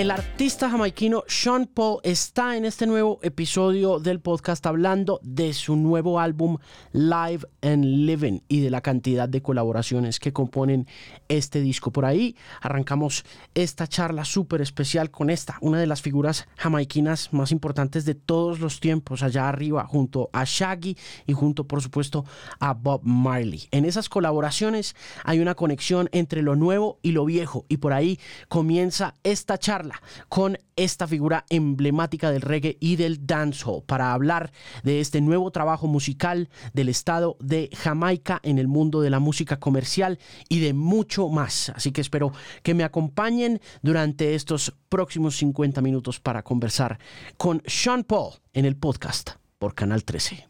El 0.00 0.10
artista 0.10 0.70
jamaiquino 0.70 1.24
Sean 1.26 1.66
Paul 1.66 2.00
está 2.04 2.56
en 2.56 2.64
este 2.64 2.86
nuevo 2.86 3.20
episodio 3.22 3.98
del 3.98 4.18
podcast 4.18 4.64
hablando 4.64 5.20
de 5.22 5.52
su 5.52 5.76
nuevo 5.76 6.18
álbum 6.18 6.56
Live 6.92 7.46
and 7.60 7.84
Living 7.84 8.40
y 8.48 8.62
de 8.62 8.70
la 8.70 8.80
cantidad 8.80 9.28
de 9.28 9.42
colaboraciones 9.42 10.18
que 10.18 10.32
componen 10.32 10.86
este 11.28 11.60
disco. 11.60 11.92
Por 11.92 12.06
ahí 12.06 12.34
arrancamos 12.62 13.26
esta 13.54 13.86
charla 13.88 14.24
súper 14.24 14.62
especial 14.62 15.10
con 15.10 15.28
esta, 15.28 15.58
una 15.60 15.78
de 15.78 15.86
las 15.86 16.00
figuras 16.00 16.48
jamaiquinas 16.56 17.34
más 17.34 17.52
importantes 17.52 18.06
de 18.06 18.14
todos 18.14 18.58
los 18.58 18.80
tiempos, 18.80 19.22
allá 19.22 19.50
arriba, 19.50 19.84
junto 19.84 20.30
a 20.32 20.44
Shaggy 20.46 20.96
y 21.26 21.34
junto, 21.34 21.64
por 21.64 21.82
supuesto, 21.82 22.24
a 22.58 22.72
Bob 22.72 23.02
Marley. 23.04 23.68
En 23.70 23.84
esas 23.84 24.08
colaboraciones 24.08 24.96
hay 25.24 25.40
una 25.40 25.54
conexión 25.56 26.08
entre 26.12 26.40
lo 26.40 26.56
nuevo 26.56 26.98
y 27.02 27.10
lo 27.10 27.26
viejo 27.26 27.66
y 27.68 27.76
por 27.76 27.92
ahí 27.92 28.18
comienza 28.48 29.14
esta 29.24 29.58
charla 29.58 29.89
con 30.28 30.58
esta 30.76 31.06
figura 31.06 31.44
emblemática 31.48 32.30
del 32.30 32.42
reggae 32.42 32.76
y 32.80 32.96
del 32.96 33.26
dancehall 33.26 33.82
para 33.84 34.12
hablar 34.12 34.52
de 34.82 35.00
este 35.00 35.20
nuevo 35.20 35.50
trabajo 35.50 35.86
musical 35.86 36.48
del 36.72 36.88
estado 36.88 37.36
de 37.40 37.70
Jamaica 37.76 38.40
en 38.42 38.58
el 38.58 38.68
mundo 38.68 39.00
de 39.00 39.10
la 39.10 39.18
música 39.18 39.58
comercial 39.58 40.18
y 40.48 40.60
de 40.60 40.72
mucho 40.72 41.28
más. 41.28 41.70
Así 41.70 41.92
que 41.92 42.00
espero 42.00 42.32
que 42.62 42.74
me 42.74 42.84
acompañen 42.84 43.60
durante 43.82 44.34
estos 44.34 44.74
próximos 44.88 45.36
50 45.36 45.80
minutos 45.80 46.20
para 46.20 46.42
conversar 46.42 46.98
con 47.36 47.62
Sean 47.66 48.04
Paul 48.04 48.34
en 48.52 48.64
el 48.64 48.76
podcast 48.76 49.30
por 49.58 49.74
Canal 49.74 50.04
13. 50.04 50.48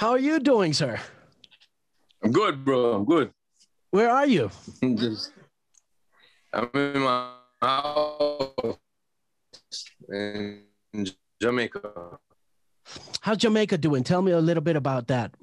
How 0.00 0.14
are 0.14 0.22
you 0.22 0.38
doing, 0.38 0.72
sir? 0.72 0.98
I'm 2.22 2.32
good, 2.32 2.64
bro. 2.64 2.94
I'm 2.94 3.04
good. 3.04 3.30
Where 3.90 4.10
are 4.10 4.26
you? 4.26 4.50
I'm 6.52 6.68
in 6.74 7.00
my 7.02 7.39
house 7.60 8.54
in 10.08 10.64
Jamaica. 11.40 12.18
How's 13.20 13.38
Jamaica 13.38 13.78
doing? 13.78 14.02
Tell 14.02 14.22
me 14.22 14.32
a 14.32 14.40
little 14.40 14.62
bit 14.62 14.76
about 14.76 15.08
that. 15.08 15.34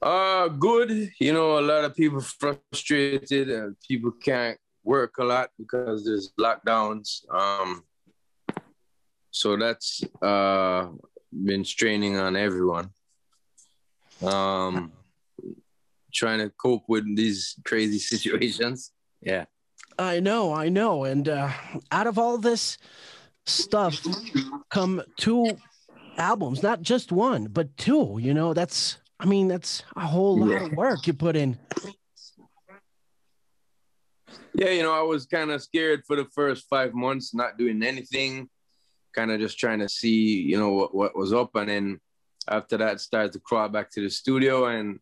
Uh, 0.00 0.48
good. 0.48 1.10
You 1.18 1.32
know, 1.32 1.58
a 1.58 1.62
lot 1.62 1.84
of 1.84 1.96
people 1.96 2.20
frustrated 2.20 3.48
and 3.48 3.76
people 3.88 4.12
can't 4.12 4.58
work 4.82 5.16
a 5.18 5.24
lot 5.24 5.50
because 5.58 6.04
there's 6.04 6.32
lockdowns. 6.38 7.24
Um, 7.32 7.84
so 9.30 9.56
that's 9.56 10.02
uh, 10.22 10.88
been 11.32 11.64
straining 11.64 12.18
on 12.18 12.36
everyone. 12.36 12.90
Um, 14.22 14.92
trying 16.14 16.38
to 16.38 16.50
cope 16.50 16.84
with 16.86 17.04
these 17.16 17.56
crazy 17.64 17.98
situations. 18.12 18.92
Yeah. 19.24 19.46
I 19.98 20.20
know, 20.20 20.52
I 20.52 20.68
know. 20.68 21.04
And 21.04 21.28
uh, 21.28 21.50
out 21.92 22.06
of 22.06 22.18
all 22.18 22.38
this 22.38 22.78
stuff 23.46 24.00
come 24.70 25.02
two 25.18 25.56
albums, 26.16 26.62
not 26.62 26.82
just 26.82 27.12
one, 27.12 27.46
but 27.46 27.76
two. 27.76 28.18
You 28.20 28.34
know, 28.34 28.54
that's, 28.54 28.98
I 29.20 29.26
mean, 29.26 29.48
that's 29.48 29.82
a 29.96 30.06
whole 30.06 30.38
lot 30.38 30.50
yeah. 30.50 30.66
of 30.66 30.72
work 30.72 31.06
you 31.06 31.14
put 31.14 31.36
in. 31.36 31.58
Yeah, 34.56 34.70
you 34.70 34.82
know, 34.82 34.92
I 34.92 35.02
was 35.02 35.26
kind 35.26 35.50
of 35.50 35.62
scared 35.62 36.04
for 36.06 36.14
the 36.14 36.26
first 36.26 36.68
five 36.68 36.94
months, 36.94 37.34
not 37.34 37.58
doing 37.58 37.82
anything, 37.82 38.48
kind 39.12 39.32
of 39.32 39.40
just 39.40 39.58
trying 39.58 39.80
to 39.80 39.88
see, 39.88 40.42
you 40.42 40.58
know, 40.58 40.70
what, 40.70 40.94
what 40.94 41.16
was 41.16 41.32
up. 41.32 41.56
And 41.56 41.68
then 41.68 42.00
after 42.48 42.76
that, 42.76 43.00
started 43.00 43.32
to 43.32 43.40
crawl 43.40 43.68
back 43.68 43.90
to 43.92 44.00
the 44.00 44.10
studio 44.10 44.66
and, 44.66 45.00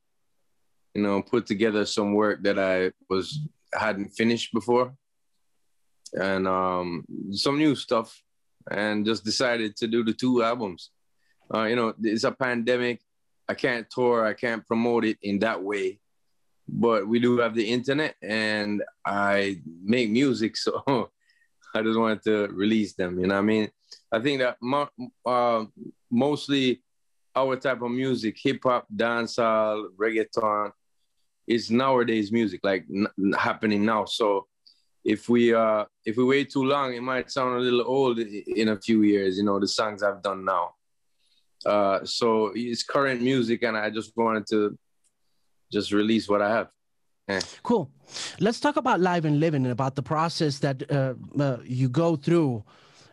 you 0.95 1.03
know, 1.03 1.21
put 1.21 1.47
together 1.47 1.85
some 1.85 2.15
work 2.15 2.43
that 2.45 2.59
I 2.59 2.93
was 3.11 3.41
hadn't 3.75 4.11
finished 4.11 4.53
before, 4.53 4.95
and 6.13 6.47
um, 6.47 7.05
some 7.33 7.59
new 7.59 7.75
stuff, 7.75 8.23
and 8.71 9.07
just 9.07 9.25
decided 9.25 9.77
to 9.77 9.87
do 9.87 10.05
the 10.05 10.13
two 10.13 10.43
albums. 10.43 10.91
Uh, 11.53 11.65
you 11.65 11.77
know, 11.77 11.95
it's 12.03 12.25
a 12.25 12.33
pandemic. 12.33 13.01
I 13.49 13.55
can't 13.55 13.89
tour. 13.91 14.25
I 14.25 14.35
can't 14.35 14.67
promote 14.67 15.05
it 15.05 15.19
in 15.23 15.41
that 15.41 15.63
way, 15.63 15.99
but 16.69 17.07
we 17.07 17.19
do 17.19 17.39
have 17.39 17.55
the 17.55 17.69
internet, 17.69 18.15
and 18.23 18.83
I 19.05 19.61
make 19.83 20.11
music, 20.11 20.57
so 20.65 21.11
I 21.75 21.83
just 21.83 21.99
wanted 21.99 22.23
to 22.25 22.49
release 22.49 22.95
them. 22.95 23.19
You 23.19 23.27
know, 23.27 23.39
I 23.39 23.43
mean, 23.43 23.71
I 24.11 24.21
think 24.21 24.41
that 24.41 24.57
mo- 24.61 24.91
uh, 25.27 25.65
mostly 26.11 26.83
our 27.35 27.57
type 27.57 27.83
of 27.83 27.91
music, 27.91 28.37
hip 28.43 28.61
hop, 28.63 28.87
dancehall, 28.95 29.89
reggaeton, 29.97 30.73
is 31.47 31.71
nowadays 31.71 32.31
music 32.33 32.61
like 32.63 32.85
n- 32.91 33.07
happening 33.39 33.85
now. 33.85 34.05
So 34.05 34.47
if 35.05 35.29
we 35.29 35.53
uh 35.53 35.85
if 36.05 36.17
we 36.17 36.25
wait 36.25 36.51
too 36.51 36.65
long 36.65 36.95
it 36.95 37.03
might 37.03 37.31
sound 37.31 37.57
a 37.57 37.59
little 37.59 37.85
old 37.87 38.19
in 38.19 38.69
a 38.69 38.81
few 38.81 39.03
years 39.03 39.37
you 39.37 39.45
know 39.45 39.59
the 39.59 39.67
songs 39.67 40.03
i've 40.03 40.23
done 40.23 40.45
now. 40.45 40.75
Uh 41.67 42.05
so 42.05 42.53
it's 42.55 42.83
current 42.83 43.21
music 43.21 43.63
and 43.63 43.77
i 43.77 43.91
just 43.91 44.13
wanted 44.17 44.47
to 44.47 44.79
just 45.73 45.93
release 45.93 46.29
what 46.29 46.43
i 46.43 46.49
have. 46.49 46.69
Eh. 47.29 47.41
cool. 47.63 47.91
Let's 48.41 48.61
talk 48.61 48.77
about 48.77 49.01
live 49.01 49.25
and 49.25 49.39
living 49.41 49.65
and 49.65 49.73
about 49.73 49.95
the 49.95 50.03
process 50.03 50.59
that 50.59 50.91
uh, 50.91 51.15
uh, 51.41 51.59
you 51.65 51.89
go 51.89 52.17
through 52.17 52.65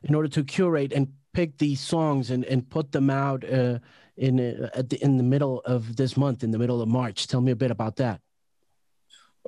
in 0.03 0.15
order 0.15 0.27
to 0.29 0.43
curate 0.43 0.91
and 0.93 1.07
pick 1.33 1.57
these 1.59 1.79
songs 1.79 2.31
and, 2.31 2.43
and 2.45 2.67
put 2.69 2.91
them 2.91 3.09
out 3.09 3.43
uh, 3.51 3.79
in 4.19 4.39
uh, 4.39 4.81
the, 4.89 4.97
in 5.01 5.17
the 5.17 5.23
middle 5.23 5.61
of 5.65 5.95
this 5.95 6.15
month, 6.17 6.43
in 6.43 6.51
the 6.51 6.59
middle 6.59 6.81
of 6.81 6.87
March. 6.87 7.27
Tell 7.27 7.41
me 7.41 7.51
a 7.51 7.55
bit 7.55 7.71
about 7.71 7.95
that. 7.95 8.19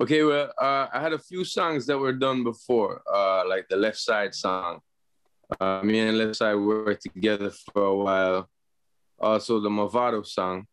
Okay, 0.00 0.22
well, 0.24 0.50
uh, 0.60 0.86
I 0.92 1.00
had 1.00 1.12
a 1.12 1.18
few 1.18 1.44
songs 1.44 1.86
that 1.86 1.98
were 1.98 2.14
done 2.14 2.42
before, 2.42 3.02
uh, 3.12 3.44
like 3.46 3.68
the 3.68 3.76
Leftside 3.76 4.34
song. 4.34 4.80
Uh, 5.60 5.82
me 5.84 6.00
and 6.00 6.16
Leftside 6.16 6.58
worked 6.66 7.02
together 7.02 7.50
for 7.72 7.84
a 7.84 7.96
while. 7.96 8.48
Also, 9.20 9.60
the 9.60 9.68
Mavado 9.68 10.26
song. 10.26 10.66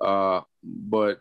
Uh, 0.00 0.40
but 0.62 1.18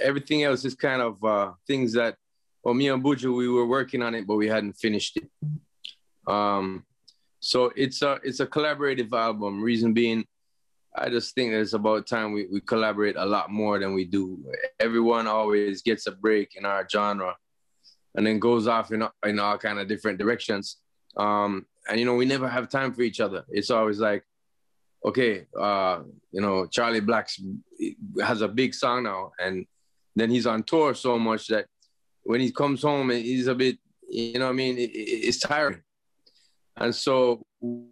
everything 0.00 0.42
else 0.42 0.64
is 0.64 0.74
kind 0.74 1.02
of 1.02 1.22
uh, 1.22 1.52
things 1.66 1.92
that, 1.92 2.16
well, 2.64 2.74
me 2.74 2.88
and 2.88 3.04
Buju, 3.04 3.36
we 3.36 3.48
were 3.48 3.66
working 3.66 4.02
on 4.02 4.14
it, 4.14 4.26
but 4.26 4.36
we 4.36 4.48
hadn't 4.48 4.72
finished 4.72 5.18
it. 5.18 5.28
Um, 6.26 6.84
so 7.40 7.72
it's 7.76 8.02
a 8.02 8.20
it's 8.22 8.40
a 8.40 8.46
collaborative 8.46 9.12
album. 9.12 9.62
Reason 9.62 9.92
being, 9.94 10.26
I 10.96 11.08
just 11.08 11.34
think 11.34 11.52
that 11.52 11.60
it's 11.60 11.72
about 11.72 12.06
time 12.06 12.32
we, 12.32 12.46
we 12.52 12.60
collaborate 12.60 13.16
a 13.16 13.24
lot 13.24 13.50
more 13.50 13.78
than 13.78 13.94
we 13.94 14.04
do. 14.04 14.44
Everyone 14.80 15.26
always 15.26 15.82
gets 15.82 16.06
a 16.06 16.12
break 16.12 16.56
in 16.56 16.64
our 16.64 16.86
genre 16.88 17.36
and 18.14 18.26
then 18.26 18.40
goes 18.40 18.66
off 18.66 18.90
in, 18.92 19.06
in 19.24 19.38
all 19.38 19.56
kind 19.56 19.78
of 19.78 19.86
different 19.86 20.18
directions. 20.18 20.78
Um, 21.16 21.66
and, 21.88 21.98
you 21.98 22.06
know, 22.06 22.14
we 22.14 22.24
never 22.24 22.48
have 22.48 22.68
time 22.68 22.92
for 22.92 23.02
each 23.02 23.20
other. 23.20 23.44
It's 23.48 23.70
always 23.70 24.00
like, 24.00 24.24
okay, 25.04 25.46
uh, 25.58 26.00
you 26.32 26.40
know, 26.40 26.66
Charlie 26.66 27.00
Blacks 27.00 27.40
has 28.22 28.42
a 28.42 28.48
big 28.48 28.74
song 28.74 29.04
now. 29.04 29.30
And 29.38 29.66
then 30.16 30.28
he's 30.28 30.46
on 30.46 30.64
tour 30.64 30.94
so 30.94 31.18
much 31.18 31.46
that 31.48 31.66
when 32.22 32.40
he 32.40 32.50
comes 32.50 32.82
home, 32.82 33.10
he's 33.10 33.46
a 33.46 33.54
bit, 33.54 33.78
you 34.08 34.40
know 34.40 34.48
I 34.48 34.52
mean? 34.52 34.76
It, 34.76 34.90
it's 34.92 35.38
tiring. 35.38 35.82
And 36.76 36.94
so 36.94 37.42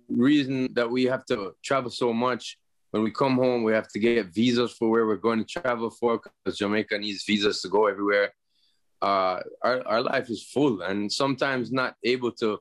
reason 0.08 0.72
that 0.75 0.91
we 0.91 1.04
have 1.04 1.25
to 1.26 1.53
travel 1.62 1.91
so 1.91 2.12
much 2.12 2.58
when 2.91 3.03
we 3.03 3.10
come 3.10 3.37
home, 3.37 3.62
we 3.65 3.72
have 3.72 3.88
to 3.88 3.99
get 3.99 4.26
visas 4.26 4.72
for 4.72 4.88
where 4.88 5.06
we're 5.06 5.16
going 5.16 5.44
to 5.44 5.60
travel 5.60 5.91
for 5.91 6.19
because 6.19 6.59
Jamaica 6.59 6.99
needs 6.99 7.25
visas 7.25 7.60
to 7.62 7.69
go 7.69 7.87
everywhere. 7.87 8.32
Uh, 9.00 9.41
our, 9.62 9.87
our 9.87 10.03
life 10.03 10.31
is 10.31 10.43
full 10.43 10.82
and 10.82 11.12
sometimes 11.12 11.71
not 11.71 11.97
able 12.03 12.32
to 12.32 12.59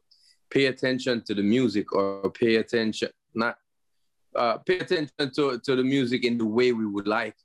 pay 0.49 0.65
attention 0.65 1.23
to 1.25 1.33
the 1.33 1.41
music 1.41 1.93
or 1.93 2.29
pay 2.29 2.55
attention, 2.55 3.09
not 3.33 3.57
uh, 4.35 4.57
pay 4.57 4.79
attention 4.79 5.31
to, 5.33 5.59
to 5.59 5.75
the 5.75 5.83
music 5.83 6.25
in 6.25 6.37
the 6.37 6.45
way 6.45 6.73
we 6.73 6.85
would 6.85 7.07
like. 7.07 7.35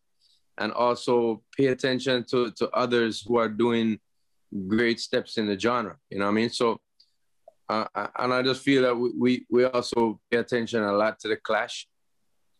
And 0.59 0.73
also 0.73 1.43
pay 1.57 1.69
attention 1.69 2.25
to, 2.31 2.51
to 2.53 2.69
others 2.71 3.25
who 3.27 3.39
are 3.39 3.49
doing 3.49 3.99
great 4.69 5.01
steps 5.01 5.39
in 5.39 5.47
the 5.47 5.59
genre. 5.59 5.97
You 6.11 6.19
know 6.19 6.27
what 6.27 6.33
I 6.33 6.35
mean? 6.35 6.51
So, 6.51 6.79
uh, 7.71 7.87
and 8.19 8.35
I 8.35 8.43
just 8.43 8.63
feel 8.63 8.83
that 8.83 8.95
we, 8.95 9.11
we, 9.19 9.47
we 9.51 9.65
also 9.65 10.21
pay 10.31 10.39
attention 10.39 10.83
a 10.83 10.93
lot 10.93 11.19
to 11.21 11.29
the 11.29 11.37
clash 11.37 11.87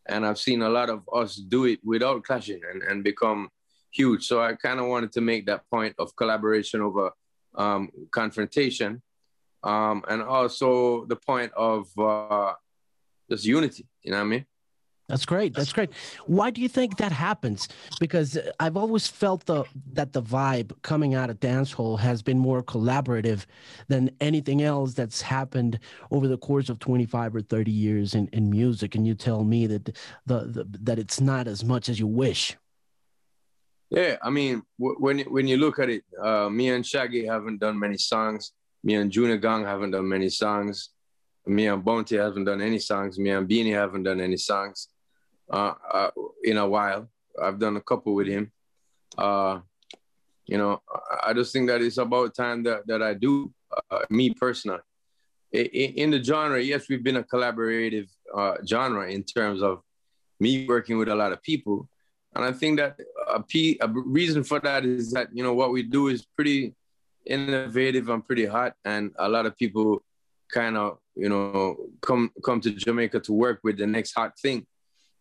and 0.07 0.27
I've 0.27 0.39
seen 0.39 0.63
a 0.63 0.69
lot 0.69 0.91
of 0.91 1.09
us 1.13 1.37
do 1.37 1.65
it 1.65 1.81
without 1.85 2.25
clashing 2.25 2.61
and, 2.71 2.83
and 2.83 3.05
become 3.05 3.49
huge. 3.91 4.27
So 4.27 4.43
I 4.43 4.55
kind 4.55 4.81
of 4.81 4.87
wanted 4.87 5.13
to 5.13 5.21
make 5.21 5.47
that 5.47 5.69
point 5.71 5.95
of 5.99 6.17
collaboration 6.17 6.81
over 6.81 7.11
um, 7.55 7.91
confrontation, 8.11 9.03
um, 9.63 10.03
and 10.09 10.23
also 10.23 11.05
the 11.07 11.17
point 11.17 11.53
of 11.53 11.87
uh, 11.99 12.55
just 13.31 13.45
unity. 13.45 13.87
You 14.03 14.13
know 14.13 14.19
what 14.19 14.25
I 14.25 14.29
mean? 14.29 14.47
That's 15.13 15.27
great. 15.27 15.53
That's 15.53 15.75
great. 15.75 15.91
Why 16.25 16.49
do 16.49 16.63
you 16.63 16.71
think 16.71 16.97
that 16.97 17.13
happens? 17.13 17.69
Because 18.01 18.39
I've 18.59 18.79
always 18.79 19.07
felt 19.07 19.45
the 19.45 19.65
that 19.93 20.15
the 20.15 20.23
vibe 20.23 20.73
coming 20.81 21.15
out 21.15 21.29
of 21.29 21.39
dancehall 21.39 21.99
has 21.99 22.23
been 22.23 22.39
more 22.39 22.63
collaborative 22.63 23.45
than 23.89 24.11
anything 24.23 24.63
else 24.63 24.95
that's 24.95 25.21
happened 25.21 25.79
over 26.11 26.27
the 26.27 26.39
course 26.39 26.71
of 26.71 26.79
25 26.79 27.37
or 27.37 27.43
30 27.43 27.71
years 27.71 28.15
in, 28.15 28.27
in 28.29 28.49
music. 28.49 28.95
And 28.95 29.07
you 29.07 29.15
tell 29.15 29.45
me 29.45 29.67
that 29.67 29.85
the, 29.85 29.93
the 30.25 30.67
that 30.81 30.99
it's 30.99 31.21
not 31.21 31.47
as 31.47 31.63
much 31.63 31.91
as 31.91 32.01
you 32.01 32.07
wish. 32.07 32.57
Yeah, 33.91 34.17
I 34.23 34.31
mean, 34.31 34.63
when 34.79 35.19
when 35.19 35.47
you 35.47 35.59
look 35.59 35.79
at 35.79 35.91
it, 35.91 36.05
uh, 36.25 36.49
me 36.49 36.71
and 36.71 36.87
Shaggy 36.87 37.27
haven't 37.27 37.61
done 37.61 37.79
many 37.79 37.99
songs. 37.99 38.53
Me 38.83 38.95
and 38.95 39.13
Junior 39.13 39.37
Gong 39.37 39.63
haven't 39.63 39.91
done 39.91 40.09
many 40.09 40.31
songs. 40.31 40.89
Me 41.45 41.67
and 41.67 41.85
Bounty 41.85 42.17
haven't 42.17 42.45
done 42.45 42.63
any 42.63 42.79
songs. 42.79 43.19
Me 43.19 43.29
and 43.29 43.47
Beenie 43.47 43.73
haven't 43.73 44.05
done 44.05 44.19
any 44.19 44.39
songs 44.39 44.89
uh, 45.53 45.75
uh, 45.93 46.11
in 46.43 46.57
a 46.57 46.67
while. 46.67 47.09
I've 47.41 47.59
done 47.59 47.77
a 47.77 47.81
couple 47.81 48.15
with 48.15 48.27
him. 48.27 48.51
Uh, 49.17 49.61
you 50.47 50.59
know, 50.59 50.83
I 51.23 51.33
just 51.33 51.53
think 51.53 51.69
that 51.69 51.83
it's 51.83 51.99
about 51.99 52.35
time 52.35 52.63
that, 52.65 52.87
that 52.87 53.03
I 53.03 53.15
do, 53.15 53.53
uh, 53.91 54.01
me 54.11 54.31
personally. 54.31 54.81
In, 55.53 56.11
the 56.11 56.23
genre, 56.23 56.61
yes, 56.61 56.89
we've 56.89 57.05
been 57.05 57.17
a 57.17 57.23
collaborative 57.23 58.09
uh, 58.35 58.55
genre 58.67 59.11
in 59.11 59.23
terms 59.23 59.63
of 59.63 59.83
me 60.41 60.67
working 60.67 60.97
with 60.97 61.09
a 61.09 61.15
lot 61.15 61.33
of 61.33 61.43
people. 61.43 61.89
And 62.35 62.45
I 62.45 62.53
think 62.53 62.79
that 62.79 62.99
a, 63.29 63.43
P, 63.43 63.79
a 63.81 63.89
reason 63.89 64.43
for 64.45 64.61
that 64.61 64.87
is 64.87 65.13
that, 65.13 65.29
you 65.33 65.43
know, 65.43 65.53
what 65.53 65.71
we 65.71 65.83
do 65.83 66.09
is 66.09 66.25
pretty 66.35 66.75
innovative 67.27 68.09
and 68.09 68.27
pretty 68.27 68.47
hot. 68.47 68.75
And 68.87 69.13
a 69.19 69.29
lot 69.29 69.45
of 69.45 69.57
people 69.57 70.03
kind 70.51 70.79
of, 70.79 70.99
you 71.15 71.29
know, 71.29 71.77
come 72.01 72.31
come 72.43 72.61
to 72.63 72.71
Jamaica 72.71 73.21
to 73.21 73.33
work 73.35 73.61
with 73.63 73.77
the 73.77 73.87
next 73.87 74.13
hot 74.15 74.39
thing. 74.39 74.67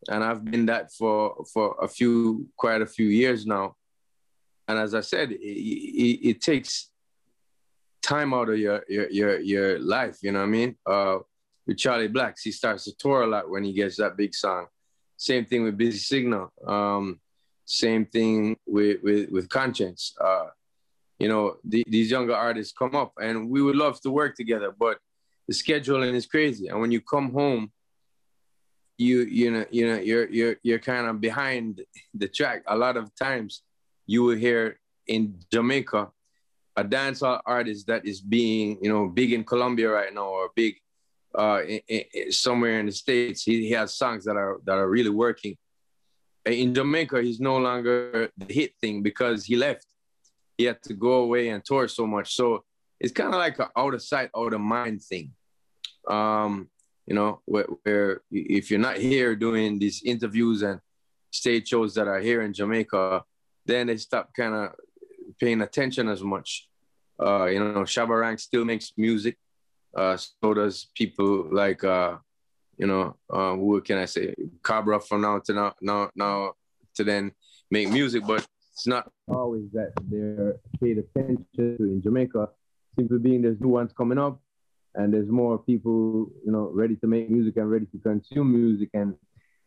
And 0.09 0.23
I've 0.23 0.43
been 0.43 0.65
that 0.65 0.91
for 0.93 1.45
for 1.53 1.75
a 1.81 1.87
few, 1.87 2.47
quite 2.57 2.81
a 2.81 2.87
few 2.87 3.07
years 3.07 3.45
now. 3.45 3.75
And 4.67 4.79
as 4.79 4.93
I 4.95 5.01
said, 5.01 5.31
it, 5.31 5.41
it, 5.41 6.29
it 6.29 6.41
takes 6.41 6.89
time 8.01 8.33
out 8.33 8.49
of 8.49 8.57
your, 8.57 8.83
your 8.87 9.09
your 9.09 9.39
your 9.39 9.79
life. 9.79 10.17
You 10.21 10.31
know 10.31 10.39
what 10.39 10.45
I 10.45 10.49
mean? 10.49 10.75
Uh, 10.85 11.17
with 11.67 11.77
Charlie 11.77 12.07
Blacks, 12.07 12.41
he 12.41 12.51
starts 12.51 12.85
to 12.85 12.95
tour 12.97 13.23
a 13.23 13.27
lot 13.27 13.49
when 13.49 13.63
he 13.63 13.73
gets 13.73 13.97
that 13.97 14.17
big 14.17 14.33
song. 14.33 14.67
Same 15.17 15.45
thing 15.45 15.63
with 15.63 15.77
Busy 15.77 15.99
Signal. 15.99 16.51
Um, 16.65 17.19
same 17.65 18.05
thing 18.05 18.57
with 18.65 19.03
with, 19.03 19.29
with 19.29 19.49
Konshens. 19.49 20.13
Uh, 20.19 20.47
you 21.19 21.27
know, 21.27 21.57
the, 21.63 21.83
these 21.87 22.09
younger 22.09 22.35
artists 22.35 22.73
come 22.73 22.95
up, 22.95 23.13
and 23.21 23.47
we 23.47 23.61
would 23.61 23.75
love 23.75 24.01
to 24.01 24.09
work 24.09 24.35
together, 24.35 24.73
but 24.77 24.97
the 25.47 25.53
scheduling 25.53 26.15
is 26.15 26.25
crazy. 26.25 26.67
And 26.67 26.79
when 26.81 26.91
you 26.91 27.01
come 27.01 27.31
home, 27.31 27.71
you 29.01 29.21
you 29.21 29.49
know 29.51 29.65
you 29.71 29.87
know 29.87 29.99
you're 29.99 30.29
you're 30.29 30.55
you're 30.61 30.79
kind 30.79 31.07
of 31.07 31.19
behind 31.19 31.81
the 32.13 32.27
track. 32.27 32.63
A 32.67 32.77
lot 32.77 32.95
of 32.97 33.13
times, 33.15 33.63
you 34.05 34.23
will 34.23 34.37
hear 34.37 34.79
in 35.07 35.39
Jamaica 35.51 36.09
a 36.77 36.83
dancehall 36.83 37.41
artist 37.45 37.87
that 37.87 38.05
is 38.05 38.21
being 38.21 38.77
you 38.81 38.89
know 38.93 39.07
big 39.07 39.33
in 39.33 39.43
Colombia 39.43 39.89
right 39.89 40.13
now 40.13 40.27
or 40.27 40.51
big 40.55 40.75
uh, 41.37 41.61
in, 41.67 41.81
in, 41.87 42.31
somewhere 42.31 42.79
in 42.79 42.85
the 42.85 42.91
states. 42.91 43.43
He, 43.43 43.67
he 43.67 43.71
has 43.71 43.95
songs 43.95 44.23
that 44.25 44.37
are 44.37 44.59
that 44.65 44.77
are 44.77 44.89
really 44.89 45.09
working. 45.09 45.57
In 46.45 46.73
Jamaica, 46.73 47.21
he's 47.21 47.39
no 47.39 47.57
longer 47.57 48.29
the 48.37 48.53
hit 48.53 48.73
thing 48.81 49.01
because 49.01 49.45
he 49.45 49.55
left. 49.55 49.85
He 50.57 50.65
had 50.65 50.81
to 50.83 50.93
go 50.93 51.13
away 51.25 51.49
and 51.49 51.63
tour 51.63 51.87
so 51.87 52.05
much. 52.05 52.35
So 52.35 52.63
it's 52.99 53.13
kind 53.13 53.33
of 53.33 53.39
like 53.39 53.57
an 53.59 53.67
out 53.75 53.93
of 53.93 54.01
sight, 54.01 54.29
out 54.35 54.53
of 54.53 54.61
mind 54.61 55.01
thing. 55.01 55.33
Um, 56.07 56.70
you 57.07 57.15
know, 57.15 57.41
where, 57.45 57.67
where 57.83 58.21
if 58.31 58.69
you're 58.69 58.79
not 58.79 58.97
here 58.97 59.35
doing 59.35 59.79
these 59.79 60.01
interviews 60.03 60.61
and 60.61 60.79
stage 61.31 61.67
shows 61.67 61.95
that 61.95 62.07
are 62.07 62.19
here 62.19 62.41
in 62.41 62.53
Jamaica, 62.53 63.23
then 63.65 63.87
they 63.87 63.97
stop 63.97 64.33
kind 64.35 64.53
of 64.53 64.75
paying 65.39 65.61
attention 65.61 66.07
as 66.07 66.21
much. 66.21 66.67
Uh, 67.21 67.45
you 67.45 67.59
know, 67.59 67.81
Shabba 67.81 68.19
Rank 68.19 68.39
still 68.39 68.65
makes 68.65 68.93
music. 68.97 69.37
Uh, 69.95 70.17
so 70.17 70.53
does 70.53 70.87
people 70.95 71.47
like, 71.51 71.83
uh, 71.83 72.17
you 72.77 72.87
know, 72.87 73.15
uh, 73.29 73.55
who 73.55 73.81
can 73.81 73.97
I 73.97 74.05
say, 74.05 74.33
Cobra 74.63 74.99
from 74.99 75.21
now 75.21 75.39
to 75.39 75.53
now, 75.53 75.75
now, 75.81 76.09
now 76.15 76.53
to 76.95 77.03
then 77.03 77.31
make 77.69 77.89
music, 77.89 78.23
but 78.25 78.45
it's 78.73 78.87
not 78.87 79.11
always 79.27 79.69
that 79.73 79.91
they're 80.03 80.55
paid 80.81 80.97
attention 80.97 81.45
to 81.55 81.75
in 81.79 82.01
Jamaica. 82.01 82.49
Simply 82.97 83.19
being 83.19 83.41
there's 83.41 83.59
new 83.61 83.69
ones 83.69 83.91
coming 83.95 84.17
up, 84.17 84.41
and 84.95 85.13
there's 85.13 85.29
more 85.29 85.57
people, 85.57 86.29
you 86.45 86.51
know, 86.51 86.69
ready 86.73 86.95
to 86.97 87.07
make 87.07 87.29
music 87.29 87.57
and 87.57 87.69
ready 87.69 87.85
to 87.87 87.97
consume 87.99 88.53
music. 88.53 88.89
And 88.93 89.15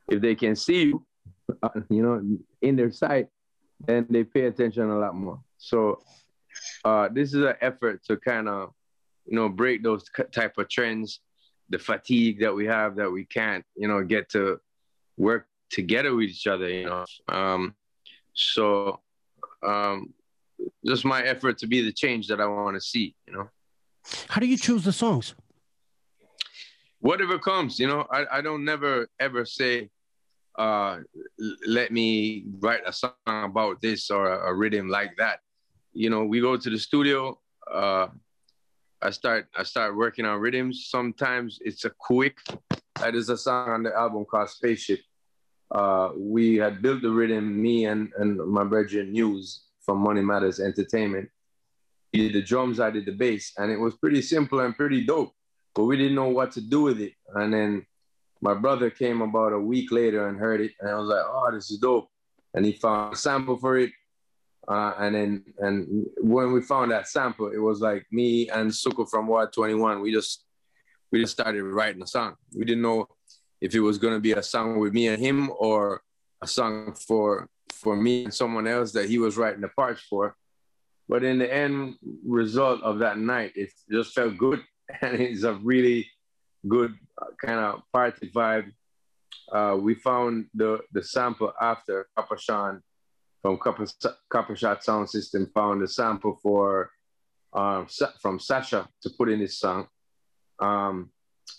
if 0.09 0.21
they 0.21 0.35
can 0.35 0.55
see 0.55 0.85
you, 0.85 1.07
uh, 1.63 1.69
you 1.89 2.03
know, 2.03 2.23
in 2.63 2.77
their 2.77 2.93
sight, 2.93 3.29
then 3.87 4.07
they 4.11 4.25
pay 4.25 4.47
attention 4.47 4.91
a 4.91 4.99
lot 4.99 5.15
more. 5.15 5.41
So 5.59 6.01
uh, 6.85 7.09
this 7.11 7.35
is 7.35 7.43
an 7.43 7.55
effort 7.61 8.05
to 8.05 8.17
kind 8.17 8.49
of 8.49 8.73
you 9.27 9.37
know, 9.37 9.49
break 9.49 9.83
those 9.83 10.05
type 10.33 10.59
of 10.59 10.69
trends, 10.69 11.21
the 11.71 11.79
fatigue 11.79 12.41
that 12.41 12.55
we 12.55 12.67
have 12.67 12.97
that 12.97 13.11
we 13.11 13.25
can't, 13.25 13.65
you 13.77 13.89
know, 13.89 14.03
get 14.05 14.29
to 14.31 14.61
work 15.17 15.47
together 15.71 16.15
with 16.15 16.29
each 16.29 16.47
other, 16.47 16.69
you 16.69 16.87
know. 16.87 17.05
Um, 17.29 17.75
so 18.35 19.01
um, 19.67 20.13
just 20.87 21.05
my 21.05 21.23
effort 21.23 21.59
to 21.59 21.67
be 21.67 21.83
the 21.83 21.93
change 21.93 22.29
that 22.29 22.41
I 22.41 22.47
want 22.47 22.77
to 22.77 22.81
see, 22.81 23.15
you 23.27 23.35
know. 23.35 23.49
How 24.29 24.41
do 24.41 24.47
you 24.47 24.57
choose 24.57 24.85
the 24.85 24.93
songs? 24.93 25.35
Whatever 27.01 27.39
comes, 27.39 27.79
you 27.79 27.87
know, 27.87 28.07
I, 28.11 28.39
I 28.39 28.41
don't 28.41 28.65
never 28.65 29.09
ever 29.21 29.45
say, 29.45 29.91
uh, 30.59 30.99
let 31.67 31.93
me 31.93 32.45
write 32.61 32.81
a 32.87 32.93
song 32.93 33.13
about 33.27 33.83
this 33.83 34.11
or 34.11 34.33
a, 34.33 34.51
a 34.51 34.55
rhythm 34.55 34.89
like 34.89 35.17
that. 35.19 35.41
You 35.93 36.11
know, 36.11 36.25
we 36.25 36.41
go 36.41 36.57
to 36.57 36.71
the 36.71 36.79
studio, 36.79 37.39
uh, 37.71 38.09
I 39.05 39.11
start 39.11 39.49
I 39.55 39.65
start 39.65 39.95
working 39.95 40.25
on 40.25 40.41
rhythms. 40.41 40.87
Sometimes 40.89 41.59
it's 41.61 41.85
a 41.85 41.91
quick. 41.91 42.39
That 42.97 43.15
is 43.15 43.29
a 43.29 43.37
song 43.37 43.69
on 43.69 43.83
the 43.83 43.95
album 43.95 44.25
called 44.25 44.49
Spaceship. 44.49 45.01
Uh, 45.71 46.11
we 46.17 46.57
had 46.57 46.81
built 46.81 47.03
the 47.03 47.11
rhythm, 47.11 47.61
me 47.61 47.85
and, 47.85 48.11
and 48.17 48.39
my 48.39 48.65
brother 48.65 49.05
News 49.05 49.65
from 49.85 49.99
Money 49.99 50.23
Matters 50.23 50.59
Entertainment. 50.59 51.29
Did 52.15 52.33
the 52.33 52.43
drums, 52.43 52.79
I 52.79 52.91
did 52.91 53.07
the 53.07 53.13
bass, 53.13 53.53
and 53.59 53.73
it 53.73 53.77
was 53.77 53.97
pretty 53.97 54.23
simple 54.23 54.61
and 54.61 54.77
pretty 54.77 55.05
dope. 55.05 55.33
But 55.75 55.85
we 55.85 55.97
didn't 55.97 56.15
know 56.15 56.29
what 56.29 56.53
to 56.53 56.61
do 56.61 56.83
with 56.83 57.01
it. 57.01 57.15
And 57.35 57.53
then 57.53 57.87
my 58.41 58.55
brother 58.55 58.89
came 58.89 59.21
about 59.21 59.53
a 59.53 59.59
week 59.59 59.91
later 59.91 60.29
and 60.29 60.39
heard 60.39 60.61
it, 60.61 60.73
and 60.79 60.91
I 60.91 60.95
was 60.95 61.09
like, 61.09 61.25
"Oh, 61.27 61.51
this 61.53 61.71
is 61.73 61.79
dope!" 61.79 62.09
And 62.55 62.65
he 62.65 62.73
found 62.73 63.15
a 63.15 63.17
sample 63.17 63.57
for 63.57 63.79
it, 63.79 63.91
uh, 64.69 64.93
and 64.99 65.15
then 65.15 65.45
and 65.59 66.07
when 66.19 66.53
we 66.53 66.63
found 66.63 66.93
that 66.93 67.09
sample, 67.09 67.49
it 67.49 67.59
was 67.59 67.81
like 67.81 68.07
me 68.13 68.49
and 68.49 68.71
Suku 68.71 69.09
from 69.09 69.27
Ward 69.27 69.53
21. 69.53 70.01
We 70.01 70.13
just 70.13 70.45
we 71.11 71.21
just 71.21 71.33
started 71.33 71.65
writing 71.65 72.03
a 72.03 72.07
song. 72.07 72.37
We 72.55 72.65
didn't 72.65 72.83
know 72.83 73.09
if 73.61 73.75
it 73.75 73.81
was 73.81 73.99
gonna 73.99 74.21
be 74.21 74.33
a 74.33 74.43
song 74.43 74.79
with 74.79 74.93
me 74.93 75.09
and 75.09 75.21
him 75.21 75.51
or 75.59 76.03
a 76.41 76.47
song 76.47 76.95
for 76.95 77.49
for 77.73 77.97
me 77.97 78.25
and 78.25 78.35
someone 78.35 78.67
else 78.67 78.93
that 78.93 79.09
he 79.09 79.19
was 79.19 79.37
writing 79.37 79.63
the 79.63 79.69
parts 79.69 80.03
for. 80.03 80.37
But 81.09 81.23
in 81.25 81.39
the 81.39 81.53
end 81.53 81.97
result 82.27 82.83
of 82.83 82.99
that 83.01 83.19
night, 83.19 83.53
it 83.57 83.71
just 83.91 84.15
felt 84.15 84.39
good, 84.39 84.63
and 85.03 85.21
it's 85.21 85.45
a 85.45 85.55
really 85.55 86.09
good 86.67 86.95
uh, 87.21 87.27
kind 87.45 87.61
of 87.61 87.83
party 87.93 88.31
vibe. 88.35 88.73
Uh, 89.53 89.77
we 89.79 89.95
found 89.95 90.47
the 90.55 90.81
the 90.93 91.03
sample 91.03 91.53
after 91.61 92.09
Sean 92.39 92.83
from 93.43 93.59
Copper, 93.59 93.87
Copper 94.31 94.57
Shot 94.57 94.83
Sound 94.83 95.11
System 95.11 95.51
found 95.55 95.83
a 95.83 95.89
sample 95.89 96.39
for 96.43 96.91
um, 97.53 97.87
from 98.21 98.39
Sasha 98.41 98.89
to 99.03 99.11
put 99.11 99.29
in 99.29 99.41
his 99.41 99.59
song. 99.59 99.87
Um, 100.59 101.11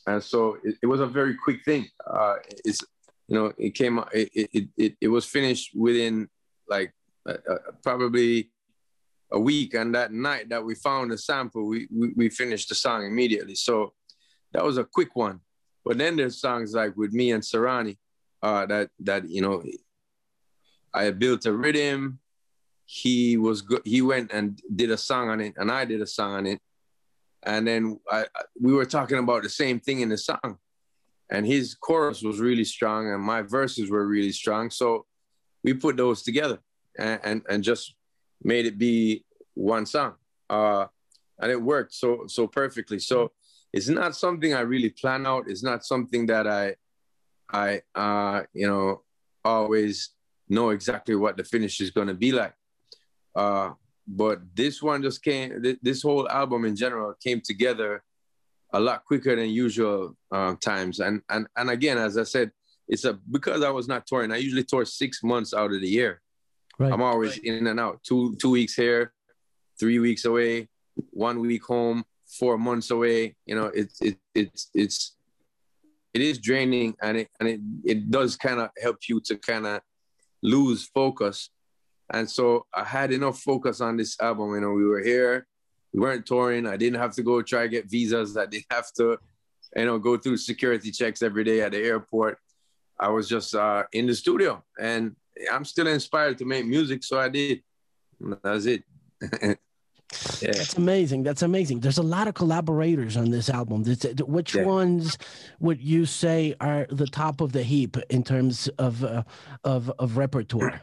and 0.07 0.23
so 0.23 0.57
it, 0.63 0.75
it, 0.81 0.87
was 0.87 0.99
a 0.99 1.05
very 1.05 1.35
quick 1.35 1.63
thing. 1.63 1.87
Uh, 2.05 2.35
it's 2.65 2.79
you 3.27 3.37
know 3.37 3.53
it 3.57 3.75
came 3.75 3.99
it 4.11 4.29
it, 4.33 4.69
it, 4.77 4.97
it 5.01 5.07
was 5.07 5.25
finished 5.25 5.71
within 5.75 6.27
like 6.67 6.91
uh, 7.27 7.33
uh, 7.49 7.57
probably 7.83 8.51
a 9.35 9.39
week 9.39 9.75
and 9.75 9.93
that 9.93 10.11
night 10.11 10.49
that 10.49 10.63
we 10.63 10.73
found 10.73 11.11
the 11.11 11.17
sample 11.17 11.67
we, 11.67 11.87
we, 11.91 12.13
we 12.15 12.29
finished 12.29 12.69
the 12.69 12.75
song 12.75 13.05
immediately 13.05 13.55
so 13.55 13.93
that 14.53 14.63
was 14.63 14.77
a 14.77 14.83
quick 14.83 15.15
one 15.15 15.39
but 15.83 15.99
then 15.99 16.15
there's 16.15 16.41
songs 16.41 16.73
like 16.73 16.97
with 16.97 17.13
me 17.13 17.31
and 17.31 17.43
Serani 17.43 17.97
uh, 18.41 18.65
that 18.65 18.89
that 18.99 19.29
you 19.29 19.41
know 19.41 19.63
I 20.95 21.11
built 21.11 21.45
a 21.45 21.53
rhythm. 21.53 22.19
He 22.85 23.37
was 23.37 23.61
good. 23.61 23.81
He 23.83 24.01
went 24.01 24.31
and 24.31 24.59
did 24.73 24.91
a 24.91 24.97
song 24.97 25.29
on 25.29 25.41
it, 25.41 25.53
and 25.57 25.69
I 25.71 25.83
did 25.83 26.01
a 26.01 26.07
song 26.07 26.33
on 26.33 26.45
it. 26.45 26.59
And 27.43 27.67
then 27.67 27.99
I, 28.09 28.25
we 28.59 28.73
were 28.73 28.85
talking 28.85 29.17
about 29.17 29.43
the 29.43 29.49
same 29.49 29.79
thing 29.79 29.99
in 29.99 30.09
the 30.09 30.17
song. 30.17 30.57
And 31.29 31.45
his 31.45 31.75
chorus 31.75 32.21
was 32.21 32.39
really 32.39 32.63
strong, 32.63 33.11
and 33.11 33.21
my 33.21 33.41
verses 33.41 33.89
were 33.91 34.07
really 34.07 34.31
strong. 34.31 34.69
So 34.69 35.05
we 35.63 35.73
put 35.73 35.97
those 35.97 36.21
together 36.21 36.59
and, 36.97 37.19
and, 37.23 37.41
and 37.49 37.63
just 37.63 37.95
made 38.43 38.67
it 38.67 38.77
be 38.77 39.24
one 39.55 39.85
song. 39.85 40.13
Uh, 40.49 40.85
and 41.39 41.51
it 41.51 41.61
worked 41.61 41.93
so 41.93 42.25
so 42.27 42.47
perfectly. 42.47 42.99
So 42.99 43.31
it's 43.73 43.89
not 43.89 44.15
something 44.15 44.53
I 44.53 44.61
really 44.61 44.89
plan 44.89 45.25
out. 45.25 45.45
It's 45.47 45.63
not 45.63 45.83
something 45.83 46.27
that 46.27 46.47
I 46.47 46.75
I 47.51 47.81
uh, 47.95 48.43
you 48.53 48.67
know 48.67 49.01
always 49.43 50.11
know 50.49 50.69
exactly 50.69 51.15
what 51.15 51.37
the 51.37 51.43
finish 51.43 51.81
is 51.81 51.91
going 51.91 52.07
to 52.07 52.13
be 52.13 52.31
like. 52.31 52.53
Uh, 53.35 53.71
but 54.07 54.39
this 54.55 54.81
one 54.81 55.01
just 55.01 55.23
came, 55.23 55.61
th- 55.61 55.79
this 55.81 56.01
whole 56.01 56.29
album 56.29 56.65
in 56.65 56.75
general 56.75 57.13
came 57.21 57.41
together 57.41 58.03
a 58.73 58.79
lot 58.79 59.05
quicker 59.05 59.35
than 59.35 59.49
usual 59.49 60.15
uh, 60.31 60.55
times. 60.61 60.99
And, 60.99 61.21
and, 61.29 61.47
and 61.55 61.69
again, 61.69 61.97
as 61.97 62.17
I 62.17 62.23
said, 62.23 62.51
it's 62.87 63.05
a, 63.05 63.13
because 63.13 63.63
I 63.63 63.71
was 63.71 63.87
not 63.87 64.05
touring, 64.05 64.31
I 64.31 64.37
usually 64.37 64.63
tour 64.63 64.85
six 64.85 65.23
months 65.23 65.53
out 65.53 65.73
of 65.73 65.81
the 65.81 65.87
year. 65.87 66.21
Right. 66.77 66.91
I'm 66.91 67.01
always 67.01 67.31
right. 67.31 67.45
in 67.45 67.67
and 67.67 67.79
out. 67.79 68.03
Two 68.03 68.35
two 68.35 68.49
weeks 68.49 68.75
here, 68.75 69.13
three 69.79 69.99
weeks 69.99 70.25
away, 70.25 70.69
one 71.11 71.39
week 71.39 71.63
home, 71.63 72.03
four 72.39 72.57
months 72.57 72.91
away. 72.91 73.35
You 73.45 73.55
know, 73.55 73.65
it's 73.65 74.01
it, 74.01 74.17
it's 74.33 74.69
it's 74.73 75.15
it 76.13 76.21
is 76.21 76.39
draining, 76.39 76.95
and 77.01 77.17
it 77.17 77.29
and 77.39 77.49
it 77.49 77.59
it 77.83 78.11
does 78.11 78.35
kind 78.35 78.59
of 78.59 78.69
help 78.81 78.97
you 79.07 79.19
to 79.21 79.37
kind 79.37 79.65
of 79.65 79.81
lose 80.41 80.85
focus. 80.85 81.49
And 82.13 82.29
so 82.29 82.67
I 82.73 82.83
had 82.83 83.11
enough 83.11 83.39
focus 83.39 83.81
on 83.81 83.97
this 83.97 84.19
album. 84.21 84.53
You 84.53 84.61
know, 84.61 84.71
we 84.71 84.85
were 84.85 85.01
here, 85.01 85.47
we 85.91 85.99
weren't 85.99 86.25
touring. 86.25 86.67
I 86.67 86.77
didn't 86.77 86.99
have 86.99 87.15
to 87.15 87.23
go 87.23 87.41
try 87.41 87.63
to 87.63 87.69
get 87.69 87.89
visas. 87.89 88.37
I 88.37 88.45
didn't 88.45 88.65
have 88.69 88.91
to, 88.97 89.17
you 89.75 89.85
know, 89.85 89.97
go 89.97 90.17
through 90.17 90.37
security 90.37 90.91
checks 90.91 91.23
every 91.23 91.43
day 91.43 91.61
at 91.61 91.71
the 91.71 91.79
airport. 91.79 92.37
I 92.99 93.09
was 93.09 93.27
just 93.27 93.55
uh, 93.55 93.83
in 93.91 94.05
the 94.05 94.15
studio, 94.15 94.63
and 94.79 95.15
I'm 95.51 95.65
still 95.65 95.87
inspired 95.87 96.37
to 96.37 96.45
make 96.45 96.65
music, 96.65 97.03
so 97.03 97.19
I 97.19 97.29
did. 97.29 97.61
That's 98.43 98.65
it. 98.65 98.83
Yeah. 100.41 100.51
That's 100.53 100.77
amazing. 100.77 101.23
That's 101.23 101.41
amazing. 101.41 101.79
There's 101.79 101.97
a 101.97 102.03
lot 102.03 102.27
of 102.27 102.35
collaborators 102.35 103.17
on 103.17 103.31
this 103.31 103.49
album. 103.49 103.83
Which 103.83 104.55
yeah. 104.55 104.63
ones 104.63 105.17
would 105.59 105.81
you 105.81 106.05
say 106.05 106.55
are 106.61 106.85
the 106.89 107.07
top 107.07 107.41
of 107.41 107.51
the 107.51 107.63
heap 107.63 107.97
in 108.09 108.23
terms 108.23 108.67
of 108.77 109.03
uh, 109.03 109.23
of 109.63 109.89
of 109.99 110.17
repertoire? 110.17 110.79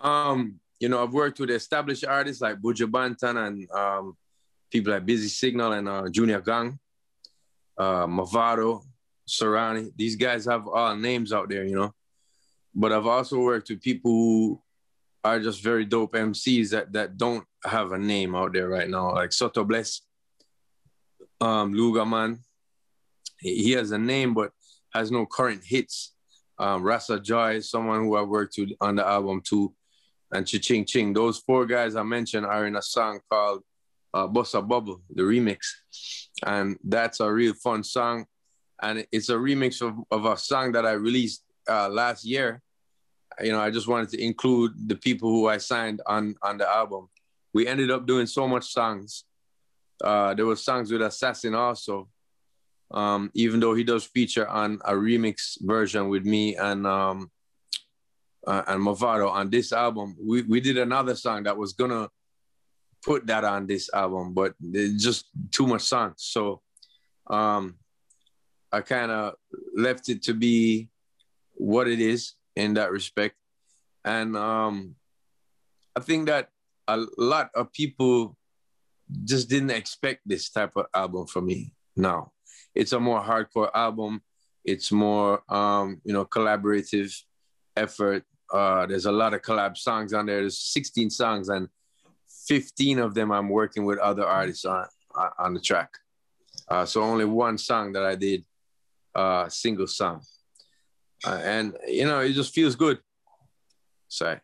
Um, 0.00 0.60
you 0.80 0.88
know, 0.88 1.02
I've 1.02 1.14
worked 1.14 1.40
with 1.40 1.50
established 1.50 2.04
artists 2.04 2.42
like 2.42 2.60
Buju 2.60 2.90
Banton 2.90 3.46
and 3.46 3.70
um, 3.70 4.16
people 4.70 4.92
like 4.92 5.06
Busy 5.06 5.28
Signal 5.28 5.72
and 5.72 5.88
uh, 5.88 6.08
Junior 6.10 6.42
Gong, 6.42 6.78
uh, 7.78 8.06
Mavado, 8.06 8.82
Serani. 9.26 9.92
These 9.96 10.16
guys 10.16 10.44
have 10.44 10.68
all 10.68 10.94
names 10.96 11.32
out 11.32 11.48
there, 11.48 11.64
you 11.64 11.76
know 11.76 11.94
but 12.74 12.92
I've 12.92 13.06
also 13.06 13.38
worked 13.38 13.70
with 13.70 13.80
people 13.80 14.10
who 14.10 14.60
are 15.24 15.40
just 15.40 15.62
very 15.62 15.86
dope 15.86 16.12
MCs 16.12 16.70
that 16.70 16.92
that 16.92 17.16
don't 17.16 17.44
have 17.64 17.92
a 17.92 17.98
name 17.98 18.34
out 18.34 18.52
there 18.52 18.68
right 18.68 18.88
now, 18.88 19.14
like 19.14 19.32
Soto 19.32 19.64
Bless, 19.64 20.02
um, 21.40 21.72
Lugaman. 21.72 22.38
He 23.38 23.72
has 23.72 23.90
a 23.90 23.98
name 23.98 24.34
but 24.34 24.52
has 24.92 25.10
no 25.10 25.26
current 25.26 25.62
hits. 25.64 26.12
Um, 26.58 26.82
Rasa 26.82 27.18
Joy, 27.18 27.60
someone 27.60 28.04
who 28.04 28.16
I 28.16 28.22
worked 28.22 28.54
with 28.58 28.70
on 28.80 28.96
the 28.96 29.06
album 29.06 29.42
too, 29.42 29.74
and 30.30 30.46
Ching 30.46 30.84
Ching. 30.84 31.12
Those 31.12 31.38
four 31.38 31.66
guys 31.66 31.96
I 31.96 32.02
mentioned 32.02 32.46
are 32.46 32.66
in 32.66 32.76
a 32.76 32.82
song 32.82 33.20
called 33.28 33.62
uh, 34.12 34.28
Bossa 34.28 34.66
Bubble, 34.66 35.00
the 35.12 35.22
remix, 35.22 35.58
and 36.46 36.78
that's 36.84 37.20
a 37.20 37.32
real 37.32 37.54
fun 37.54 37.82
song. 37.82 38.26
And 38.80 39.06
it's 39.10 39.30
a 39.30 39.34
remix 39.34 39.82
of, 39.82 39.96
of 40.10 40.26
a 40.26 40.36
song 40.36 40.72
that 40.72 40.84
I 40.84 40.92
released 40.92 41.42
uh, 41.68 41.88
last 41.88 42.24
year 42.24 42.62
you 43.42 43.52
know, 43.52 43.60
I 43.60 43.70
just 43.70 43.88
wanted 43.88 44.10
to 44.10 44.22
include 44.22 44.72
the 44.88 44.96
people 44.96 45.28
who 45.28 45.48
I 45.48 45.58
signed 45.58 46.00
on 46.06 46.36
on 46.42 46.58
the 46.58 46.68
album. 46.68 47.08
We 47.52 47.66
ended 47.66 47.90
up 47.90 48.06
doing 48.06 48.26
so 48.26 48.46
much 48.48 48.72
songs. 48.72 49.24
Uh, 50.02 50.34
there 50.34 50.46
were 50.46 50.56
songs 50.56 50.90
with 50.90 51.02
Assassin 51.02 51.54
also, 51.54 52.08
um, 52.90 53.30
even 53.34 53.60
though 53.60 53.74
he 53.74 53.84
does 53.84 54.04
feature 54.04 54.46
on 54.48 54.80
a 54.84 54.92
remix 54.92 55.56
version 55.60 56.08
with 56.08 56.24
me 56.24 56.56
and 56.56 56.86
um, 56.86 57.30
uh, 58.46 58.62
and 58.66 58.80
Mavado 58.80 59.30
on 59.30 59.50
this 59.50 59.72
album. 59.72 60.16
We 60.20 60.42
we 60.42 60.60
did 60.60 60.78
another 60.78 61.14
song 61.14 61.44
that 61.44 61.56
was 61.56 61.72
gonna 61.72 62.08
put 63.04 63.26
that 63.26 63.44
on 63.44 63.66
this 63.66 63.90
album, 63.92 64.32
but 64.32 64.54
just 64.96 65.26
too 65.50 65.66
much 65.66 65.82
songs. 65.82 66.16
So 66.18 66.62
um, 67.28 67.76
I 68.72 68.80
kind 68.80 69.10
of 69.10 69.34
left 69.76 70.08
it 70.08 70.22
to 70.24 70.34
be 70.34 70.88
what 71.54 71.86
it 71.86 72.00
is 72.00 72.34
in 72.56 72.74
that 72.74 72.90
respect. 72.90 73.36
And 74.04 74.36
um, 74.36 74.96
I 75.96 76.00
think 76.00 76.26
that 76.26 76.50
a 76.88 77.04
lot 77.16 77.50
of 77.54 77.72
people 77.72 78.36
just 79.24 79.48
didn't 79.48 79.70
expect 79.70 80.22
this 80.26 80.50
type 80.50 80.72
of 80.76 80.86
album 80.94 81.26
from 81.26 81.46
me. 81.46 81.72
Now, 81.96 82.32
it's 82.74 82.92
a 82.92 83.00
more 83.00 83.20
hardcore 83.20 83.70
album. 83.74 84.22
It's 84.64 84.90
more, 84.90 85.42
um, 85.52 86.00
you 86.04 86.12
know, 86.12 86.24
collaborative 86.24 87.14
effort. 87.76 88.24
Uh, 88.52 88.86
there's 88.86 89.06
a 89.06 89.12
lot 89.12 89.34
of 89.34 89.42
collab 89.42 89.76
songs 89.76 90.12
on 90.12 90.26
there. 90.26 90.40
There's 90.40 90.58
16 90.58 91.10
songs, 91.10 91.48
and 91.48 91.68
15 92.46 92.98
of 92.98 93.14
them 93.14 93.30
I'm 93.30 93.48
working 93.48 93.84
with 93.84 93.98
other 93.98 94.24
artists 94.26 94.64
on 94.64 94.86
on 95.38 95.54
the 95.54 95.60
track. 95.60 95.90
Uh, 96.68 96.84
so 96.84 97.02
only 97.02 97.24
one 97.24 97.56
song 97.56 97.92
that 97.92 98.04
I 98.04 98.16
did, 98.16 98.44
uh, 99.14 99.48
single 99.48 99.86
song 99.86 100.22
uh, 101.26 101.40
and 101.42 101.76
you 101.86 102.04
know 102.04 102.20
it 102.20 102.32
just 102.32 102.54
feels 102.54 102.76
good. 102.76 102.98
So, 104.08 104.38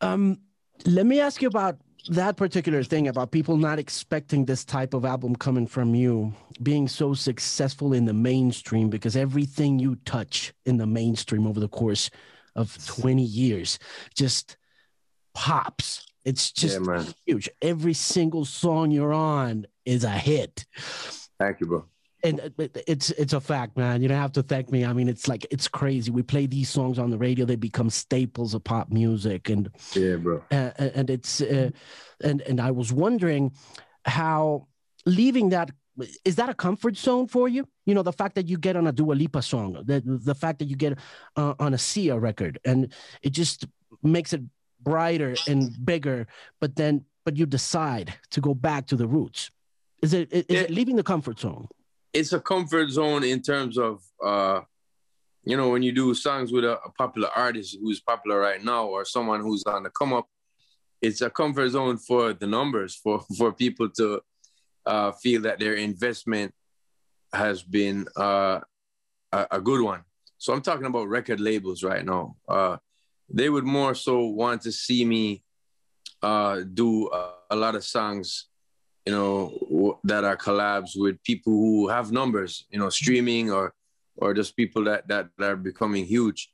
um, 0.00 0.38
let 0.86 1.06
me 1.06 1.20
ask 1.20 1.42
you 1.42 1.48
about 1.48 1.78
that 2.08 2.36
particular 2.36 2.82
thing 2.82 3.08
about 3.08 3.30
people 3.30 3.56
not 3.56 3.78
expecting 3.78 4.44
this 4.44 4.64
type 4.64 4.92
of 4.92 5.04
album 5.04 5.34
coming 5.36 5.66
from 5.66 5.94
you 5.94 6.34
being 6.62 6.86
so 6.86 7.14
successful 7.14 7.92
in 7.92 8.04
the 8.04 8.12
mainstream 8.12 8.90
because 8.90 9.16
everything 9.16 9.78
you 9.78 9.96
touch 10.04 10.52
in 10.66 10.76
the 10.76 10.86
mainstream 10.86 11.46
over 11.46 11.60
the 11.60 11.68
course 11.68 12.10
of 12.54 12.76
20 12.86 13.22
years 13.22 13.78
just 14.14 14.56
pops. 15.32 16.06
It's 16.24 16.50
just 16.50 16.80
yeah, 16.86 17.04
huge. 17.26 17.48
Every 17.62 17.94
single 17.94 18.44
song 18.44 18.90
you're 18.90 19.12
on 19.12 19.66
is 19.84 20.04
a 20.04 20.10
hit. 20.10 20.66
Thank 21.38 21.60
you 21.60 21.66
bro 21.66 21.86
and 22.24 22.40
uh, 22.40 22.66
it's 22.86 23.10
it's 23.10 23.34
a 23.34 23.40
fact, 23.40 23.76
man. 23.76 24.02
You 24.02 24.08
don't 24.08 24.18
have 24.18 24.32
to 24.32 24.42
thank 24.42 24.72
me. 24.72 24.84
I 24.84 24.92
mean, 24.92 25.08
it's 25.08 25.28
like 25.28 25.46
it's 25.50 25.68
crazy. 25.68 26.10
We 26.10 26.22
play 26.22 26.46
these 26.46 26.70
songs 26.70 26.98
on 26.98 27.10
the 27.10 27.18
radio; 27.18 27.44
they 27.44 27.56
become 27.56 27.90
staples 27.90 28.54
of 28.54 28.64
pop 28.64 28.90
music, 28.90 29.50
and 29.50 29.70
yeah, 29.94 30.16
bro. 30.16 30.42
Uh, 30.50 30.70
and 30.78 31.10
it's 31.10 31.40
uh, 31.40 31.70
and 32.22 32.40
and 32.42 32.60
I 32.60 32.70
was 32.70 32.92
wondering 32.92 33.52
how 34.06 34.66
leaving 35.06 35.50
that 35.50 35.70
is 36.24 36.36
that 36.36 36.48
a 36.48 36.54
comfort 36.54 36.96
zone 36.96 37.28
for 37.28 37.48
you? 37.48 37.68
You 37.86 37.94
know, 37.94 38.02
the 38.02 38.12
fact 38.12 38.34
that 38.34 38.48
you 38.48 38.58
get 38.58 38.74
on 38.74 38.86
a 38.86 38.92
Dua 38.92 39.12
Lipa 39.12 39.42
song, 39.42 39.80
the 39.84 40.00
the 40.04 40.34
fact 40.34 40.58
that 40.58 40.66
you 40.66 40.76
get 40.76 40.98
uh, 41.36 41.54
on 41.58 41.74
a 41.74 41.78
Sia 41.78 42.18
record, 42.18 42.58
and 42.64 42.92
it 43.22 43.30
just 43.30 43.66
makes 44.02 44.32
it 44.32 44.40
brighter 44.80 45.34
and 45.46 45.72
bigger. 45.84 46.26
But 46.60 46.76
then, 46.76 47.04
but 47.24 47.36
you 47.36 47.46
decide 47.46 48.14
to 48.30 48.40
go 48.40 48.54
back 48.54 48.86
to 48.88 48.96
the 48.96 49.06
roots. 49.06 49.50
Is 50.02 50.14
it 50.14 50.32
is 50.32 50.44
it 50.48 50.70
leaving 50.70 50.96
the 50.96 51.02
comfort 51.02 51.38
zone? 51.38 51.68
It's 52.14 52.32
a 52.32 52.40
comfort 52.40 52.90
zone 52.90 53.24
in 53.24 53.42
terms 53.42 53.76
of 53.76 54.00
uh, 54.24 54.60
you 55.42 55.56
know 55.56 55.68
when 55.68 55.82
you 55.82 55.92
do 55.92 56.14
songs 56.14 56.52
with 56.52 56.64
a, 56.64 56.78
a, 56.82 56.90
popular 56.96 57.28
artist 57.34 57.76
who's 57.80 58.00
popular 58.00 58.38
right 58.38 58.62
now 58.64 58.86
or 58.86 59.04
someone 59.04 59.40
who's 59.40 59.64
on 59.66 59.82
the 59.82 59.90
come 59.90 60.12
up 60.12 60.28
it's 61.02 61.20
a 61.20 61.28
comfort 61.28 61.68
zone 61.68 61.98
for 61.98 62.32
the 62.32 62.46
numbers 62.46 62.94
for 62.94 63.20
for 63.36 63.52
people 63.52 63.90
to 63.90 64.20
uh, 64.86 65.12
feel 65.12 65.42
that 65.42 65.58
their 65.58 65.74
investment 65.74 66.54
has 67.32 67.62
been 67.62 68.06
uh, 68.16 68.60
a, 69.32 69.46
a, 69.52 69.60
good 69.60 69.80
one. 69.80 70.02
So 70.36 70.52
i'm 70.52 70.60
talking 70.60 70.86
about 70.86 71.08
record 71.08 71.40
labels 71.40 71.82
right 71.82 72.04
now. 72.04 72.36
Uh, 72.46 72.76
they 73.30 73.48
would 73.48 73.64
more 73.64 73.94
so 73.94 74.26
want 74.26 74.62
to 74.62 74.72
see 74.72 75.04
me 75.04 75.42
uh, 76.22 76.60
do 76.74 77.10
a, 77.10 77.32
a 77.50 77.56
lot 77.56 77.74
of 77.74 77.82
songs 77.82 78.46
you 79.06 79.12
know, 79.12 79.98
that 80.04 80.24
are 80.24 80.36
collabs 80.36 80.92
with 80.96 81.22
people 81.22 81.52
who 81.52 81.88
have 81.88 82.10
numbers, 82.10 82.66
you 82.70 82.78
know, 82.78 82.88
streaming 82.88 83.50
or 83.50 83.74
or 84.16 84.32
just 84.32 84.56
people 84.56 84.84
that 84.84 85.06
that, 85.08 85.28
that 85.38 85.50
are 85.50 85.56
becoming 85.56 86.04
huge. 86.04 86.50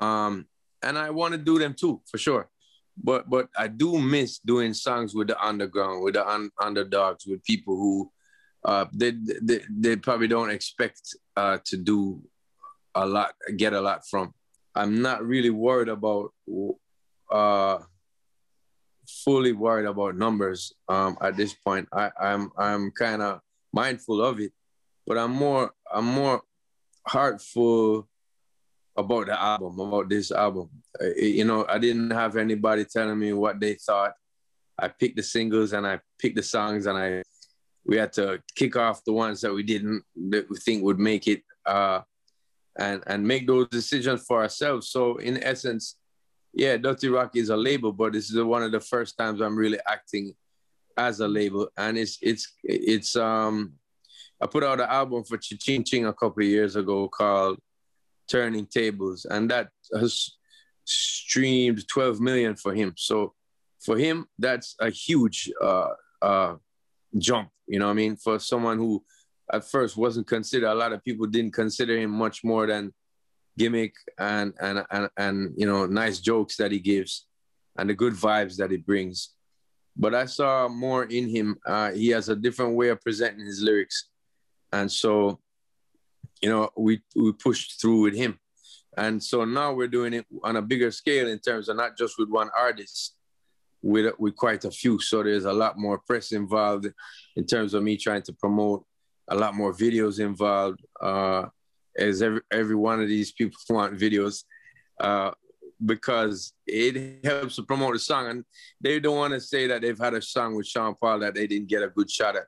Um, 0.00 0.46
and 0.82 0.96
I 0.98 1.10
want 1.10 1.32
to 1.32 1.38
do 1.38 1.58
them 1.58 1.74
too, 1.74 2.00
for 2.06 2.18
sure. 2.18 2.48
But 2.96 3.28
but 3.28 3.48
I 3.56 3.68
do 3.68 3.98
miss 3.98 4.38
doing 4.38 4.74
songs 4.74 5.14
with 5.14 5.28
the 5.28 5.40
underground, 5.42 6.02
with 6.02 6.14
the 6.14 6.28
un- 6.28 6.50
underdogs, 6.60 7.26
with 7.26 7.44
people 7.44 7.76
who 7.76 8.10
uh, 8.64 8.86
they, 8.92 9.12
they 9.42 9.60
they 9.70 9.96
probably 9.96 10.28
don't 10.28 10.50
expect 10.50 11.00
uh, 11.36 11.58
to 11.64 11.76
do 11.76 12.22
a 12.94 13.06
lot, 13.06 13.34
get 13.56 13.72
a 13.72 13.80
lot 13.80 14.06
from. 14.08 14.34
I'm 14.74 15.02
not 15.02 15.24
really 15.24 15.50
worried 15.50 15.88
about 15.88 16.32
uh, 17.30 17.78
fully 19.24 19.52
worried 19.52 19.86
about 19.86 20.16
numbers 20.16 20.72
um, 20.88 21.16
at 21.20 21.36
this 21.36 21.54
point. 21.54 21.88
I, 21.92 22.10
I'm 22.20 22.50
I'm 22.56 22.90
kind 22.90 23.22
of 23.22 23.40
mindful 23.72 24.22
of 24.22 24.40
it, 24.40 24.52
but 25.06 25.18
I'm 25.18 25.32
more 25.32 25.72
I'm 25.92 26.06
more 26.06 26.42
heartful 27.06 28.08
about 28.96 29.26
the 29.26 29.40
album, 29.40 29.80
about 29.80 30.08
this 30.08 30.30
album. 30.30 30.68
you 31.16 31.44
know, 31.44 31.66
I 31.68 31.78
didn't 31.78 32.10
have 32.10 32.36
anybody 32.36 32.84
telling 32.84 33.18
me 33.18 33.32
what 33.32 33.58
they 33.58 33.74
thought. 33.74 34.12
I 34.78 34.88
picked 34.88 35.16
the 35.16 35.22
singles 35.22 35.72
and 35.72 35.86
I 35.86 36.00
picked 36.18 36.36
the 36.36 36.42
songs 36.42 36.86
and 36.86 36.98
I 36.98 37.22
we 37.84 37.96
had 37.96 38.12
to 38.14 38.40
kick 38.54 38.76
off 38.76 39.04
the 39.04 39.12
ones 39.12 39.40
that 39.40 39.52
we 39.52 39.62
didn't 39.62 40.04
that 40.30 40.48
we 40.48 40.56
think 40.56 40.82
would 40.82 40.98
make 40.98 41.26
it 41.26 41.42
uh, 41.66 42.00
and 42.78 43.02
and 43.06 43.26
make 43.26 43.46
those 43.46 43.68
decisions 43.68 44.24
for 44.26 44.42
ourselves. 44.42 44.88
So 44.88 45.16
in 45.16 45.42
essence, 45.42 45.96
yeah, 46.52 46.76
Dutty 46.76 47.08
Rock 47.08 47.34
is 47.36 47.48
a 47.48 47.56
label, 47.56 47.92
but 47.92 48.12
this 48.12 48.30
is 48.30 48.42
one 48.42 48.62
of 48.62 48.72
the 48.72 48.80
first 48.80 49.16
times 49.16 49.40
I'm 49.40 49.56
really 49.56 49.78
acting 49.86 50.34
as 50.96 51.20
a 51.20 51.28
label, 51.28 51.68
and 51.76 51.96
it's 51.96 52.18
it's 52.20 52.52
it's 52.62 53.16
um. 53.16 53.74
I 54.40 54.46
put 54.46 54.64
out 54.64 54.80
an 54.80 54.88
album 54.88 55.22
for 55.22 55.38
Ching 55.38 55.84
Ching 55.84 56.06
a 56.06 56.12
couple 56.12 56.42
years 56.42 56.74
ago 56.74 57.08
called 57.08 57.60
Turning 58.28 58.66
Tables, 58.66 59.24
and 59.24 59.48
that 59.50 59.68
has 59.94 60.36
streamed 60.84 61.86
12 61.86 62.20
million 62.20 62.56
for 62.56 62.74
him. 62.74 62.92
So 62.96 63.34
for 63.80 63.96
him, 63.96 64.26
that's 64.38 64.74
a 64.80 64.90
huge 64.90 65.50
uh, 65.62 65.90
uh, 66.20 66.56
jump. 67.16 67.50
You 67.66 67.78
know 67.78 67.86
what 67.86 67.92
I 67.92 67.94
mean? 67.94 68.16
For 68.16 68.40
someone 68.40 68.78
who 68.78 69.04
at 69.52 69.64
first 69.64 69.96
wasn't 69.96 70.26
considered, 70.26 70.70
a 70.70 70.74
lot 70.74 70.92
of 70.92 71.04
people 71.04 71.26
didn't 71.26 71.52
consider 71.52 71.96
him 71.96 72.10
much 72.10 72.42
more 72.42 72.66
than 72.66 72.92
gimmick 73.58 73.94
and 74.18 74.54
and 74.60 74.84
and, 74.90 75.08
and 75.16 75.54
you 75.56 75.66
know 75.66 75.86
nice 75.86 76.20
jokes 76.20 76.56
that 76.56 76.72
he 76.72 76.78
gives 76.78 77.26
and 77.76 77.88
the 77.88 77.94
good 77.94 78.14
vibes 78.14 78.56
that 78.56 78.70
he 78.70 78.76
brings. 78.76 79.30
But 79.96 80.14
I 80.14 80.26
saw 80.26 80.68
more 80.68 81.04
in 81.04 81.28
him. 81.28 81.58
Uh, 81.66 81.92
he 81.92 82.08
has 82.08 82.28
a 82.28 82.36
different 82.36 82.74
way 82.76 82.88
of 82.88 83.00
presenting 83.00 83.44
his 83.44 83.62
lyrics, 83.62 84.08
and 84.72 84.90
so 84.90 85.40
you 86.40 86.48
know 86.48 86.70
we 86.76 87.02
we 87.14 87.32
pushed 87.32 87.80
through 87.80 88.02
with 88.02 88.14
him. 88.14 88.38
And 88.96 89.22
so 89.22 89.46
now 89.46 89.72
we're 89.72 89.88
doing 89.88 90.12
it 90.12 90.26
on 90.44 90.56
a 90.56 90.62
bigger 90.62 90.90
scale 90.90 91.28
in 91.28 91.38
terms 91.38 91.70
of 91.70 91.76
not 91.76 91.96
just 91.96 92.18
with 92.18 92.28
one 92.28 92.50
artist, 92.58 93.14
with 93.82 94.12
with 94.18 94.36
quite 94.36 94.64
a 94.64 94.70
few. 94.70 95.00
So 95.00 95.22
there's 95.22 95.44
a 95.44 95.52
lot 95.52 95.78
more 95.78 95.98
press 95.98 96.32
involved 96.32 96.86
in 97.36 97.46
terms 97.46 97.74
of 97.74 97.82
me 97.82 97.96
trying 97.96 98.22
to 98.22 98.32
promote, 98.32 98.84
a 99.28 99.34
lot 99.34 99.54
more 99.54 99.72
videos 99.72 100.20
involved. 100.20 100.80
Uh, 101.00 101.46
as 101.96 102.22
every 102.22 102.40
every 102.50 102.76
one 102.76 103.00
of 103.00 103.08
these 103.08 103.32
people 103.32 103.58
want 103.70 103.98
videos, 103.98 104.44
uh, 105.00 105.32
because 105.84 106.52
it 106.66 107.24
helps 107.24 107.56
to 107.56 107.62
promote 107.62 107.94
the 107.94 107.98
song, 107.98 108.28
and 108.28 108.44
they 108.80 109.00
don't 109.00 109.16
want 109.16 109.34
to 109.34 109.40
say 109.40 109.66
that 109.66 109.82
they've 109.82 109.98
had 109.98 110.14
a 110.14 110.22
song 110.22 110.54
with 110.54 110.66
Sean 110.66 110.94
Paul 110.94 111.20
that 111.20 111.34
they 111.34 111.46
didn't 111.46 111.68
get 111.68 111.82
a 111.82 111.88
good 111.88 112.10
shot 112.10 112.36
at 112.36 112.44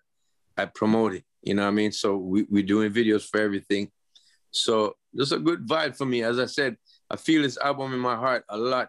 at 0.57 0.75
promoting. 0.75 1.23
You 1.43 1.55
know 1.55 1.63
what 1.63 1.69
I 1.69 1.73
mean? 1.73 1.93
So 1.93 2.17
we 2.17 2.47
we're 2.49 2.63
doing 2.63 2.93
videos 2.93 3.29
for 3.29 3.41
everything. 3.41 3.91
So 4.51 4.95
just 5.17 5.33
a 5.33 5.39
good 5.39 5.67
vibe 5.67 5.97
for 5.97 6.07
me. 6.07 6.23
As 6.23 6.39
I 6.39 6.47
said, 6.47 6.77
I 7.11 7.17
feel 7.17 7.43
this 7.43 7.59
album 7.59 7.93
in 7.93 8.01
my 8.01 8.17
heart 8.17 8.45
a 8.49 8.57
lot 8.57 8.89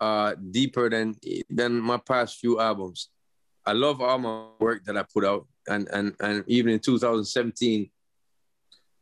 uh, 0.00 0.34
deeper 0.50 0.88
than 0.88 1.16
than 1.50 1.80
my 1.80 1.98
past 1.98 2.38
few 2.38 2.60
albums. 2.60 3.10
I 3.64 3.72
love 3.72 4.00
all 4.00 4.18
my 4.18 4.46
work 4.60 4.84
that 4.84 4.96
I 4.96 5.04
put 5.12 5.24
out, 5.24 5.46
and 5.68 5.88
and 5.92 6.14
and 6.20 6.44
even 6.46 6.72
in 6.72 6.80
2017, 6.80 7.90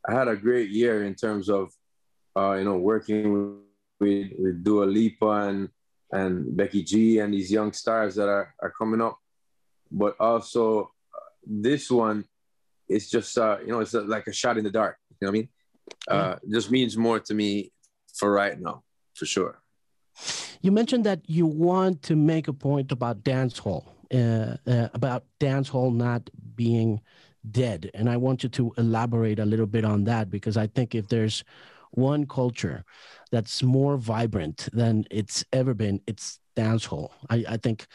I 0.07 0.15
had 0.15 0.29
a 0.29 0.37
great 0.37 0.71
year 0.71 1.05
in 1.05 1.15
terms 1.15 1.49
of 1.49 1.73
uh, 2.37 2.55
you 2.55 2.65
know 2.65 2.77
working 2.77 3.61
with 4.01 4.33
with 4.37 4.65
Dua 4.65 4.85
Lipa 4.85 5.31
and 5.49 5.69
and 6.13 6.57
Becky 6.57 6.83
G 6.83 7.19
and 7.19 7.33
these 7.33 7.51
young 7.51 7.73
stars 7.73 8.15
that 8.17 8.29
are 8.29 8.55
are 8.61 8.71
coming 8.71 9.01
up, 9.01 9.19
but 9.91 10.17
also 10.21 10.93
uh, 11.15 11.31
this 11.47 11.91
one 11.91 12.25
is 12.89 13.11
just 13.11 13.37
uh, 13.39 13.59
you 13.61 13.69
know 13.69 13.81
it's 13.81 13.95
like 13.95 14.27
a 14.27 14.33
shot 14.33 14.59
in 14.59 14.65
the 14.65 14.71
dark. 14.71 14.97
You 15.21 15.27
know 15.27 15.31
what 15.31 15.39
I 15.39 15.39
mean? 15.39 15.49
Uh, 16.09 16.37
just 16.51 16.71
means 16.71 16.97
more 16.97 17.21
to 17.21 17.35
me 17.35 17.73
for 18.15 18.33
right 18.33 18.59
now, 18.59 18.83
for 19.15 19.27
sure. 19.27 19.61
You 20.61 20.73
mentioned 20.73 21.05
that 21.05 21.29
you 21.29 21.47
want 21.47 22.03
to 22.03 22.17
make 22.17 22.49
a 22.49 22.53
point 22.53 22.93
about 22.93 23.23
dancehall, 23.23 23.87
uh, 24.13 24.57
uh, 24.71 24.89
about 24.95 25.25
dancehall 25.41 25.95
not 25.95 26.31
being 26.55 27.01
dead, 27.51 27.91
and 27.95 28.09
I 28.09 28.17
want 28.17 28.43
you 28.43 28.49
to 28.51 28.73
elaborate 28.79 29.39
a 29.39 29.45
little 29.45 29.67
bit 29.67 29.85
on 29.85 30.05
that 30.05 30.31
because 30.31 30.57
I 30.57 30.67
think 30.67 30.95
if 30.95 31.09
there's 31.09 31.45
one 31.93 32.27
culture 32.27 32.85
that's 33.31 33.63
more 33.63 33.97
vibrant 33.97 34.69
than 34.73 35.05
it's 35.11 35.45
ever 35.53 35.75
been, 35.75 36.01
it's 36.07 36.41
dancehall. 36.57 37.11
I, 37.31 37.45
I 37.49 37.57
think 37.57 37.87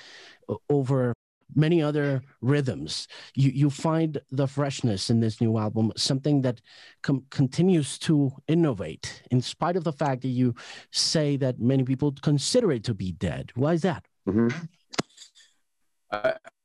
over 0.70 1.14
many 1.56 1.82
other 1.82 2.22
rhythms. 2.42 3.08
You 3.36 3.50
you 3.50 3.70
find 3.70 4.20
the 4.32 4.48
freshness 4.48 5.10
in 5.10 5.20
this 5.20 5.42
new 5.42 5.58
album, 5.58 5.92
something 5.96 6.42
that 6.42 6.62
com- 7.02 7.26
continues 7.30 7.98
to 8.00 8.32
innovate, 8.48 9.24
in 9.32 9.42
spite 9.42 9.76
of 9.76 9.84
the 9.84 9.94
fact 9.94 10.22
that 10.22 10.30
you 10.30 10.56
say 10.92 11.38
that 11.38 11.60
many 11.60 11.84
people 11.84 12.14
consider 12.22 12.72
it 12.72 12.84
to 12.86 12.94
be 12.94 13.12
dead. 13.12 13.52
Why 13.56 13.74
is 13.74 13.82
that? 13.82 14.06
Mm-hmm. 14.28 14.50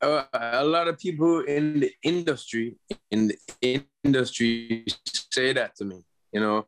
Uh, 0.05 0.27
a 0.33 0.65
lot 0.65 0.89
of 0.89 0.99
people 0.99 1.41
in 1.41 1.81
the 1.81 1.93
industry 2.03 2.77
in 3.11 3.29
the 3.29 3.83
industry 4.03 4.87
say 5.31 5.53
that 5.53 5.75
to 5.77 5.85
me. 5.85 6.05
You 6.33 6.41
know, 6.41 6.67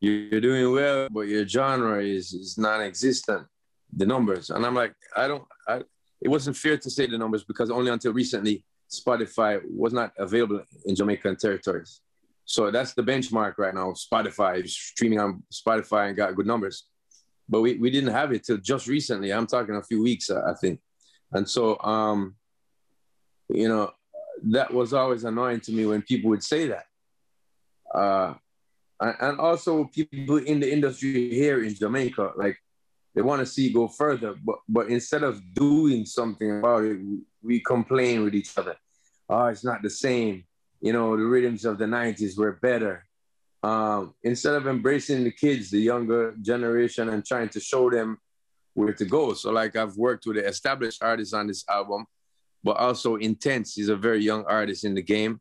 you're 0.00 0.40
doing 0.40 0.72
well, 0.72 1.08
but 1.10 1.28
your 1.28 1.46
genre 1.46 2.02
is 2.02 2.32
is 2.32 2.58
non-existent. 2.58 3.46
The 3.96 4.06
numbers, 4.06 4.50
and 4.50 4.66
I'm 4.66 4.74
like, 4.74 4.92
I 5.16 5.28
don't, 5.28 5.44
I, 5.68 5.82
it 6.20 6.28
wasn't 6.28 6.56
fair 6.56 6.76
to 6.76 6.90
say 6.90 7.06
the 7.06 7.16
numbers 7.16 7.44
because 7.44 7.70
only 7.70 7.92
until 7.92 8.12
recently 8.12 8.64
Spotify 8.90 9.60
was 9.64 9.92
not 9.92 10.12
available 10.18 10.62
in 10.84 10.96
Jamaican 10.96 11.36
territories. 11.36 12.00
So 12.44 12.72
that's 12.72 12.92
the 12.94 13.02
benchmark 13.02 13.54
right 13.56 13.72
now. 13.72 13.92
Spotify 13.92 14.68
streaming 14.68 15.20
on 15.20 15.44
Spotify 15.52 16.08
and 16.08 16.16
got 16.16 16.34
good 16.34 16.46
numbers, 16.46 16.88
but 17.48 17.60
we, 17.60 17.74
we 17.74 17.90
didn't 17.90 18.12
have 18.12 18.32
it 18.32 18.44
till 18.44 18.58
just 18.58 18.88
recently. 18.88 19.32
I'm 19.32 19.46
talking 19.46 19.76
a 19.76 19.82
few 19.82 20.02
weeks, 20.02 20.28
I 20.28 20.54
think. 20.60 20.80
And 21.32 21.48
so, 21.48 21.78
um, 21.80 22.34
you 23.48 23.68
know, 23.68 23.92
that 24.44 24.72
was 24.72 24.92
always 24.92 25.24
annoying 25.24 25.60
to 25.60 25.72
me 25.72 25.86
when 25.86 26.02
people 26.02 26.30
would 26.30 26.42
say 26.42 26.68
that. 26.68 26.86
Uh, 27.94 28.34
and 29.00 29.38
also 29.38 29.84
people 29.84 30.38
in 30.38 30.60
the 30.60 30.72
industry 30.72 31.30
here 31.30 31.62
in 31.62 31.74
Jamaica, 31.74 32.32
like 32.36 32.58
they 33.14 33.22
want 33.22 33.40
to 33.40 33.46
see 33.46 33.72
go 33.72 33.86
further, 33.86 34.34
but 34.44 34.58
but 34.68 34.88
instead 34.88 35.22
of 35.22 35.42
doing 35.54 36.04
something 36.04 36.58
about 36.58 36.84
it, 36.84 36.98
we 37.42 37.60
complain 37.60 38.24
with 38.24 38.34
each 38.34 38.56
other. 38.56 38.76
Oh, 39.28 39.46
it's 39.46 39.64
not 39.64 39.82
the 39.82 39.90
same. 39.90 40.44
You 40.80 40.92
know, 40.92 41.16
the 41.16 41.24
rhythms 41.24 41.64
of 41.64 41.78
the 41.78 41.84
'90s 41.84 42.36
were 42.38 42.52
better. 42.52 43.06
Um, 43.62 44.14
instead 44.22 44.54
of 44.54 44.66
embracing 44.66 45.24
the 45.24 45.30
kids, 45.30 45.70
the 45.70 45.78
younger 45.78 46.34
generation, 46.42 47.08
and 47.08 47.24
trying 47.24 47.48
to 47.50 47.60
show 47.60 47.88
them 47.90 48.18
where 48.74 48.92
to 48.92 49.04
go. 49.04 49.32
So, 49.34 49.50
like 49.50 49.76
I've 49.76 49.96
worked 49.96 50.26
with 50.26 50.36
the 50.36 50.46
established 50.46 51.02
artists 51.02 51.32
on 51.32 51.46
this 51.46 51.64
album, 51.68 52.04
but 52.64 52.78
also 52.78 53.18
Intence. 53.18 53.74
He's 53.74 53.90
a 53.90 53.96
very 53.96 54.24
young 54.24 54.44
artist 54.46 54.84
in 54.84 54.94
the 54.94 55.02
game. 55.02 55.40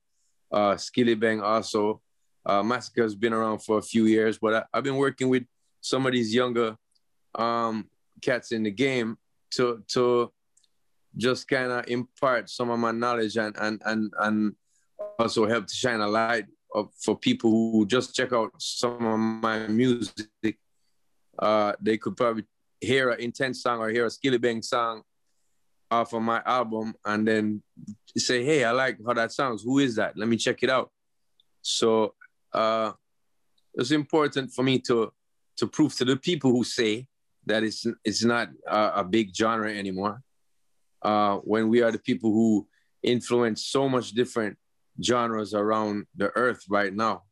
Uh, 0.52 0.74
Skillibeng 0.74 1.42
also. 1.42 2.02
Uh, 2.46 2.62
Masicka's 2.62 3.16
been 3.16 3.32
around 3.32 3.60
for 3.60 3.78
a 3.78 3.82
few 3.82 4.06
years, 4.06 4.38
but 4.38 4.54
I, 4.54 4.64
I've 4.74 4.84
been 4.84 4.98
working 4.98 5.30
with 5.30 5.46
some 5.80 6.06
of 6.06 6.12
these 6.12 6.36
younger 6.36 6.76
um, 7.36 7.90
cats 8.22 8.52
in 8.52 8.64
the 8.64 8.72
game 8.72 9.18
to 9.52 9.82
to 9.94 10.32
just 11.16 11.48
kind 11.48 11.72
of 11.72 11.88
impart 11.88 12.50
some 12.50 12.70
of 12.70 12.80
my 12.80 12.92
knowledge 12.92 13.38
and 13.38 13.56
and 13.60 13.82
and 13.86 14.12
and 14.20 14.56
also 15.18 15.48
help 15.48 15.68
to 15.68 15.74
shine 15.74 16.02
a 16.02 16.08
light 16.08 16.46
for 17.00 17.18
people 17.18 17.50
who 17.50 17.86
just 17.86 18.14
check 18.14 18.34
out 18.34 18.52
some 18.58 19.06
of 19.06 19.20
my 19.20 19.68
music. 19.68 20.58
Uh, 21.40 21.74
they 21.80 21.98
could 21.98 22.18
probably 22.18 22.44
hear 22.82 23.12
an 23.12 23.20
Intence 23.20 23.58
song 23.58 23.80
or 23.80 23.90
hear 23.90 24.06
a 24.06 24.10
Skillibeng 24.10 24.64
song 24.64 25.04
off 25.94 26.14
of 26.14 26.22
my 26.22 26.42
album 26.46 26.96
and 27.06 27.28
then 27.28 27.62
say, 28.18 28.44
hey, 28.44 28.64
I 28.64 28.72
like 28.72 28.98
how 29.06 29.14
that 29.14 29.32
sounds. 29.32 29.64
Who 29.64 29.80
is 29.80 29.96
that? 29.96 30.18
Let 30.18 30.28
me 30.28 30.38
check 30.38 30.64
it 30.64 30.70
out. 30.70 30.92
So 31.62 32.16
uh, 32.52 32.92
it's 33.76 33.92
important 33.92 34.52
for 34.52 34.64
me 34.64 34.80
to 34.80 35.12
to 35.58 35.68
prove 35.68 35.96
to 35.96 36.06
the 36.06 36.18
people 36.18 36.52
who 36.52 36.64
say 36.64 37.08
that 37.46 37.64
it's 37.64 37.86
it's 38.04 38.24
not 38.24 38.50
a, 38.68 39.04
big 39.04 39.36
genre 39.36 39.72
anymore. 39.72 40.22
Uh, 41.02 41.38
when 41.38 41.70
we 41.70 41.82
are 41.84 41.92
the 41.92 42.00
people 42.00 42.32
who 42.32 42.68
influence 43.04 43.66
so 43.66 43.88
much 43.88 44.12
different 44.12 44.58
genres 45.04 45.54
around 45.54 46.06
the 46.16 46.30
earth 46.36 46.64
right 46.70 46.94
now, 46.94 47.24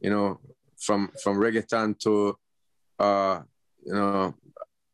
you 0.00 0.10
know, 0.10 0.40
from 0.78 1.10
from 1.22 1.38
reggaeton 1.38 1.98
to 2.00 2.36
uh, 2.98 3.40
you 3.86 3.94
know 3.94 4.34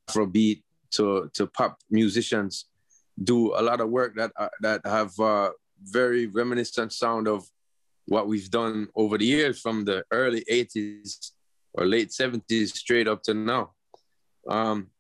Afrobeat 0.08 0.62
to 0.92 1.30
to 1.34 1.46
pop 1.46 1.78
musicians 1.90 2.69
do 3.22 3.54
a 3.54 3.62
lot 3.62 3.80
of 3.80 3.88
work 3.90 4.14
that 4.16 4.32
uh, 4.36 4.48
that 4.60 4.80
have 4.84 5.18
uh, 5.20 5.50
very 5.82 6.26
reminiscent 6.26 6.92
sound 6.92 7.28
of 7.28 7.46
what 8.06 8.26
we've 8.26 8.50
done 8.50 8.88
over 8.96 9.18
the 9.18 9.24
years 9.24 9.60
from 9.60 9.84
the 9.84 10.04
early 10.10 10.44
80s 10.50 11.32
or 11.74 11.86
late 11.86 12.08
70s 12.08 12.68
straight 12.68 13.06
up 13.06 13.22
to 13.22 13.34
now 13.34 13.70
um, 14.48 14.90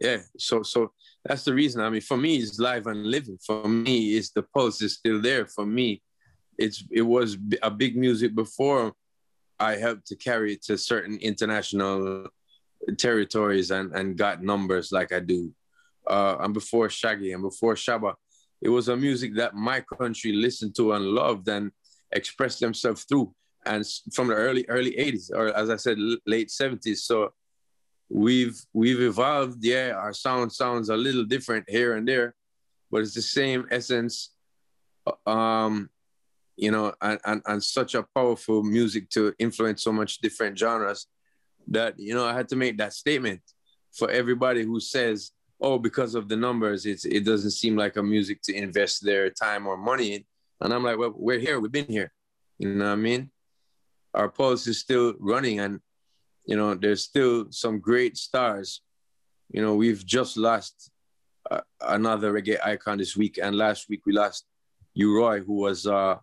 yeah, 0.00 0.18
so 0.36 0.62
so 0.62 0.92
that's 1.24 1.44
the 1.44 1.54
reason. 1.54 1.80
I 1.80 1.88
mean, 1.90 2.00
for 2.00 2.16
me, 2.16 2.36
it's 2.36 2.58
live 2.58 2.86
and 2.86 3.06
living. 3.06 3.38
For 3.44 3.68
me, 3.68 4.16
it's 4.16 4.30
the 4.30 4.42
pulse 4.42 4.82
is 4.82 4.94
still 4.94 5.20
there. 5.20 5.46
For 5.46 5.64
me, 5.64 6.02
it's 6.58 6.84
it 6.90 7.02
was 7.02 7.36
a 7.62 7.70
big 7.70 7.96
music 7.96 8.34
before 8.34 8.92
I 9.58 9.76
helped 9.76 10.06
to 10.08 10.16
carry 10.16 10.54
it 10.54 10.62
to 10.64 10.76
certain 10.76 11.18
international 11.18 12.26
territories 12.98 13.70
and 13.70 13.92
and 13.94 14.16
got 14.16 14.42
numbers 14.42 14.90
like 14.90 15.12
I 15.12 15.20
do. 15.20 15.52
Uh, 16.06 16.36
and 16.40 16.54
before 16.54 16.88
Shaggy 16.88 17.32
and 17.32 17.42
before 17.42 17.74
Shabba, 17.74 18.14
it 18.60 18.68
was 18.68 18.88
a 18.88 18.96
music 18.96 19.34
that 19.36 19.54
my 19.54 19.80
country 19.80 20.32
listened 20.32 20.74
to 20.76 20.92
and 20.92 21.04
loved 21.04 21.48
and 21.48 21.70
expressed 22.12 22.60
themselves 22.60 23.04
through. 23.04 23.34
And 23.66 23.84
from 24.12 24.28
the 24.28 24.34
early 24.34 24.64
early 24.68 24.92
80s, 24.92 25.30
or 25.32 25.54
as 25.56 25.70
I 25.70 25.76
said, 25.76 25.98
late 26.26 26.48
70s. 26.48 26.98
So 26.98 27.32
we've 28.10 28.58
we've 28.72 29.00
evolved. 29.00 29.64
Yeah, 29.64 29.92
our 29.96 30.12
sound 30.12 30.52
sounds 30.52 30.90
a 30.90 30.96
little 30.96 31.24
different 31.24 31.68
here 31.68 31.96
and 31.96 32.06
there, 32.06 32.34
but 32.90 33.00
it's 33.00 33.14
the 33.14 33.22
same 33.22 33.66
essence. 33.70 34.30
Um, 35.26 35.90
you 36.56 36.70
know, 36.70 36.94
and, 37.02 37.18
and, 37.24 37.42
and 37.46 37.62
such 37.62 37.94
a 37.94 38.06
powerful 38.14 38.62
music 38.62 39.10
to 39.10 39.34
influence 39.38 39.82
so 39.82 39.92
much 39.92 40.18
different 40.18 40.58
genres. 40.58 41.06
that 41.68 41.98
you 41.98 42.14
know 42.14 42.24
I 42.24 42.34
had 42.34 42.48
to 42.50 42.56
make 42.56 42.78
that 42.78 42.92
statement 42.92 43.40
for 43.92 44.10
everybody 44.10 44.62
who 44.64 44.80
says, 44.80 45.30
"Oh, 45.60 45.78
because 45.78 46.14
of 46.14 46.28
the 46.28 46.36
numbers, 46.36 46.86
it's 46.86 47.04
it 47.04 47.24
doesn't 47.24 47.52
seem 47.52 47.76
like 47.76 47.96
a 47.96 48.02
music 48.02 48.42
to 48.42 48.54
invest 48.54 49.04
their 49.04 49.30
time 49.30 49.66
or 49.66 49.76
money 49.76 50.14
in." 50.14 50.24
And 50.60 50.72
I'm 50.72 50.84
like, 50.84 50.98
"Well, 50.98 51.14
we're 51.16 51.38
here. 51.38 51.60
We've 51.60 51.72
been 51.72 51.86
here. 51.86 52.12
You 52.58 52.74
know 52.74 52.86
what 52.86 52.92
I 52.92 52.96
mean? 52.96 53.30
Our 54.14 54.28
pulse 54.28 54.66
is 54.66 54.78
still 54.78 55.14
running, 55.18 55.60
and 55.60 55.80
you 56.46 56.56
know, 56.56 56.74
there's 56.74 57.02
still 57.02 57.46
some 57.50 57.80
great 57.80 58.16
stars. 58.16 58.80
You 59.50 59.62
know, 59.62 59.74
we've 59.74 60.04
just 60.04 60.36
lost 60.36 60.90
uh, 61.50 61.60
another 61.80 62.32
reggae 62.32 62.64
icon 62.64 62.98
this 62.98 63.16
week, 63.16 63.38
and 63.42 63.56
last 63.56 63.88
week 63.88 64.02
we 64.06 64.12
lost 64.12 64.44
U-Roy, 64.94 65.40
who 65.40 65.54
was 65.54 65.86
uh, 65.86 66.16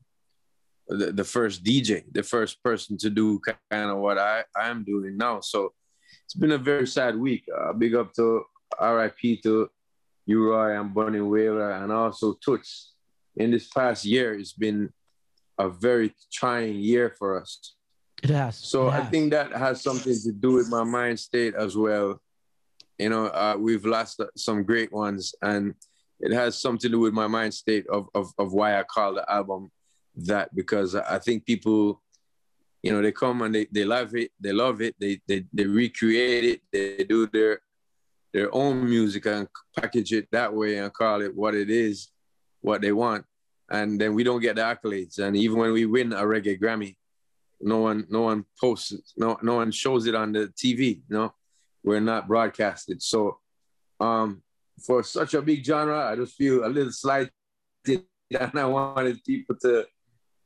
the, 0.87 1.11
the 1.11 1.23
first 1.23 1.63
DJ, 1.63 2.03
the 2.11 2.23
first 2.23 2.61
person 2.63 2.97
to 2.97 3.09
do 3.09 3.39
kind 3.69 3.91
of 3.91 3.97
what 3.97 4.17
I, 4.17 4.43
I 4.55 4.69
am 4.69 4.83
doing 4.83 5.17
now. 5.17 5.41
So 5.41 5.73
it's 6.25 6.33
been 6.33 6.51
a 6.51 6.57
very 6.57 6.87
sad 6.87 7.15
week. 7.15 7.45
Uh, 7.55 7.73
big 7.73 7.95
up 7.95 8.13
to 8.13 8.43
RIP 8.79 9.41
to 9.43 9.69
U-Roy 10.25 10.79
and 10.79 10.93
Bunny 10.93 11.21
Wailer 11.21 11.71
and 11.71 11.91
also 11.91 12.33
Toots. 12.33 12.93
In 13.37 13.51
this 13.51 13.67
past 13.69 14.05
year, 14.05 14.37
it's 14.37 14.53
been 14.53 14.91
a 15.57 15.69
very 15.69 16.13
trying 16.31 16.75
year 16.75 17.15
for 17.17 17.39
us. 17.39 17.75
It 18.21 18.29
has. 18.29 18.57
So 18.57 18.87
it 18.87 18.91
has. 18.91 19.01
I 19.01 19.05
think 19.09 19.31
that 19.31 19.51
has 19.53 19.81
something 19.81 20.13
to 20.13 20.31
do 20.31 20.53
with 20.53 20.69
my 20.69 20.83
mind 20.83 21.19
state 21.19 21.55
as 21.55 21.75
well. 21.75 22.21
You 22.99 23.09
know, 23.09 23.27
uh, 23.27 23.55
we've 23.57 23.85
lost 23.85 24.21
some 24.35 24.63
great 24.63 24.91
ones, 24.91 25.33
and 25.41 25.73
it 26.19 26.31
has 26.33 26.61
something 26.61 26.81
to 26.81 26.89
do 26.89 26.99
with 26.99 27.13
my 27.13 27.27
mind 27.27 27.53
state 27.53 27.87
of, 27.87 28.07
of, 28.13 28.31
of 28.37 28.53
why 28.53 28.79
I 28.79 28.83
call 28.83 29.15
the 29.15 29.29
album 29.31 29.71
that 30.15 30.53
because 30.53 30.93
I 30.93 31.17
think 31.17 31.45
people, 31.45 32.01
you 32.83 32.91
know, 32.91 33.01
they 33.01 33.11
come 33.11 33.41
and 33.41 33.55
they, 33.55 33.67
they 33.71 33.85
love 33.85 34.13
it, 34.15 34.31
they 34.39 34.51
love 34.51 34.81
it, 34.81 34.95
they, 34.99 35.19
they 35.27 35.45
they 35.53 35.65
recreate 35.65 36.43
it, 36.43 36.61
they 36.71 37.03
do 37.05 37.27
their 37.27 37.61
their 38.33 38.53
own 38.53 38.85
music 38.85 39.25
and 39.25 39.47
package 39.77 40.13
it 40.13 40.27
that 40.31 40.53
way 40.53 40.77
and 40.77 40.93
call 40.93 41.21
it 41.21 41.35
what 41.35 41.53
it 41.55 41.69
is, 41.69 42.09
what 42.61 42.81
they 42.81 42.91
want. 42.91 43.25
And 43.69 43.99
then 43.99 44.13
we 44.13 44.23
don't 44.23 44.41
get 44.41 44.55
the 44.55 44.61
accolades. 44.61 45.19
And 45.19 45.35
even 45.35 45.57
when 45.57 45.71
we 45.71 45.85
win 45.85 46.13
a 46.13 46.23
reggae 46.23 46.59
Grammy, 46.59 46.95
no 47.63 47.79
one 47.79 48.07
no 48.09 48.21
one 48.21 48.43
posts 48.59 49.13
no 49.17 49.37
no 49.43 49.55
one 49.55 49.71
shows 49.71 50.07
it 50.07 50.15
on 50.15 50.31
the 50.31 50.51
TV, 50.57 51.01
know. 51.09 51.33
We're 51.83 51.99
not 51.99 52.27
broadcasted. 52.27 53.01
So 53.01 53.39
um 53.99 54.41
for 54.83 55.03
such 55.03 55.35
a 55.35 55.41
big 55.41 55.63
genre, 55.63 56.07
I 56.07 56.15
just 56.15 56.35
feel 56.35 56.65
a 56.65 56.67
little 56.67 56.91
slighted 56.91 57.31
and 57.87 58.05
I 58.55 58.65
wanted 58.65 59.23
people 59.23 59.55
to 59.61 59.85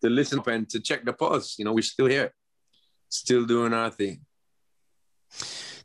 to 0.04 0.10
listen 0.10 0.40
up 0.40 0.48
and 0.48 0.70
to 0.70 0.80
check 0.80 1.06
the 1.06 1.14
pulse. 1.14 1.58
You 1.58 1.66
know, 1.66 1.74
we're 1.74 1.82
still 1.82 2.08
here, 2.08 2.34
still 3.10 3.46
doing 3.46 3.74
our 3.74 3.90
thing. 3.90 4.22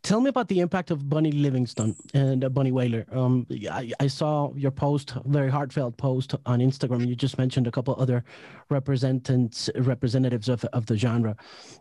Tell 0.03 0.21
me 0.21 0.31
about 0.31 0.49
the 0.49 0.61
impact 0.61 0.91
of 0.91 1.09
Bunny 1.09 1.31
Livingston 1.31 1.95
and 2.15 2.43
uh, 2.43 2.49
Bunny 2.49 2.73
Wailer. 2.73 3.05
Um, 3.13 3.47
I, 3.71 3.93
I, 4.01 4.07
saw 4.07 4.53
your 4.55 4.71
post, 4.71 5.13
very 5.27 5.51
heartfelt 5.51 5.99
post 5.99 6.35
on 6.47 6.61
Instagram. 6.61 7.07
You 7.07 7.15
just 7.15 7.37
mentioned 7.37 7.67
a 7.67 7.71
couple 7.71 7.95
other 7.99 8.25
representants, 8.71 9.69
representatives 9.87 10.49
of, 10.49 10.65
of 10.67 10.87
the 10.87 10.97
genre. 10.97 11.37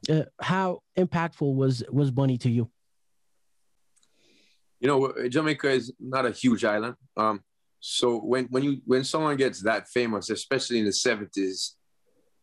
Uh, 0.09 0.23
how 0.41 0.81
impactful 0.97 1.55
was 1.55 1.81
was 1.91 2.11
Bunny 2.11 2.37
to 2.39 2.49
you? 2.49 2.69
You 4.81 4.87
know, 4.89 5.13
Jamaica 5.29 5.69
is 5.69 5.93
not 5.97 6.25
a 6.25 6.31
huge 6.31 6.65
island. 6.65 6.95
Um, 7.15 7.41
so 7.79 8.17
when 8.17 8.45
when 8.45 8.63
you 8.63 8.81
when 8.85 9.05
someone 9.05 9.37
gets 9.37 9.61
that 9.63 9.87
famous, 9.87 10.29
especially 10.29 10.79
in 10.79 10.85
the 10.85 10.93
seventies, 10.93 11.77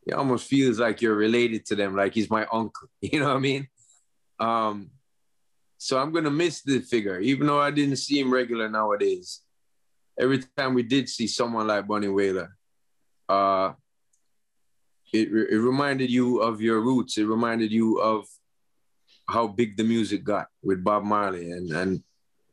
it 0.07 0.15
almost 0.15 0.49
feels 0.49 0.79
like 0.79 1.03
you're 1.03 1.15
related 1.15 1.67
to 1.67 1.75
them, 1.75 1.95
like 1.95 2.15
he's 2.15 2.31
my 2.31 2.47
uncle. 2.51 2.89
You 3.03 3.21
know 3.21 3.29
what 3.29 3.37
I 3.37 3.41
mean? 3.41 3.69
Um, 4.41 4.91
so 5.79 5.99
I'm 5.99 6.13
gonna 6.13 6.31
miss 6.31 6.63
the 6.63 6.81
figure, 6.81 7.19
even 7.21 7.47
though 7.47 7.61
I 7.61 7.71
didn't 7.71 7.97
see 7.97 8.21
him 8.21 8.33
regular 8.33 8.69
nowadays. 8.69 9.43
Every 10.19 10.43
time 10.57 10.75
we 10.75 10.83
did 10.83 11.09
see 11.09 11.27
someone 11.27 11.67
like 11.67 11.87
Bunny 11.87 12.09
Wailer, 12.09 12.57
uh, 13.29 13.73
it, 15.13 15.29
it 15.29 15.59
reminded 15.59 16.11
you 16.11 16.41
of 16.41 16.61
your 16.61 16.81
roots. 16.81 17.19
It 17.19 17.25
reminded 17.25 17.71
you 17.71 18.01
of 18.01 18.27
how 19.29 19.47
big 19.47 19.77
the 19.77 19.85
music 19.85 20.25
got 20.25 20.49
with 20.63 20.83
Bob 20.83 21.05
Marley, 21.05 21.51
and 21.51 21.71
and 21.71 22.03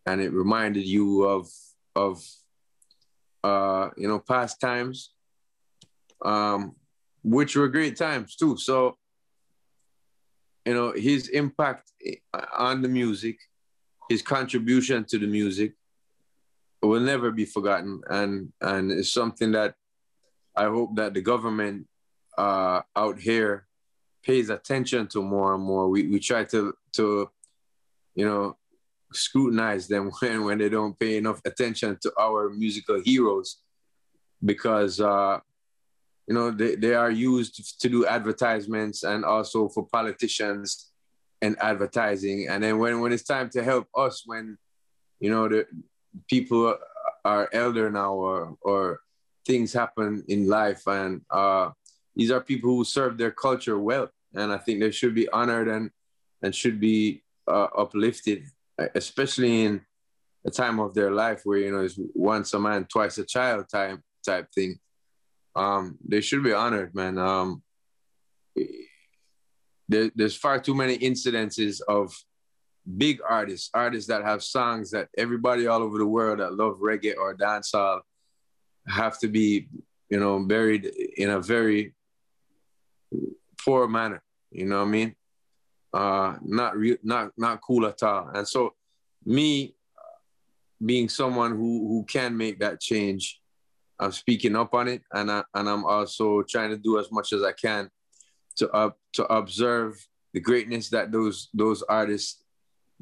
and 0.06 0.22
it 0.22 0.32
reminded 0.34 0.86
you 0.86 1.24
of 1.24 1.50
of 1.96 2.26
uh, 3.44 3.90
you 3.98 4.08
know 4.08 4.20
past 4.20 4.60
times. 4.60 5.14
Um, 6.24 6.76
which 7.24 7.56
were 7.56 7.70
great 7.70 7.96
times 7.96 8.36
too. 8.36 8.58
So, 8.58 8.98
you 10.66 10.74
know, 10.74 10.94
his 10.94 11.28
impact 11.30 11.92
on 12.54 12.82
the 12.82 12.88
music, 12.88 13.38
his 14.10 14.22
contribution 14.22 15.04
to 15.06 15.18
the 15.18 15.28
music 15.28 15.74
will 16.82 17.02
never 17.02 17.32
be 17.32 17.46
forgotten. 17.46 18.02
And, 18.10 18.52
and 18.62 18.92
it's 18.92 19.12
something 19.12 19.52
that 19.52 19.76
I 20.56 20.66
hope 20.66 20.96
that 20.96 21.14
the 21.14 21.22
government 21.22 21.88
uh, 22.38 22.82
out 22.96 23.20
here 23.20 23.66
pays 24.24 24.50
attention 24.50 25.08
to 25.08 25.22
more 25.22 25.54
and 25.56 25.64
more. 25.64 25.90
We, 25.90 26.08
we 26.08 26.20
try 26.20 26.46
to, 26.46 26.74
to, 26.94 27.30
you 28.16 28.26
know, 28.26 28.58
scrutinize 29.12 29.88
them 29.88 30.12
when, 30.20 30.44
when 30.44 30.58
they 30.60 30.70
don't 30.70 30.98
pay 30.98 31.18
enough 31.18 31.42
attention 31.46 31.98
to 32.02 32.14
our 32.20 32.50
musical 32.50 33.02
heroes 33.04 33.58
because 34.44 35.00
uh, 35.00 35.40
you 36.28 36.34
know 36.34 36.52
they, 36.52 36.76
they 36.76 36.94
are 36.94 37.12
used 37.12 37.80
to 37.82 37.90
do 37.90 38.06
advertisements 38.06 39.04
and 39.04 39.26
also 39.26 39.68
for 39.70 39.88
politicians 39.88 40.92
and 41.42 41.58
advertising. 41.60 42.48
And 42.48 42.64
then 42.64 42.80
when, 42.80 43.02
when 43.02 43.12
it's 43.12 43.24
time 43.24 43.50
to 43.50 43.64
help 43.64 43.88
us 43.96 44.24
when 44.26 44.58
you 45.20 45.30
know 45.30 45.48
the 45.50 45.68
people 46.30 46.78
are 47.26 47.50
elder 47.54 47.92
now 47.92 48.14
or 48.14 48.58
or 48.62 49.02
things 49.46 49.74
happen 49.74 50.24
in 50.30 50.48
life 50.48 50.88
and 50.88 51.22
uh, 51.30 51.70
these 52.16 52.32
are 52.32 52.40
people 52.40 52.70
who 52.70 52.86
serve 52.86 53.18
their 53.18 53.32
culture 53.32 53.78
well. 53.78 54.10
And 54.36 54.52
i 54.52 54.58
think 54.58 54.80
they 54.80 54.92
should 54.92 55.14
be 55.14 55.30
honored 55.30 55.68
and 55.68 55.92
and 56.42 56.56
should 56.56 56.80
be 56.80 57.24
uh, 57.48 57.68
uplifted 57.78 58.46
especially 58.96 59.66
in 59.66 59.82
a 60.46 60.52
time 60.52 60.80
of 60.80 60.94
their 60.94 61.12
life 61.12 61.42
where 61.44 61.60
you 61.60 61.72
know 61.72 61.84
it's 61.84 62.00
once 62.16 62.54
a 62.54 62.60
man 62.60 62.86
twice 62.86 63.18
a 63.18 63.26
child 63.26 63.70
time 63.70 64.04
type 64.26 64.48
thing 64.54 64.80
um, 65.56 65.98
they 66.08 66.22
should 66.22 66.44
be 66.44 66.54
honored, 66.54 66.96
man. 66.96 67.18
Um, 67.18 67.62
there, 69.88 70.12
there's 70.16 70.36
far 70.36 70.60
too 70.60 70.76
many 70.76 70.98
incidences 70.98 71.82
of 71.88 72.14
big 72.98 73.20
artists, 73.28 73.70
artists 73.74 74.08
that 74.08 74.24
have 74.24 74.44
songs 74.44 74.92
that 74.92 75.10
everybody 75.18 75.68
all 75.68 75.82
over 75.82 75.98
the 75.98 76.08
world 76.08 76.40
that 76.40 76.54
love 76.54 76.78
reggae 76.82 77.16
or 77.18 77.36
dancehall 77.36 78.02
have 78.88 79.20
to 79.20 79.28
be, 79.28 79.68
you 80.10 80.20
know, 80.20 80.40
buried 80.40 80.86
in 81.18 81.30
a 81.30 81.40
very 81.40 81.94
poor 83.64 83.88
manner. 83.88 84.22
You 84.52 84.66
know 84.66 84.80
what 84.80 84.88
I 84.88 84.92
mean? 84.92 85.16
Uh, 85.94 86.36
not 86.42 86.76
real, 86.76 86.98
not 87.04 87.32
not 87.38 87.62
cool 87.62 87.86
at 87.86 88.02
all. 88.02 88.30
And 88.34 88.48
so, 88.48 88.74
me 89.26 89.76
being 90.84 91.08
someone 91.08 91.52
who 91.52 91.88
who 91.88 92.06
can 92.06 92.36
make 92.36 92.60
that 92.60 92.82
change 92.82 93.40
I'm 94.04 94.12
speaking 94.12 94.56
up 94.56 94.74
on 94.74 94.90
it, 94.90 95.02
and 95.14 95.32
I, 95.32 95.44
and 95.54 95.70
I'm 95.70 95.86
also 95.86 96.44
trying 96.44 96.72
to 96.72 96.78
do 96.78 97.00
as 97.00 97.10
much 97.10 97.32
as 97.32 97.42
I 97.42 97.54
can 97.54 97.90
to 98.58 98.70
uh, 98.72 98.92
to 99.14 99.24
observe 99.26 99.96
the 100.34 100.42
greatness 100.42 100.90
that 100.90 101.12
those 101.12 101.50
those 101.54 101.82
artists 101.84 102.44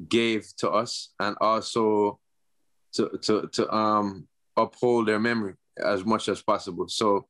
gave 0.08 0.46
to 0.58 0.70
us, 0.70 1.12
and 1.18 1.36
also 1.40 2.20
to 2.94 3.18
to 3.22 3.48
to 3.52 3.74
um 3.74 4.28
uphold 4.56 5.08
their 5.08 5.18
memory 5.18 5.54
as 5.84 6.04
much 6.04 6.28
as 6.28 6.40
possible. 6.40 6.86
So, 6.86 7.26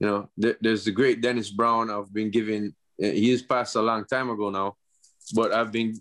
you 0.00 0.06
know, 0.06 0.30
th- 0.40 0.58
there's 0.62 0.84
the 0.86 0.92
great 0.92 1.20
Dennis 1.20 1.50
Brown. 1.50 1.90
I've 1.90 2.12
been 2.12 2.30
given. 2.30 2.74
He's 2.98 3.42
passed 3.42 3.76
a 3.76 3.82
long 3.82 4.06
time 4.06 4.30
ago 4.30 4.48
now, 4.48 4.76
but 5.34 5.52
I've 5.52 5.70
been 5.70 6.00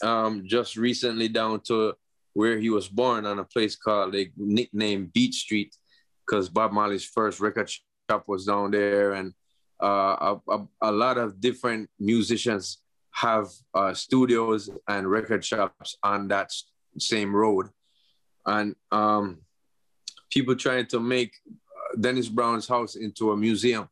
um, 0.00 0.44
just 0.46 0.76
recently 0.76 1.28
down 1.28 1.60
to 1.62 1.94
where 2.34 2.56
he 2.58 2.70
was 2.70 2.86
born 2.86 3.26
on 3.26 3.40
a 3.40 3.44
place 3.44 3.74
called 3.74 4.14
a 4.14 4.30
nickname 4.36 5.10
Beat 5.12 5.34
Street 5.34 5.74
because 6.26 6.48
Bob 6.48 6.72
Marley's 6.72 7.04
first 7.04 7.40
record 7.40 7.70
shop 7.70 8.24
was 8.26 8.46
down 8.46 8.70
there, 8.70 9.12
and 9.12 9.32
uh, 9.82 10.36
a, 10.48 10.50
a, 10.50 10.66
a, 10.82 10.92
lot 10.92 11.18
of 11.18 11.40
different 11.40 11.88
musicians 11.98 12.78
have 13.12 13.48
uh, 13.74 13.94
studios 13.94 14.70
and 14.88 15.08
record 15.10 15.44
shops 15.44 15.96
on 16.02 16.28
that 16.28 16.50
same 16.98 17.34
road, 17.34 17.68
and 18.46 18.74
um, 18.90 19.38
people 20.30 20.56
trying 20.56 20.86
to 20.86 21.00
make 21.00 21.32
uh, 21.48 22.00
Dennis 22.00 22.28
Brown's 22.28 22.66
house 22.66 22.96
into 22.96 23.32
a 23.32 23.36
museum, 23.36 23.88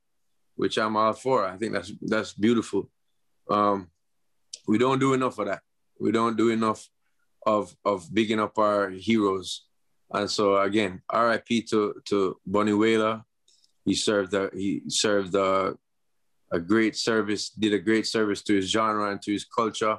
which 0.57 0.79
I'm 0.79 0.97
all 0.97 1.13
for. 1.13 1.47
I 1.47 1.57
think 1.57 1.73
that's 1.73 1.93
that's 2.01 2.33
beautiful. 2.33 2.91
Um, 3.49 3.91
we 4.67 4.79
don't 4.79 4.99
do 4.99 5.15
enough 5.15 5.39
of 5.39 5.47
that. 5.47 5.63
We 6.01 6.11
don't 6.11 6.37
do 6.37 6.51
enough 6.51 6.89
of 7.47 7.77
of 7.85 8.13
bigging 8.13 8.41
up 8.41 8.59
our 8.59 8.91
heroes 8.91 9.67
and 10.15 10.31
so 10.31 10.61
again, 10.61 11.03
RIP 11.13 11.67
to 11.71 12.01
to 12.07 12.39
Bunny 12.47 12.73
Wailer. 12.73 13.23
He 13.85 13.95
served 13.95 14.33
a, 14.33 14.49
he 14.55 14.83
served 14.89 15.35
a, 15.35 15.77
a 16.51 16.59
great 16.59 16.97
service, 16.97 17.51
did 17.51 17.75
a 17.75 17.79
great 17.79 18.07
service 18.07 18.43
to 18.45 18.55
his 18.55 18.71
genre 18.71 19.11
and 19.11 19.21
to 19.23 19.33
his 19.33 19.45
culture. 19.45 19.99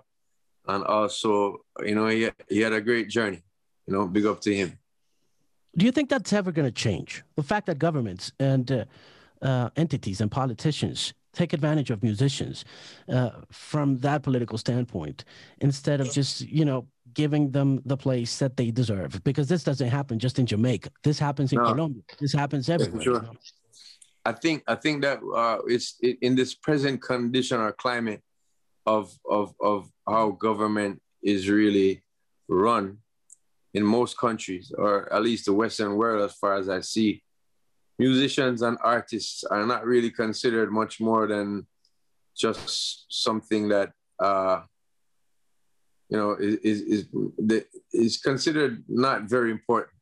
and 0.67 0.83
also, 0.85 1.57
you 1.83 1.93
know, 1.93 2.07
he, 2.07 2.29
he 2.49 2.61
had 2.61 2.73
a 2.73 2.81
great 2.81 3.09
journey. 3.09 3.43
You 3.85 3.93
know, 3.93 4.07
big 4.07 4.25
up 4.25 4.41
to 4.41 4.55
him. 4.55 4.79
Do 5.77 5.85
you 5.85 5.91
think 5.91 6.09
that's 6.09 6.33
ever 6.33 6.51
going 6.51 6.65
to 6.65 6.71
change? 6.71 7.23
The 7.35 7.43
fact 7.43 7.67
that 7.67 7.77
governments 7.77 8.31
and 8.39 8.71
uh, 8.71 8.85
uh, 9.41 9.69
entities 9.75 10.21
and 10.21 10.31
politicians 10.31 11.13
take 11.35 11.53
advantage 11.53 11.89
of 11.91 12.01
musicians 12.01 12.65
uh, 13.09 13.31
from 13.51 13.97
that 13.99 14.23
political 14.23 14.57
standpoint 14.57 15.25
instead 15.61 16.01
of 16.01 16.11
just, 16.11 16.41
you 16.41 16.65
know, 16.65 16.87
giving 17.13 17.51
them 17.51 17.81
the 17.85 17.97
place 17.97 18.39
that 18.39 18.57
they 18.57 18.71
deserve. 18.71 19.23
Because 19.23 19.47
this 19.47 19.63
doesn't 19.63 19.89
happen 19.89 20.19
just 20.19 20.39
in 20.39 20.45
Jamaica. 20.45 20.89
This 21.03 21.19
happens 21.19 21.51
in 21.51 21.59
no. 21.59 21.65
Colombia. 21.65 22.03
This 22.19 22.33
happens 22.33 22.69
everywhere. 22.69 23.01
Sure. 23.01 23.13
You 23.15 23.21
know? 23.21 23.33
I 24.25 24.31
think 24.31 24.63
I 24.67 24.75
think 24.75 25.03
that 25.03 25.19
uh, 25.35 25.59
it's 25.67 25.99
in 26.01 26.35
this 26.35 26.55
present 26.55 27.01
condition 27.01 27.59
or 27.59 27.71
climate 27.71 28.21
of 28.85 29.13
of 29.29 29.53
of 29.61 29.89
how 30.07 30.31
government 30.31 31.01
is 31.21 31.47
really 31.47 32.03
run 32.47 32.97
in 33.75 33.83
most 33.83 34.17
countries, 34.17 34.71
or 34.75 35.11
at 35.13 35.21
least 35.21 35.45
the 35.45 35.53
Western 35.53 35.95
world, 35.95 36.23
as 36.23 36.35
far 36.37 36.55
as 36.55 36.69
I 36.69 36.81
see, 36.81 37.21
musicians 37.97 38.61
and 38.61 38.77
artists 38.83 39.43
are 39.43 39.65
not 39.65 39.85
really 39.85 40.11
considered 40.11 40.71
much 40.71 40.99
more 40.99 41.27
than 41.27 41.65
just 42.35 43.05
something 43.09 43.69
that 43.69 43.91
uh, 44.19 44.61
you 46.09 46.17
know 46.17 46.35
is 46.39 46.81
is 46.81 47.07
is, 47.93 48.17
considered 48.17 48.83
not 48.87 49.23
very 49.23 49.51
important. 49.51 49.93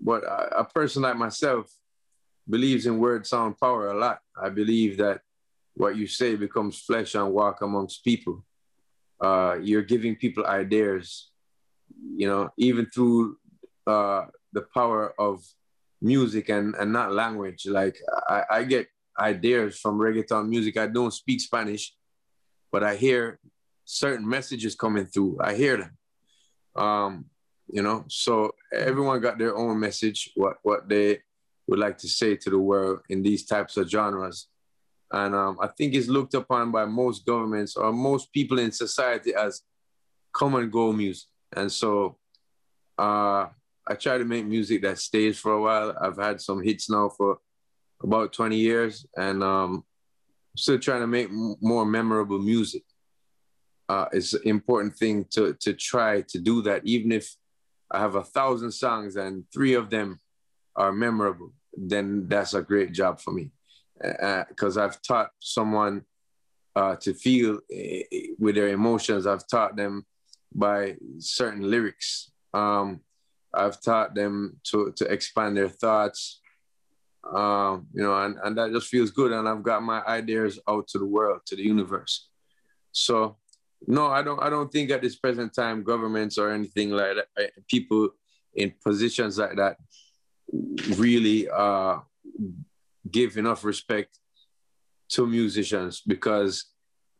But 0.00 0.24
a, 0.24 0.60
a 0.60 0.64
person 0.64 1.02
like 1.02 1.16
myself 1.16 1.72
believes 2.48 2.84
in 2.86 2.98
word 2.98 3.26
sound 3.26 3.58
power 3.58 3.88
a 3.88 3.98
lot. 3.98 4.18
I 4.40 4.50
believe 4.50 4.98
that 4.98 5.22
what 5.74 5.96
you 5.96 6.06
say 6.06 6.36
becomes 6.36 6.78
flesh 6.78 7.14
and 7.14 7.32
walk 7.32 7.62
amongst 7.62 8.04
people. 8.04 8.44
Uh, 9.20 9.56
you're 9.62 9.82
giving 9.82 10.14
people 10.14 10.44
ideas, 10.44 11.30
you 12.16 12.28
know, 12.28 12.50
even 12.58 12.86
through 12.86 13.38
uh, 13.86 14.26
the 14.52 14.62
power 14.74 15.14
of 15.18 15.42
music 16.04 16.50
and, 16.50 16.74
and 16.76 16.92
not 16.92 17.12
language. 17.12 17.66
Like 17.66 17.96
I, 18.28 18.42
I 18.50 18.64
get 18.64 18.88
ideas 19.18 19.78
from 19.78 19.98
reggaeton 19.98 20.48
music. 20.48 20.76
I 20.76 20.86
don't 20.86 21.12
speak 21.12 21.40
Spanish, 21.40 21.94
but 22.70 22.84
I 22.84 22.94
hear 22.94 23.40
certain 23.84 24.28
messages 24.28 24.74
coming 24.74 25.06
through. 25.06 25.38
I 25.40 25.54
hear 25.54 25.78
them. 25.78 25.96
Um, 26.76 27.24
you 27.72 27.82
know, 27.82 28.04
so 28.08 28.54
everyone 28.72 29.20
got 29.20 29.38
their 29.38 29.56
own 29.56 29.80
message, 29.80 30.30
what 30.34 30.56
what 30.62 30.88
they 30.88 31.20
would 31.66 31.78
like 31.78 31.96
to 31.98 32.08
say 32.08 32.36
to 32.36 32.50
the 32.50 32.58
world 32.58 33.00
in 33.08 33.22
these 33.22 33.46
types 33.46 33.78
of 33.78 33.88
genres. 33.88 34.48
And 35.10 35.34
um, 35.34 35.58
I 35.60 35.68
think 35.68 35.94
it's 35.94 36.08
looked 36.08 36.34
upon 36.34 36.72
by 36.72 36.84
most 36.84 37.24
governments 37.24 37.76
or 37.76 37.92
most 37.92 38.32
people 38.32 38.58
in 38.58 38.72
society 38.72 39.32
as 39.34 39.62
come 40.34 40.56
and 40.56 40.70
go 40.70 40.92
music. 40.92 41.28
And 41.56 41.72
so 41.72 42.18
uh, 42.98 43.46
I 43.86 43.94
try 43.94 44.18
to 44.18 44.24
make 44.24 44.46
music 44.46 44.82
that 44.82 44.98
stays 44.98 45.38
for 45.38 45.52
a 45.52 45.60
while. 45.60 45.94
I've 46.00 46.16
had 46.16 46.40
some 46.40 46.62
hits 46.62 46.88
now 46.88 47.10
for 47.10 47.38
about 48.02 48.32
20 48.32 48.56
years 48.56 49.06
and 49.16 49.42
um, 49.42 49.84
still 50.56 50.78
trying 50.78 51.00
to 51.00 51.06
make 51.06 51.28
m- 51.28 51.56
more 51.60 51.84
memorable 51.84 52.38
music. 52.38 52.82
Uh, 53.88 54.06
it's 54.12 54.32
an 54.32 54.42
important 54.44 54.96
thing 54.96 55.26
to, 55.30 55.54
to 55.60 55.74
try 55.74 56.22
to 56.22 56.38
do 56.38 56.62
that, 56.62 56.82
even 56.84 57.12
if 57.12 57.34
I 57.90 57.98
have 57.98 58.14
a 58.14 58.24
thousand 58.24 58.72
songs 58.72 59.16
and 59.16 59.44
three 59.52 59.74
of 59.74 59.90
them 59.90 60.20
are 60.76 60.92
memorable, 60.92 61.52
then 61.76 62.26
that's 62.28 62.54
a 62.54 62.62
great 62.62 62.92
job 62.92 63.20
for 63.20 63.32
me. 63.32 63.50
Because 64.48 64.76
uh, 64.78 64.84
I've 64.84 65.00
taught 65.02 65.30
someone 65.40 66.04
uh, 66.74 66.96
to 66.96 67.14
feel 67.14 67.56
uh, 67.56 68.18
with 68.38 68.54
their 68.54 68.68
emotions. 68.68 69.26
I've 69.26 69.46
taught 69.46 69.76
them 69.76 70.04
by 70.54 70.96
certain 71.18 71.70
lyrics. 71.70 72.32
Um, 72.52 73.00
I've 73.56 73.80
taught 73.80 74.14
them 74.14 74.58
to, 74.64 74.92
to 74.96 75.04
expand 75.06 75.56
their 75.56 75.68
thoughts, 75.68 76.40
um, 77.32 77.86
you 77.92 78.02
know, 78.02 78.16
and, 78.24 78.36
and 78.42 78.56
that 78.58 78.72
just 78.72 78.88
feels 78.88 79.10
good. 79.10 79.32
And 79.32 79.48
I've 79.48 79.62
got 79.62 79.82
my 79.82 80.02
ideas 80.04 80.58
out 80.68 80.88
to 80.88 80.98
the 80.98 81.06
world, 81.06 81.40
to 81.46 81.56
the 81.56 81.62
universe. 81.62 82.28
So, 82.92 83.36
no, 83.86 84.06
I 84.06 84.22
don't. 84.22 84.42
I 84.42 84.48
don't 84.48 84.72
think 84.72 84.90
at 84.90 85.02
this 85.02 85.16
present 85.16 85.54
time, 85.54 85.82
governments 85.82 86.38
or 86.38 86.50
anything 86.50 86.90
like 86.90 87.16
that, 87.16 87.44
uh, 87.44 87.48
people 87.68 88.10
in 88.54 88.72
positions 88.82 89.36
like 89.38 89.56
that 89.56 89.76
really 90.96 91.48
uh, 91.50 91.98
give 93.10 93.36
enough 93.36 93.64
respect 93.64 94.18
to 95.10 95.26
musicians 95.26 96.00
because 96.06 96.66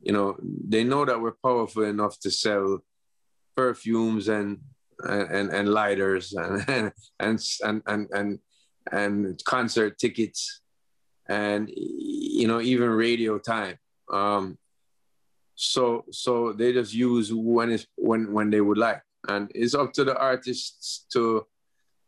you 0.00 0.12
know 0.12 0.36
they 0.40 0.84
know 0.84 1.04
that 1.04 1.20
we're 1.20 1.32
powerful 1.42 1.84
enough 1.84 2.18
to 2.20 2.30
sell 2.30 2.82
perfumes 3.56 4.28
and 4.28 4.58
and 5.00 5.50
and 5.50 5.68
lighters 5.68 6.32
and 6.36 6.92
and 7.20 7.40
and 7.64 7.82
and 7.86 8.08
and, 8.12 8.38
and 8.92 9.44
concert 9.44 9.98
tickets 9.98 10.60
and 11.28 11.70
you 11.74 12.46
know 12.46 12.60
even 12.60 12.88
radio 12.90 13.38
time 13.38 13.78
um 14.12 14.58
so 15.54 16.04
so 16.10 16.52
they 16.52 16.72
just 16.72 16.92
use 16.92 17.32
when 17.32 17.70
it's 17.70 17.86
when 17.96 18.32
when 18.32 18.50
they 18.50 18.60
would 18.60 18.78
like 18.78 19.02
and 19.28 19.50
it's 19.54 19.74
up 19.74 19.92
to 19.92 20.04
the 20.04 20.16
artists 20.18 21.06
to 21.10 21.46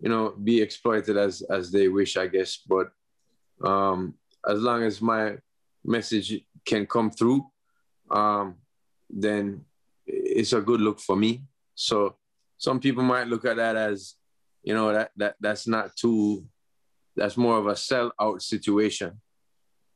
you 0.01 0.09
know, 0.09 0.35
be 0.43 0.61
exploited 0.61 1.17
as 1.17 1.43
as 1.43 1.71
they 1.71 1.89
wish, 1.89 2.17
I 2.17 2.27
guess. 2.27 2.57
But 2.57 2.89
um, 3.65 4.15
as 4.47 4.61
long 4.61 4.83
as 4.83 5.01
my 5.01 5.39
message 5.85 6.41
can 6.65 6.87
come 6.87 7.11
through, 7.11 7.47
um, 8.11 8.57
then 9.09 9.65
it's 10.07 10.53
a 10.53 10.61
good 10.61 10.81
look 10.81 11.01
for 11.01 11.17
me. 11.17 11.45
So 11.75 12.17
some 12.59 12.81
people 12.81 13.03
might 13.03 13.27
look 13.27 13.45
at 13.45 13.57
that 13.57 13.77
as, 13.77 14.15
you 14.63 14.75
know, 14.75 14.93
that 14.93 15.11
that 15.17 15.37
that's 15.41 15.67
not 15.67 15.97
too, 15.97 16.45
that's 17.15 17.37
more 17.37 17.59
of 17.59 17.67
a 17.67 17.77
sell 17.77 18.13
out 18.21 18.43
situation. 18.43 19.21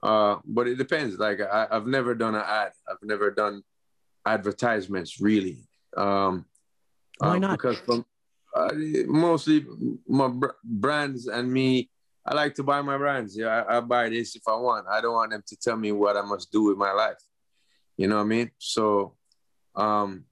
Uh, 0.03 0.37
but 0.45 0.67
it 0.67 0.77
depends. 0.77 1.19
Like 1.19 1.41
I, 1.41 1.69
have 1.71 1.87
never 1.87 2.15
done 2.15 2.35
an 2.35 2.45
ad. 2.47 2.73
I've 2.89 3.03
never 3.03 3.31
done 3.31 3.63
advertisements 4.25 5.21
really. 5.21 5.69
Um, 5.97 6.47
Why 7.19 7.37
uh, 7.37 7.39
not? 7.39 7.53
Because 7.53 7.79
from 7.79 8.05
uh, 8.55 8.71
mostly 9.07 9.67
my 10.09 10.29
br- 10.29 10.59
brands 10.65 11.27
and 11.27 11.53
me. 11.53 11.91
I 12.27 12.35
like 12.35 12.55
to 12.57 12.63
buy 12.63 12.83
my 12.83 12.99
brands. 12.99 13.37
Yeah, 13.37 13.49
I, 13.49 13.79
I, 13.79 13.81
buy 13.81 14.09
this 14.11 14.37
if 14.37 14.43
I 14.47 14.55
want. 14.55 14.87
I 14.89 15.01
don't 15.01 15.15
want 15.15 15.31
them 15.31 15.43
to 15.47 15.57
tell 15.57 15.77
me 15.77 15.91
what 15.91 16.17
I 16.17 16.23
must 16.23 16.53
do 16.53 16.65
with 16.65 16.77
my 16.77 16.93
life. 16.93 17.21
You 17.97 18.09
know 18.09 18.17
what 18.17 18.23
I 18.23 18.27
mean? 18.27 18.51
So, 18.59 19.15
um, 19.75 20.25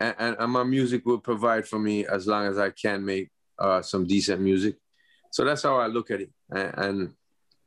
and, 0.00 0.36
and, 0.38 0.52
my 0.52 0.62
music 0.62 1.06
will 1.06 1.18
provide 1.18 1.66
for 1.66 1.78
me 1.78 2.06
as 2.06 2.26
long 2.26 2.46
as 2.46 2.58
I 2.58 2.70
can 2.70 3.04
make 3.04 3.30
uh, 3.58 3.80
some 3.82 4.06
decent 4.06 4.40
music. 4.40 4.76
So 5.30 5.44
that's 5.44 5.62
how 5.62 5.76
I 5.76 5.86
look 5.86 6.10
at 6.10 6.20
it. 6.20 6.30
And, 6.50 6.74
and 6.76 7.14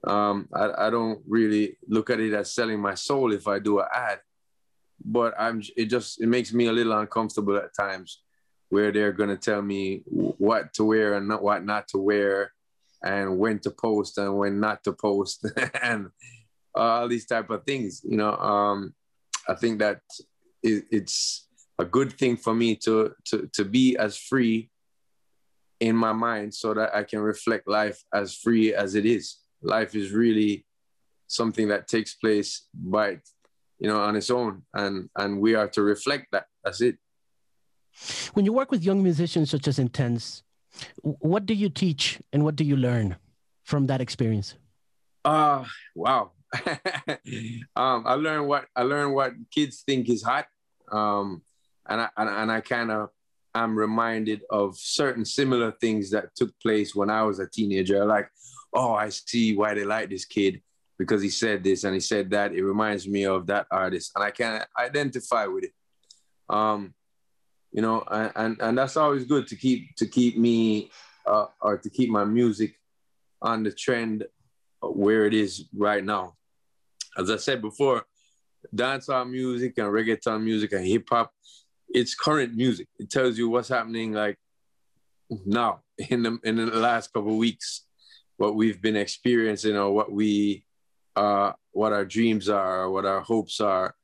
um, 0.05 0.49
I, 0.53 0.87
I 0.87 0.89
don't 0.89 1.21
really 1.27 1.77
look 1.87 2.09
at 2.09 2.19
it 2.19 2.33
as 2.33 2.53
selling 2.53 2.79
my 2.79 2.93
soul 2.95 3.33
if 3.33 3.47
I 3.47 3.59
do 3.59 3.79
an 3.79 3.87
ad. 3.93 4.19
But 5.03 5.33
I'm. 5.39 5.63
It 5.77 5.85
just 5.85 6.21
it 6.21 6.27
makes 6.27 6.53
me 6.53 6.65
a 6.65 6.73
little 6.73 6.91
uncomfortable 6.91 7.55
at 7.55 7.73
times 7.73 8.21
where 8.67 8.91
they're 8.91 9.13
going 9.13 9.29
to 9.29 9.37
tell 9.37 9.61
me 9.61 10.03
what 10.05 10.73
to 10.73 10.83
wear 10.83 11.15
and 11.15 11.27
not, 11.27 11.41
what 11.41 11.63
not 11.65 11.87
to 11.89 11.97
wear 11.97 12.51
and 13.03 13.37
when 13.37 13.59
to 13.59 13.71
post 13.71 14.17
and 14.17 14.37
when 14.37 14.59
not 14.59 14.83
to 14.83 14.93
post 14.93 15.47
and 15.81 16.09
all 16.75 17.07
these 17.07 17.25
type 17.25 17.49
of 17.49 17.63
things 17.63 18.01
you 18.03 18.17
know 18.17 18.35
um, 18.35 18.93
i 19.47 19.55
think 19.55 19.79
that 19.79 20.01
it's 20.61 21.47
a 21.79 21.85
good 21.85 22.13
thing 22.13 22.37
for 22.37 22.53
me 22.53 22.75
to, 22.75 23.13
to 23.25 23.49
to 23.53 23.65
be 23.65 23.97
as 23.97 24.17
free 24.17 24.69
in 25.79 25.95
my 25.95 26.11
mind 26.11 26.53
so 26.53 26.73
that 26.73 26.93
i 26.93 27.03
can 27.03 27.19
reflect 27.19 27.67
life 27.67 28.03
as 28.13 28.35
free 28.35 28.73
as 28.73 28.95
it 28.95 29.05
is 29.05 29.37
life 29.61 29.95
is 29.95 30.11
really 30.11 30.65
something 31.27 31.67
that 31.69 31.87
takes 31.87 32.15
place 32.15 32.67
by 32.73 33.17
you 33.79 33.87
know 33.87 34.01
on 34.01 34.15
its 34.15 34.29
own 34.29 34.61
and 34.73 35.09
and 35.15 35.39
we 35.39 35.55
are 35.55 35.67
to 35.67 35.81
reflect 35.81 36.27
that 36.31 36.45
that's 36.63 36.81
it 36.81 36.97
when 38.33 38.45
you 38.45 38.53
work 38.53 38.71
with 38.71 38.83
young 38.83 39.03
musicians 39.03 39.49
such 39.49 39.67
as 39.67 39.79
Intence, 39.79 40.43
what 41.01 41.45
do 41.45 41.53
you 41.53 41.69
teach 41.69 42.19
and 42.31 42.43
what 42.43 42.55
do 42.55 42.63
you 42.63 42.77
learn 42.77 43.17
from 43.63 43.87
that 43.87 44.01
experience? 44.01 44.55
Uh 45.25 45.65
wow. 45.95 46.31
um, 47.75 48.03
I 48.05 48.13
learned 48.13 48.47
what 48.47 48.65
I 48.75 48.83
learned 48.83 49.13
what 49.13 49.33
kids 49.51 49.83
think 49.85 50.09
is 50.09 50.23
hot. 50.23 50.47
Um, 50.91 51.43
and 51.89 52.01
I 52.01 52.09
and, 52.17 52.29
and 52.29 52.51
I 52.51 52.61
kind 52.61 52.91
of 52.91 53.09
I'm 53.53 53.77
reminded 53.77 54.41
of 54.49 54.77
certain 54.77 55.25
similar 55.25 55.71
things 55.71 56.11
that 56.11 56.35
took 56.35 56.51
place 56.61 56.95
when 56.95 57.09
I 57.09 57.23
was 57.23 57.39
a 57.39 57.47
teenager. 57.47 58.05
Like, 58.05 58.29
oh, 58.73 58.93
I 58.93 59.09
see 59.09 59.57
why 59.57 59.73
they 59.73 59.83
like 59.83 60.09
this 60.09 60.25
kid 60.25 60.61
because 60.97 61.21
he 61.21 61.29
said 61.29 61.63
this 61.63 61.83
and 61.83 61.93
he 61.93 61.99
said 61.99 62.29
that. 62.29 62.53
It 62.53 62.63
reminds 62.63 63.07
me 63.07 63.25
of 63.25 63.47
that 63.47 63.67
artist, 63.71 64.11
and 64.15 64.23
I 64.23 64.31
can 64.31 64.63
identify 64.77 65.45
with 65.47 65.65
it. 65.65 65.73
Um, 66.47 66.93
you 67.71 67.81
know, 67.81 68.03
and 68.09 68.57
and 68.59 68.77
that's 68.77 68.97
always 68.97 69.25
good 69.25 69.47
to 69.47 69.55
keep 69.55 69.95
to 69.97 70.05
keep 70.05 70.37
me 70.37 70.91
uh, 71.25 71.45
or 71.61 71.77
to 71.77 71.89
keep 71.89 72.09
my 72.09 72.25
music 72.25 72.75
on 73.41 73.63
the 73.63 73.71
trend 73.71 74.25
where 74.81 75.25
it 75.25 75.33
is 75.33 75.65
right 75.75 76.03
now. 76.03 76.35
As 77.17 77.29
I 77.29 77.37
said 77.37 77.61
before, 77.61 78.05
dancehall 78.75 79.29
music 79.29 79.77
and 79.77 79.87
reggaeton 79.87 80.43
music 80.43 80.73
and 80.73 80.85
hip 80.85 81.07
hop, 81.09 81.31
it's 81.89 82.15
current 82.15 82.55
music. 82.55 82.87
It 82.97 83.09
tells 83.09 83.37
you 83.37 83.49
what's 83.49 83.69
happening 83.69 84.13
like 84.13 84.37
now 85.45 85.81
in 86.09 86.23
the 86.23 86.39
in 86.43 86.55
the 86.55 86.65
last 86.65 87.13
couple 87.13 87.37
weeks, 87.37 87.85
what 88.37 88.55
we've 88.55 88.81
been 88.81 88.95
experiencing 88.95 89.75
or 89.75 89.91
what 89.91 90.11
we 90.11 90.65
uh 91.15 91.53
what 91.71 91.93
our 91.93 92.05
dreams 92.05 92.49
are, 92.49 92.89
what 92.89 93.05
our 93.05 93.21
hopes 93.21 93.59
are. 93.59 93.95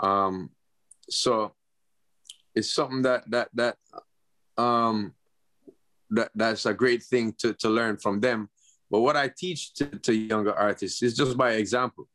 Um 0.00 0.50
so 1.08 1.52
it's 2.54 2.72
something 2.72 3.02
that 3.02 3.30
that 3.30 3.48
that 3.54 3.76
um 4.58 5.14
that 6.10 6.30
that's 6.34 6.66
a 6.66 6.74
great 6.74 7.02
thing 7.02 7.34
to 7.38 7.54
to 7.54 7.68
learn 7.68 7.96
from 7.96 8.20
them. 8.20 8.48
But 8.90 9.00
what 9.00 9.16
I 9.16 9.28
teach 9.34 9.72
to, 9.74 9.86
to 9.86 10.14
younger 10.14 10.52
artists 10.52 11.02
is 11.02 11.16
just 11.16 11.36
by 11.36 11.52
example. 11.52 12.08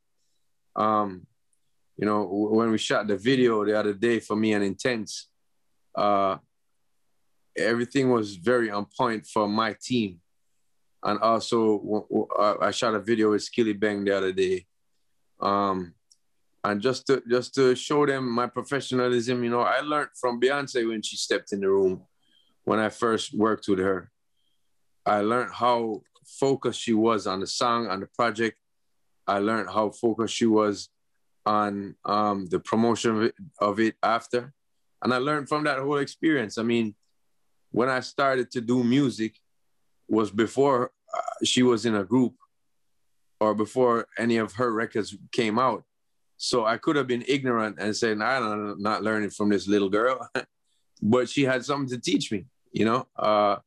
Um, 0.75 1.25
you 1.97 2.05
know, 2.05 2.23
when 2.25 2.71
we 2.71 2.77
shot 2.77 3.07
the 3.07 3.17
video 3.17 3.65
the 3.65 3.77
other 3.77 3.93
day 3.93 4.19
for 4.19 4.35
me 4.35 4.53
and 4.53 4.63
Intence, 4.63 5.25
uh, 5.95 6.37
everything 7.57 8.11
was 8.11 8.35
very 8.35 8.69
on 8.69 8.85
point 8.85 9.25
for 9.25 9.47
my 9.47 9.75
team. 9.81 10.21
And 11.03 11.19
also, 11.19 12.05
I 12.61 12.71
shot 12.71 12.93
a 12.93 12.99
video 12.99 13.31
with 13.31 13.41
Skillibeng 13.41 14.05
the 14.05 14.15
other 14.15 14.31
day. 14.31 14.65
Um, 15.39 15.93
and 16.63 16.81
just 16.81 17.07
to 17.07 17.23
just 17.29 17.55
to 17.55 17.75
show 17.75 18.05
them 18.05 18.29
my 18.29 18.47
professionalism, 18.47 19.43
you 19.43 19.49
know, 19.49 19.61
I 19.61 19.79
learned 19.79 20.09
from 20.19 20.39
Beyonce 20.41 20.87
when 20.87 21.01
she 21.01 21.15
stepped 21.15 21.53
in 21.53 21.61
the 21.61 21.69
room 21.69 22.03
when 22.65 22.79
I 22.79 22.89
first 22.89 23.33
worked 23.33 23.67
with 23.67 23.79
her. 23.79 24.11
I 25.05 25.21
learned 25.21 25.53
how 25.53 26.01
focused 26.25 26.81
she 26.81 26.93
was 26.93 27.25
on 27.25 27.39
the 27.39 27.47
song, 27.47 27.87
on 27.87 28.01
the 28.01 28.07
project. 28.07 28.57
I 29.25 29.39
learned 29.39 29.69
how 29.69 29.91
focused 29.91 30.35
she 30.35 30.45
was 30.45 30.89
on 31.47 31.95
um, 32.03 32.45
the 32.47 32.59
promotion 32.59 33.11
of 33.15 33.23
it, 33.23 33.35
of 33.61 33.79
it 33.79 33.95
after. 34.03 34.53
And 35.01 35.13
I 35.13 35.17
learned 35.17 35.47
from 35.47 35.63
that 35.63 35.79
whole 35.79 35.97
experience. 35.97 36.57
I 36.57 36.63
mean, 36.63 36.93
when 37.71 37.87
I 37.87 38.01
started 38.01 38.51
to 38.51 38.61
do 38.61 38.83
music 38.83 39.39
was 40.09 40.29
before 40.29 40.91
uh, 41.15 41.45
she 41.45 41.63
was 41.63 41.85
in 41.85 41.95
a 41.95 42.03
group 42.03 42.35
or 43.39 43.55
before 43.55 44.07
any 44.17 44.37
of 44.37 44.53
her 44.53 44.71
records 44.73 45.15
came 45.31 45.57
out. 45.57 45.83
So 46.35 46.65
I 46.65 46.77
could 46.77 46.97
have 46.97 47.07
been 47.07 47.23
ignorant 47.27 47.77
and 47.79 47.95
saying, 47.95 48.21
I'm 48.21 48.81
not 48.81 49.03
learning 49.03 49.29
from 49.29 49.49
this 49.49 49.67
little 49.67 49.89
girl. 49.89 50.27
but 51.01 51.29
she 51.29 51.43
had 51.43 51.63
something 51.63 51.89
to 51.89 52.01
teach 52.01 52.31
me, 52.31 52.45
you 52.71 52.83
know? 52.83 53.07
Uh, 53.15 53.57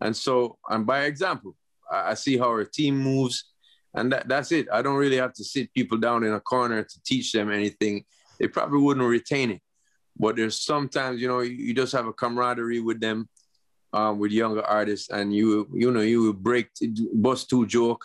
and 0.00 0.16
so, 0.16 0.58
and 0.68 0.86
by 0.86 1.04
example, 1.04 1.56
I, 1.90 2.10
I 2.10 2.14
see 2.14 2.36
how 2.36 2.50
her 2.52 2.64
team 2.64 2.98
moves 2.98 3.52
and 3.96 4.12
that, 4.12 4.28
that's 4.28 4.52
it. 4.52 4.68
I 4.70 4.82
don't 4.82 4.96
really 4.96 5.16
have 5.16 5.32
to 5.34 5.44
sit 5.44 5.72
people 5.72 5.96
down 5.96 6.22
in 6.22 6.34
a 6.34 6.40
corner 6.40 6.82
to 6.82 7.02
teach 7.02 7.32
them 7.32 7.50
anything. 7.50 8.04
They 8.38 8.46
probably 8.46 8.80
wouldn't 8.80 9.06
retain 9.06 9.50
it. 9.50 9.62
But 10.18 10.36
there's 10.36 10.60
sometimes, 10.60 11.20
you 11.20 11.28
know, 11.28 11.40
you, 11.40 11.74
just 11.74 11.92
have 11.92 12.06
a 12.06 12.12
camaraderie 12.12 12.80
with 12.80 13.00
them, 13.00 13.28
um, 13.92 14.18
with 14.18 14.32
younger 14.32 14.62
artists, 14.62 15.10
and 15.10 15.34
you, 15.34 15.68
you 15.72 15.90
know, 15.90 16.00
you 16.00 16.32
break, 16.32 16.68
bust 17.14 17.48
two 17.50 17.66
joke, 17.66 18.04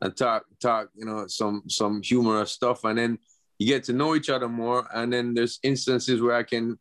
and 0.00 0.16
talk, 0.16 0.44
talk, 0.60 0.88
you 0.94 1.06
know, 1.06 1.26
some 1.26 1.62
some 1.68 2.02
humorous 2.02 2.52
stuff, 2.52 2.84
and 2.84 2.98
then 2.98 3.18
you 3.58 3.66
get 3.66 3.84
to 3.84 3.94
know 3.94 4.14
each 4.14 4.28
other 4.28 4.48
more. 4.48 4.86
And 4.92 5.10
then 5.10 5.32
there's 5.32 5.58
instances 5.62 6.20
where 6.20 6.36
I 6.36 6.42
can 6.42 6.78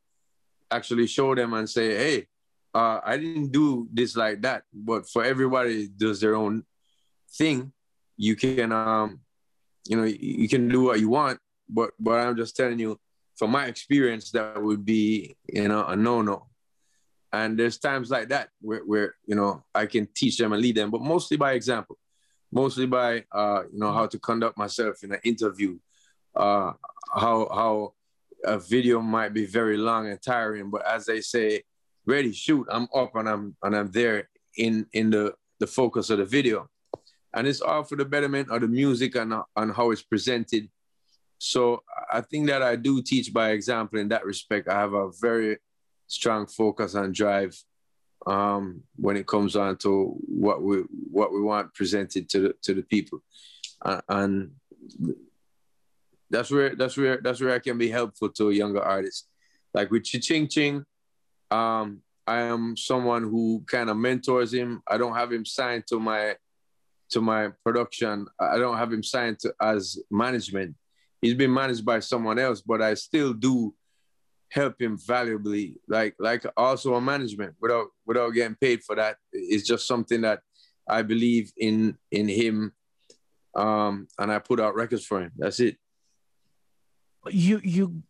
actually 0.70 1.08
show 1.08 1.34
them 1.36 1.54
and 1.54 1.70
say, 1.70 1.96
hey, 1.96 2.28
uh, 2.74 3.00
I 3.04 3.15
didn't 3.15 3.54
do 3.54 3.88
this 3.94 4.18
like 4.18 4.41
that, 4.41 4.63
but 4.74 5.10
for 5.10 5.24
everybody 5.24 5.88
does 5.88 6.20
their 6.20 6.36
own 6.36 6.63
thing 7.38 7.72
you 8.17 8.36
can 8.36 8.71
um 8.71 9.19
you 9.88 9.97
know 9.97 10.04
you 10.04 10.47
can 10.47 10.67
do 10.67 10.84
what 10.84 10.99
you 10.99 11.10
want 11.10 11.39
but 11.69 11.91
but 11.99 12.19
i'm 12.19 12.36
just 12.36 12.56
telling 12.56 12.80
you 12.80 12.99
from 13.36 13.51
my 13.51 13.65
experience 13.65 14.32
that 14.32 14.62
would 14.62 14.86
be 14.86 15.36
you 15.47 15.67
know 15.67 15.86
a 15.86 15.95
no-no. 15.95 16.47
And 17.34 17.60
there's 17.60 17.78
times 17.78 18.10
like 18.10 18.30
that 18.30 18.49
where, 18.62 18.80
where 18.80 19.15
you 19.25 19.36
know 19.36 19.63
i 19.73 19.86
can 19.86 20.08
teach 20.15 20.38
them 20.38 20.54
and 20.54 20.62
lead 20.62 20.75
them 20.75 20.89
but 20.89 21.01
mostly 21.01 21.38
by 21.38 21.54
example. 21.54 21.97
Mostly 22.51 22.86
by 22.86 23.25
uh 23.34 23.63
you 23.71 23.80
know 23.80 23.91
how 23.91 24.08
to 24.08 24.17
conduct 24.19 24.58
myself 24.58 25.04
in 25.04 25.12
an 25.12 25.19
interview 25.23 25.78
uh 26.36 26.71
how 27.13 27.49
how 27.54 27.93
a 28.45 28.60
video 28.60 29.01
might 29.01 29.34
be 29.34 29.45
very 29.45 29.75
long 29.75 30.08
and 30.08 30.21
tiring 30.21 30.69
but 30.69 30.86
as 30.86 31.06
they 31.06 31.19
say 31.19 31.63
ready 32.06 32.32
shoot 32.32 32.65
i'm 32.71 32.88
up 32.93 33.15
and 33.15 33.28
i'm 33.28 33.56
and 33.63 33.75
i'm 33.75 33.91
there 33.91 34.30
in 34.58 34.86
in 34.93 35.10
the 35.10 35.34
the 35.60 35.67
focus 35.67 36.10
of 36.10 36.19
the 36.19 36.25
video 36.25 36.69
and 37.36 37.45
it's 37.45 37.62
all 37.62 37.84
for 37.84 37.98
the 37.98 38.06
betterment 38.06 38.50
of 38.50 38.62
the 38.62 38.67
music 38.67 39.15
and, 39.15 39.34
and 39.58 39.74
how 39.76 39.91
it's 39.91 40.02
presented. 40.02 40.69
So 41.38 41.84
I 42.12 42.21
think 42.21 42.48
that 42.48 42.63
I 42.63 42.78
do 42.78 43.02
teach 43.02 43.34
by 43.34 43.52
example 43.52 44.00
in 44.00 44.08
that 44.08 44.26
respect. 44.26 44.69
I 44.69 44.80
have 44.80 44.93
a 44.93 45.12
very 45.21 45.58
strong 46.08 46.48
focus 46.48 46.95
and 46.95 47.13
drive 47.13 47.56
um, 48.26 48.82
when 48.95 49.17
it 49.17 49.28
comes 49.28 49.56
on 49.56 49.78
to 49.78 50.15
what 50.26 50.63
we 50.63 50.78
what 51.12 51.34
we 51.34 51.41
want 51.41 51.74
presented 51.74 52.30
to 52.30 52.39
the 52.39 52.56
to 52.63 52.74
the 52.74 52.82
people, 52.82 53.21
and 54.10 54.52
that's 56.30 56.50
where 56.50 56.76
that's 56.76 56.98
where 56.98 57.19
that's 57.21 57.41
where 57.41 57.54
I 57.54 57.60
can 57.60 57.78
be 57.78 57.89
helpful 57.89 58.30
to 58.30 58.50
a 58.50 58.54
younger 58.54 58.82
artist. 58.82 59.28
Like 59.74 59.91
with 59.91 60.06
Ching 60.06 60.48
Ching, 60.48 60.86
um, 61.52 62.02
I 62.26 62.39
am 62.41 62.78
someone 62.78 63.24
who 63.24 63.63
kind 63.67 63.89
of 63.89 63.98
mentors 63.98 64.54
him. 64.54 64.82
I 64.88 64.98
don't 64.98 65.15
have 65.15 65.32
him 65.32 65.45
signed 65.45 65.86
to 65.88 66.00
my 66.00 66.36
to 67.12 67.22
my 67.22 67.50
production. 67.63 68.28
I 68.39 68.58
don't 68.58 68.78
have 68.78 68.91
him 68.91 69.04
signed 69.04 69.39
to, 69.39 69.54
as 69.62 70.00
management. 70.10 70.76
He's 71.22 71.34
been 71.34 71.54
managed 71.54 71.86
by 71.86 72.00
someone 72.00 72.39
else, 72.39 72.62
but 72.62 72.82
I 72.82 72.94
still 72.94 73.34
do 73.34 73.74
help 74.50 74.82
him 74.82 74.98
valuably, 74.98 75.76
like 75.88 76.15
like 76.20 76.46
also 76.56 76.96
a 76.96 77.02
management 77.02 77.56
without 77.62 77.88
without 78.06 78.30
getting 78.30 78.56
paid 78.56 78.84
for 78.84 78.96
that. 78.96 79.18
It's 79.32 79.68
just 79.68 79.88
something 79.88 80.22
that 80.22 80.41
I 80.88 81.02
believe 81.02 81.52
in 81.58 81.98
in 82.12 82.28
him, 82.28 82.74
um, 83.56 84.08
and 84.20 84.32
I 84.32 84.39
put 84.39 84.60
out 84.60 84.76
records 84.76 85.06
for 85.06 85.22
him. 85.22 85.32
That's 85.38 85.60
it. 85.60 85.78
You 87.30 87.60
you 87.63 88.04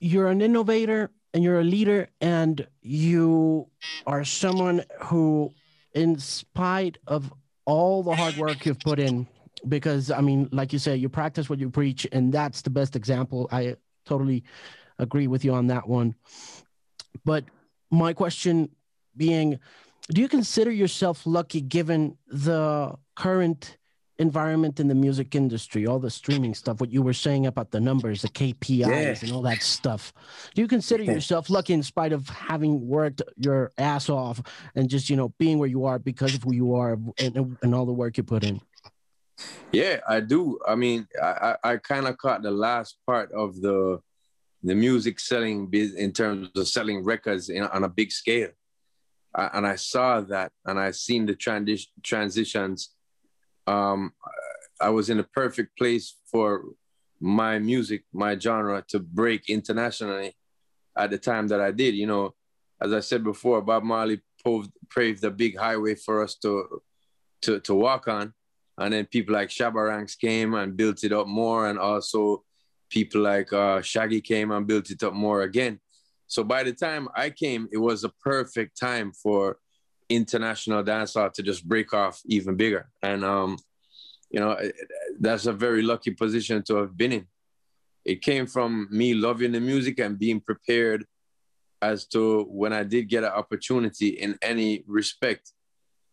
you're 0.00 0.28
an 0.28 0.40
innovator 0.40 1.10
and 1.34 1.44
you're 1.44 1.60
a 1.60 1.64
leader 1.64 2.08
and 2.20 2.66
you 2.80 3.68
are 4.06 4.24
someone 4.24 4.84
who 5.02 5.52
in 5.92 6.18
spite 6.18 6.98
of 7.06 7.32
all 7.68 8.02
the 8.02 8.14
hard 8.14 8.34
work 8.38 8.64
you've 8.64 8.80
put 8.80 8.98
in 8.98 9.26
because 9.68 10.10
I 10.10 10.22
mean, 10.22 10.48
like 10.52 10.72
you 10.72 10.78
say, 10.78 10.96
you 10.96 11.10
practice 11.10 11.50
what 11.50 11.58
you 11.58 11.68
preach, 11.68 12.06
and 12.12 12.32
that's 12.32 12.62
the 12.62 12.70
best 12.70 12.96
example. 12.96 13.46
I 13.52 13.76
totally 14.06 14.42
agree 14.98 15.26
with 15.26 15.44
you 15.44 15.52
on 15.52 15.66
that 15.66 15.86
one. 15.86 16.14
But 17.26 17.44
my 17.90 18.14
question 18.14 18.70
being, 19.16 19.60
do 20.08 20.22
you 20.22 20.28
consider 20.28 20.70
yourself 20.70 21.26
lucky 21.26 21.60
given 21.60 22.16
the 22.26 22.94
current 23.14 23.76
environment 24.18 24.80
in 24.80 24.88
the 24.88 24.94
music 24.94 25.34
industry, 25.34 25.86
all 25.86 25.98
the 25.98 26.10
streaming 26.10 26.54
stuff, 26.54 26.80
what 26.80 26.90
you 26.90 27.02
were 27.02 27.12
saying 27.12 27.46
about 27.46 27.70
the 27.70 27.80
numbers, 27.80 28.22
the 28.22 28.28
KPIs, 28.28 28.86
yeah. 28.86 29.14
and 29.22 29.32
all 29.32 29.42
that 29.42 29.62
stuff. 29.62 30.12
Do 30.54 30.62
you 30.62 30.68
consider 30.68 31.04
yourself 31.04 31.48
lucky 31.48 31.72
in 31.72 31.82
spite 31.82 32.12
of 32.12 32.28
having 32.28 32.86
worked 32.86 33.22
your 33.36 33.72
ass 33.78 34.08
off 34.08 34.42
and 34.74 34.88
just, 34.88 35.08
you 35.08 35.16
know, 35.16 35.32
being 35.38 35.58
where 35.58 35.68
you 35.68 35.84
are 35.84 35.98
because 35.98 36.34
of 36.34 36.42
who 36.42 36.54
you 36.54 36.74
are 36.74 36.98
and, 37.18 37.56
and 37.62 37.74
all 37.74 37.86
the 37.86 37.92
work 37.92 38.16
you 38.16 38.24
put 38.24 38.42
in? 38.42 38.60
Yeah, 39.70 40.00
I 40.08 40.20
do. 40.20 40.58
I 40.66 40.74
mean, 40.74 41.06
I, 41.22 41.56
I 41.62 41.76
kind 41.76 42.08
of 42.08 42.18
caught 42.18 42.42
the 42.42 42.50
last 42.50 42.98
part 43.06 43.30
of 43.32 43.60
the 43.60 44.00
the 44.64 44.74
music 44.74 45.20
selling 45.20 45.68
biz 45.68 45.94
in 45.94 46.12
terms 46.12 46.48
of 46.56 46.66
selling 46.66 47.04
records 47.04 47.48
in, 47.48 47.62
on 47.62 47.84
a 47.84 47.88
big 47.88 48.10
scale. 48.10 48.50
I, 49.32 49.50
and 49.52 49.64
I 49.64 49.76
saw 49.76 50.20
that 50.22 50.50
and 50.64 50.80
I 50.80 50.90
seen 50.90 51.26
the 51.26 51.34
transi- 51.34 51.86
transitions 52.02 52.90
um, 53.68 54.12
I 54.80 54.90
was 54.90 55.10
in 55.10 55.18
a 55.18 55.24
perfect 55.24 55.76
place 55.76 56.16
for 56.30 56.64
my 57.20 57.58
music, 57.58 58.04
my 58.12 58.38
genre 58.38 58.84
to 58.88 58.98
break 58.98 59.50
internationally 59.50 60.36
at 60.96 61.10
the 61.10 61.18
time 61.18 61.48
that 61.48 61.60
I 61.60 61.70
did. 61.72 61.94
You 61.94 62.06
know, 62.06 62.34
as 62.80 62.92
I 62.92 63.00
said 63.00 63.24
before, 63.24 63.60
Bob 63.60 63.82
Marley 63.82 64.20
paved 64.94 65.20
the 65.20 65.30
big 65.30 65.58
highway 65.58 65.94
for 65.94 66.22
us 66.22 66.34
to, 66.36 66.80
to, 67.42 67.60
to 67.60 67.74
walk 67.74 68.08
on. 68.08 68.32
And 68.78 68.92
then 68.94 69.06
people 69.06 69.34
like 69.34 69.48
Shabba 69.48 69.88
Ranks 69.88 70.14
came 70.14 70.54
and 70.54 70.76
built 70.76 71.02
it 71.02 71.12
up 71.12 71.26
more. 71.26 71.68
And 71.68 71.78
also 71.78 72.44
people 72.88 73.20
like 73.20 73.52
uh, 73.52 73.82
Shaggy 73.82 74.20
came 74.20 74.52
and 74.52 74.66
built 74.66 74.90
it 74.90 75.02
up 75.02 75.12
more 75.12 75.42
again. 75.42 75.80
So 76.28 76.44
by 76.44 76.62
the 76.62 76.72
time 76.72 77.08
I 77.16 77.30
came, 77.30 77.68
it 77.72 77.78
was 77.78 78.04
a 78.04 78.12
perfect 78.22 78.78
time 78.78 79.12
for 79.12 79.58
international 80.08 80.82
dancehall 80.82 81.32
to 81.32 81.42
just 81.42 81.66
break 81.66 81.92
off 81.92 82.20
even 82.26 82.56
bigger. 82.56 82.88
And 83.02 83.24
um, 83.24 83.58
you 84.30 84.40
know, 84.40 84.56
that's 85.20 85.46
a 85.46 85.52
very 85.52 85.82
lucky 85.82 86.10
position 86.10 86.62
to 86.64 86.76
have 86.76 86.96
been 86.96 87.12
in. 87.12 87.26
It 88.04 88.22
came 88.22 88.46
from 88.46 88.88
me 88.90 89.14
loving 89.14 89.52
the 89.52 89.60
music 89.60 89.98
and 90.00 90.18
being 90.18 90.40
prepared 90.40 91.04
as 91.80 92.06
to 92.08 92.44
when 92.44 92.72
I 92.72 92.82
did 92.82 93.08
get 93.08 93.24
an 93.24 93.30
opportunity 93.30 94.08
in 94.08 94.38
any 94.42 94.84
respect, 94.86 95.52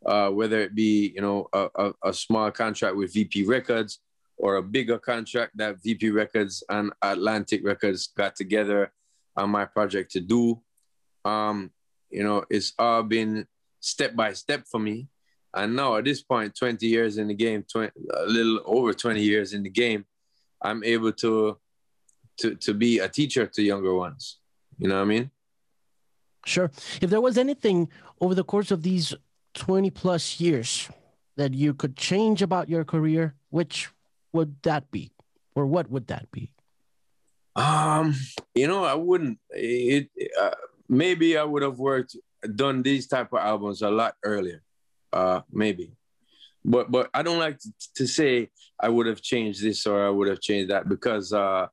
uh, 0.06 0.30
whether 0.30 0.60
it 0.60 0.76
be 0.76 1.12
you 1.16 1.22
know 1.22 1.48
a, 1.54 1.68
a, 1.76 1.94
a, 2.04 2.14
small 2.14 2.52
contract 2.52 2.96
with 2.96 3.14
VP 3.14 3.44
Records 3.44 4.00
or 4.38 4.58
a 4.58 4.64
bigger 4.64 5.00
contract 5.00 5.58
that 5.58 5.82
VP 5.82 6.12
Records 6.12 6.64
and 6.70 6.92
Atlantic 7.02 7.66
Records 7.66 8.08
got 8.08 8.36
together 8.36 8.92
on 9.36 9.50
my 9.50 9.66
project 9.66 10.12
to 10.12 10.20
do. 10.20 10.62
Um, 11.24 11.72
you 12.10 12.24
know, 12.24 12.44
it's 12.50 12.74
all 12.78 13.04
been 13.04 13.48
step 13.86 14.16
by 14.16 14.34
step 14.34 14.66
for 14.70 14.80
me. 14.80 15.08
And 15.54 15.76
now 15.76 15.96
at 15.96 16.06
this 16.06 16.22
point, 16.22 16.56
20 16.56 16.86
years 16.86 17.18
in 17.18 17.28
the 17.28 17.34
game, 17.34 17.64
20, 17.72 17.92
a 18.14 18.26
little 18.26 18.60
over 18.66 18.94
20 18.94 19.22
years 19.22 19.54
in 19.54 19.64
the 19.64 19.70
game, 19.70 20.06
I'm 20.62 20.84
able 20.84 21.14
to 21.14 21.58
to 22.40 22.56
to 22.56 22.74
be 22.74 23.00
a 23.00 23.08
teacher 23.08 23.46
to 23.46 23.62
younger 23.62 23.94
ones. 23.94 24.40
You 24.78 24.90
know 24.90 24.96
what 24.96 25.04
I 25.04 25.06
mean? 25.06 25.32
Sure. 26.46 26.70
If 27.02 27.10
there 27.10 27.22
was 27.22 27.38
anything 27.38 27.90
over 28.20 28.36
the 28.36 28.44
course 28.44 28.72
of 28.72 28.84
these 28.84 29.14
20 29.54 29.90
plus 29.92 30.40
years 30.40 30.90
that 31.38 31.54
you 31.54 31.74
could 31.74 31.96
change 31.96 32.42
about 32.42 32.70
your 32.70 32.84
career, 32.84 33.36
which 33.50 33.90
would 34.34 34.62
that 34.64 34.92
be? 34.92 35.12
Or 35.56 35.66
what 35.66 35.90
would 35.90 36.08
that 36.08 36.30
be? 36.32 36.52
Um, 37.56 38.16
you 38.54 38.68
know, 38.68 38.84
I 38.84 38.96
wouldn't. 38.96 39.40
It 39.52 40.10
uh, 40.40 40.60
maybe 40.90 41.38
I 41.38 41.44
would 41.44 41.64
have 41.64 41.80
worked 41.80 42.18
done 42.56 42.82
these 42.82 43.08
type 43.08 43.34
of 43.34 43.40
albums 43.40 43.82
a 43.82 43.90
lot 43.90 44.16
earlier. 44.24 44.62
Uh, 45.14 45.42
maybe, 45.52 45.94
but 46.64 46.92
but 46.92 47.10
I 47.14 47.22
don't 47.24 47.40
like 47.40 47.60
to, 47.96 48.08
say 48.08 48.50
I 48.80 48.90
would 48.90 49.08
have 49.08 49.22
changed 49.22 49.64
this 49.64 49.86
or 49.88 50.06
I 50.06 50.10
would 50.10 50.28
have 50.28 50.42
changed 50.42 50.72
that 50.72 50.90
because 50.90 51.32
uh, 51.32 51.68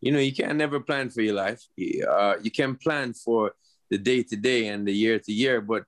you 0.00 0.12
know 0.12 0.20
you 0.20 0.32
can't 0.32 0.56
never 0.56 0.78
plan 0.78 1.10
for 1.10 1.22
your 1.22 1.34
life. 1.34 1.62
Uh, 2.08 2.34
you 2.40 2.50
can 2.50 2.76
plan 2.76 3.14
for 3.14 3.52
the 3.90 3.98
day 3.98 4.22
to 4.22 4.36
day 4.36 4.68
and 4.68 4.86
the 4.86 4.92
year 4.92 5.18
to 5.18 5.32
year, 5.32 5.60
but 5.60 5.84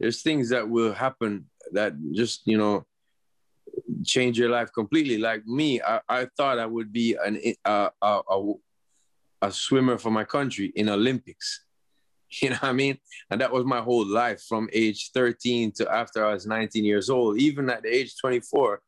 there's 0.00 0.22
things 0.22 0.48
that 0.48 0.68
will 0.68 0.92
happen 0.92 1.46
that 1.72 1.92
just 2.12 2.46
you 2.46 2.58
know 2.58 2.84
change 4.04 4.38
your 4.38 4.50
life 4.50 4.72
completely. 4.72 5.18
Like 5.18 5.46
me, 5.46 5.80
I, 5.80 6.00
I 6.08 6.26
thought 6.36 6.58
I 6.58 6.66
would 6.66 6.92
be 6.92 7.16
an 7.22 7.40
uh, 7.64 7.90
a, 8.00 8.20
a, 8.28 8.52
a 9.42 9.52
swimmer 9.52 9.98
for 9.98 10.10
my 10.10 10.24
country 10.24 10.72
in 10.74 10.88
Olympics. 10.88 11.64
You 12.40 12.50
know 12.50 12.56
what 12.56 12.70
I 12.70 12.72
mean? 12.72 12.98
And 13.30 13.40
that 13.40 13.52
was 13.52 13.64
my 13.64 13.80
whole 13.80 14.06
life 14.06 14.42
from 14.48 14.68
age 14.72 15.10
13 15.12 15.72
to 15.72 15.92
after 15.92 16.24
I 16.24 16.32
was 16.32 16.46
19 16.46 16.84
years 16.84 17.10
old. 17.10 17.38
Even 17.38 17.68
at 17.68 17.82
the 17.82 17.94
age 17.94 18.14
24, 18.18 18.80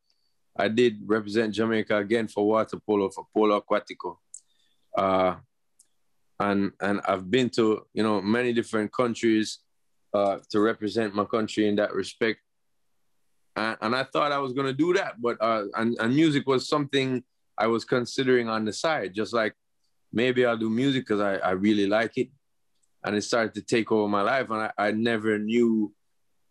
I 0.57 0.69
did 0.69 1.01
represent 1.05 1.55
Jamaica 1.55 1.97
again 1.97 2.29
for 2.29 2.47
water 2.47 2.79
polo, 2.79 3.11
for 3.11 3.27
polo 3.35 3.61
aquatico. 3.61 4.17
Uh, 4.97 5.37
and 6.41 6.73
and 6.81 7.01
I've 7.07 7.31
been 7.31 7.51
to 7.51 7.87
you 7.93 8.03
know 8.03 8.21
many 8.21 8.53
different 8.53 8.93
countries 8.93 9.61
uh, 10.13 10.39
to 10.51 10.61
represent 10.61 11.15
my 11.15 11.25
country 11.25 11.69
in 11.69 11.77
that 11.77 11.93
respect. 11.93 12.41
And, 13.57 13.77
and 13.81 13.97
I 13.97 14.05
thought 14.05 14.33
I 14.33 14.39
was 14.39 14.53
gonna 14.53 14.73
do 14.73 14.95
that, 14.95 15.21
but 15.21 15.37
uh, 15.41 15.65
and, 15.75 15.97
and 16.01 16.15
music 16.15 16.47
was 16.47 16.69
something 16.69 17.23
I 17.57 17.67
was 17.69 17.85
considering 17.85 18.49
on 18.49 18.65
the 18.65 18.73
side, 18.73 19.15
just 19.15 19.33
like 19.33 19.55
maybe 20.13 20.45
I'll 20.45 20.57
do 20.57 20.71
music 20.71 21.07
because 21.07 21.21
I, 21.21 21.37
I 21.37 21.51
really 21.53 21.87
like 21.87 22.17
it. 22.17 22.29
And 23.05 23.15
it 23.15 23.23
started 23.23 23.55
to 23.55 23.63
take 23.63 23.93
over 23.93 24.09
my 24.09 24.23
life, 24.23 24.51
and 24.51 24.63
I, 24.63 24.73
I 24.79 24.91
never 24.93 25.39
knew 25.39 25.93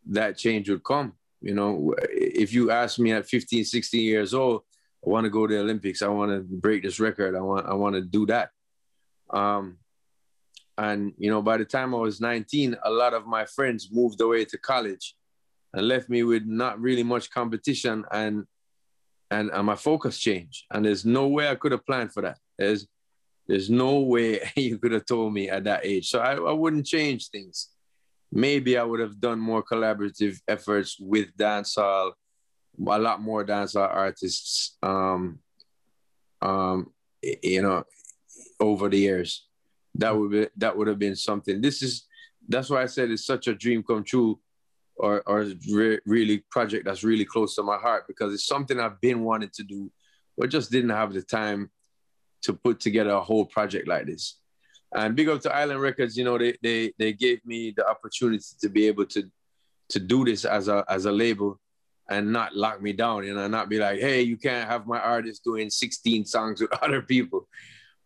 that 0.07 0.37
change 0.37 0.69
would 0.69 0.83
come. 0.83 1.13
You 1.41 1.53
know, 1.53 1.95
if 2.09 2.53
you 2.53 2.71
ask 2.71 2.99
me 2.99 3.11
at 3.11 3.27
15, 3.27 3.65
16 3.65 4.01
years 4.01 4.33
old, 4.33 4.61
I 5.05 5.09
want 5.09 5.25
to 5.25 5.29
go 5.29 5.45
to 5.45 5.53
the 5.53 5.59
Olympics, 5.59 6.01
I 6.01 6.07
want 6.07 6.31
to 6.31 6.41
break 6.41 6.83
this 6.83 6.99
record, 6.99 7.35
I 7.35 7.41
want 7.41 7.67
I 7.67 7.73
want 7.73 7.95
to 7.95 8.01
do 8.01 8.25
that. 8.27 8.51
Um, 9.29 9.77
and 10.77 11.13
you 11.17 11.29
know, 11.29 11.41
by 11.41 11.57
the 11.57 11.65
time 11.65 11.93
I 11.93 11.97
was 11.97 12.21
19, 12.21 12.77
a 12.83 12.89
lot 12.89 13.13
of 13.13 13.25
my 13.27 13.45
friends 13.45 13.89
moved 13.91 14.21
away 14.21 14.45
to 14.45 14.57
college 14.57 15.15
and 15.73 15.87
left 15.87 16.09
me 16.09 16.23
with 16.23 16.45
not 16.45 16.79
really 16.79 17.03
much 17.03 17.29
competition 17.29 18.05
and 18.11 18.45
and, 19.31 19.49
and 19.51 19.65
my 19.65 19.75
focus 19.75 20.19
changed. 20.19 20.65
And 20.71 20.85
there's 20.85 21.05
no 21.05 21.27
way 21.27 21.49
I 21.49 21.55
could 21.55 21.71
have 21.71 21.85
planned 21.85 22.13
for 22.13 22.21
that. 22.21 22.37
There's 22.57 22.87
there's 23.47 23.69
no 23.69 23.99
way 23.99 24.39
you 24.55 24.77
could 24.77 24.91
have 24.91 25.05
told 25.05 25.33
me 25.33 25.49
at 25.49 25.65
that 25.65 25.85
age. 25.85 26.09
So 26.09 26.19
I, 26.19 26.35
I 26.35 26.51
wouldn't 26.51 26.85
change 26.85 27.29
things. 27.29 27.69
Maybe 28.31 28.77
I 28.77 28.83
would 28.83 28.99
have 28.99 29.19
done 29.19 29.39
more 29.39 29.63
collaborative 29.63 30.39
efforts 30.47 30.97
with 30.99 31.35
dancehall, 31.37 32.13
a 32.87 32.99
lot 32.99 33.21
more 33.21 33.45
dancehall 33.45 33.93
artists. 33.93 34.77
Um, 34.81 35.39
um, 36.41 36.91
you 37.21 37.61
know, 37.61 37.83
over 38.59 38.89
the 38.89 38.97
years. 38.97 39.47
That 39.95 40.17
would 40.17 40.31
be 40.31 40.47
that 40.57 40.75
would 40.75 40.87
have 40.87 40.99
been 40.99 41.15
something. 41.15 41.61
This 41.61 41.81
is 41.81 42.07
that's 42.47 42.69
why 42.69 42.81
I 42.81 42.87
said 42.87 43.11
it's 43.11 43.25
such 43.25 43.47
a 43.47 43.53
dream 43.53 43.83
come 43.83 44.03
true, 44.03 44.39
or 44.95 45.21
or 45.27 45.45
re- 45.71 45.99
really 46.05 46.43
project 46.49 46.85
that's 46.85 47.03
really 47.03 47.25
close 47.25 47.55
to 47.55 47.63
my 47.63 47.77
heart 47.77 48.05
because 48.07 48.33
it's 48.33 48.47
something 48.47 48.79
I've 48.79 48.99
been 48.99 49.23
wanting 49.23 49.51
to 49.53 49.63
do, 49.63 49.91
but 50.37 50.49
just 50.49 50.71
didn't 50.71 50.89
have 50.89 51.13
the 51.13 51.21
time 51.21 51.69
to 52.43 52.53
put 52.53 52.79
together 52.79 53.11
a 53.11 53.21
whole 53.21 53.45
project 53.45 53.87
like 53.87 54.05
this. 54.05 54.39
And 54.95 55.15
big 55.15 55.29
up 55.29 55.41
to 55.41 55.53
Island 55.53 55.81
Records, 55.81 56.15
you 56.17 56.23
know, 56.23 56.37
they 56.37 56.55
they 56.61 56.93
they 56.99 57.13
gave 57.13 57.45
me 57.45 57.73
the 57.75 57.87
opportunity 57.87 58.43
to 58.61 58.69
be 58.69 58.87
able 58.87 59.05
to 59.07 59.29
to 59.89 59.99
do 59.99 60.23
this 60.23 60.45
as 60.45 60.67
a 60.67 60.85
as 60.87 61.05
a 61.05 61.11
label 61.11 61.59
and 62.09 62.31
not 62.31 62.55
lock 62.55 62.81
me 62.81 62.93
down, 62.93 63.23
you 63.23 63.33
know, 63.33 63.47
not 63.47 63.69
be 63.69 63.79
like, 63.79 63.99
hey, 63.99 64.21
you 64.21 64.37
can't 64.37 64.69
have 64.69 64.85
my 64.85 64.99
artist 64.99 65.43
doing 65.43 65.69
16 65.69 66.25
songs 66.25 66.61
with 66.61 66.71
other 66.83 67.01
people 67.01 67.47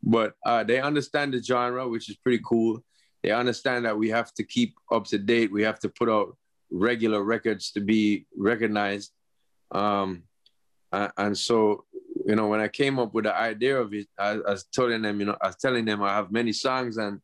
but 0.03 0.33
uh, 0.45 0.63
they 0.63 0.79
understand 0.79 1.33
the 1.33 1.41
genre, 1.41 1.87
which 1.87 2.09
is 2.09 2.17
pretty 2.17 2.41
cool. 2.45 2.83
They 3.23 3.31
understand 3.31 3.85
that 3.85 3.97
we 3.97 4.09
have 4.09 4.33
to 4.35 4.43
keep 4.43 4.75
up 4.91 5.05
to 5.07 5.17
date. 5.17 5.51
We 5.51 5.63
have 5.63 5.79
to 5.79 5.89
put 5.89 6.09
out 6.09 6.37
regular 6.71 7.23
records 7.23 7.71
to 7.71 7.81
be 7.81 8.25
recognized. 8.37 9.11
Um, 9.71 10.23
and 10.91 11.37
so, 11.37 11.85
you 12.27 12.35
know, 12.35 12.47
when 12.47 12.59
I 12.59 12.67
came 12.67 12.99
up 12.99 13.13
with 13.13 13.23
the 13.23 13.33
idea 13.33 13.79
of 13.79 13.93
it, 13.93 14.07
I, 14.19 14.31
I 14.31 14.51
was 14.51 14.65
telling 14.65 15.01
them, 15.01 15.21
you 15.21 15.27
know, 15.27 15.37
I 15.41 15.47
was 15.47 15.55
telling 15.55 15.85
them 15.85 16.03
I 16.03 16.13
have 16.13 16.29
many 16.29 16.51
songs 16.51 16.97
and 16.97 17.21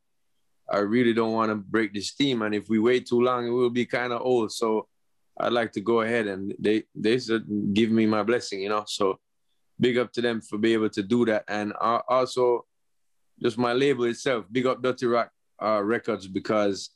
I 0.71 0.77
really 0.77 1.13
don't 1.13 1.33
want 1.33 1.51
to 1.51 1.55
break 1.55 1.93
this 1.93 2.11
theme. 2.11 2.41
And 2.41 2.55
if 2.55 2.69
we 2.69 2.79
wait 2.79 3.05
too 3.05 3.19
long, 3.21 3.45
it 3.45 3.49
will 3.49 3.69
be 3.69 3.85
kind 3.85 4.13
of 4.13 4.21
old. 4.21 4.53
So 4.53 4.87
I'd 5.37 5.51
like 5.51 5.73
to 5.73 5.81
go 5.81 6.01
ahead 6.01 6.27
and 6.27 6.55
they 6.57 6.83
they 6.95 7.19
said 7.19 7.43
give 7.73 7.91
me 7.91 8.05
my 8.05 8.23
blessing, 8.23 8.61
you 8.61 8.69
know. 8.69 8.85
So 8.87 9.19
big 9.77 9.97
up 9.97 10.13
to 10.13 10.21
them 10.21 10.39
for 10.39 10.57
being 10.57 10.75
able 10.75 10.89
to 10.91 11.03
do 11.03 11.25
that. 11.25 11.43
And 11.49 11.73
also 11.73 12.65
just 13.41 13.57
my 13.57 13.73
label 13.73 14.05
itself, 14.05 14.45
big 14.49 14.67
up 14.67 14.81
Dutty 14.81 15.05
Rock 15.05 15.31
uh, 15.61 15.81
Records 15.83 16.27
because 16.27 16.91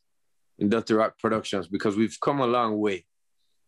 in 0.60 0.70
Dutty 0.70 0.94
Rock 0.94 1.20
Productions 1.20 1.68
because 1.68 1.98
we've 1.98 2.18
come 2.22 2.40
a 2.40 2.48
long 2.48 2.80
way. 2.80 3.06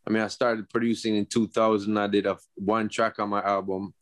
I 0.08 0.12
mean, 0.12 0.24
I 0.24 0.28
started 0.28 0.70
producing 0.70 1.18
in 1.18 1.26
2000. 1.26 1.98
I 1.98 2.08
did 2.08 2.26
a 2.26 2.38
one 2.56 2.88
track 2.88 3.20
on 3.20 3.30
my 3.30 3.44
album. 3.44 3.94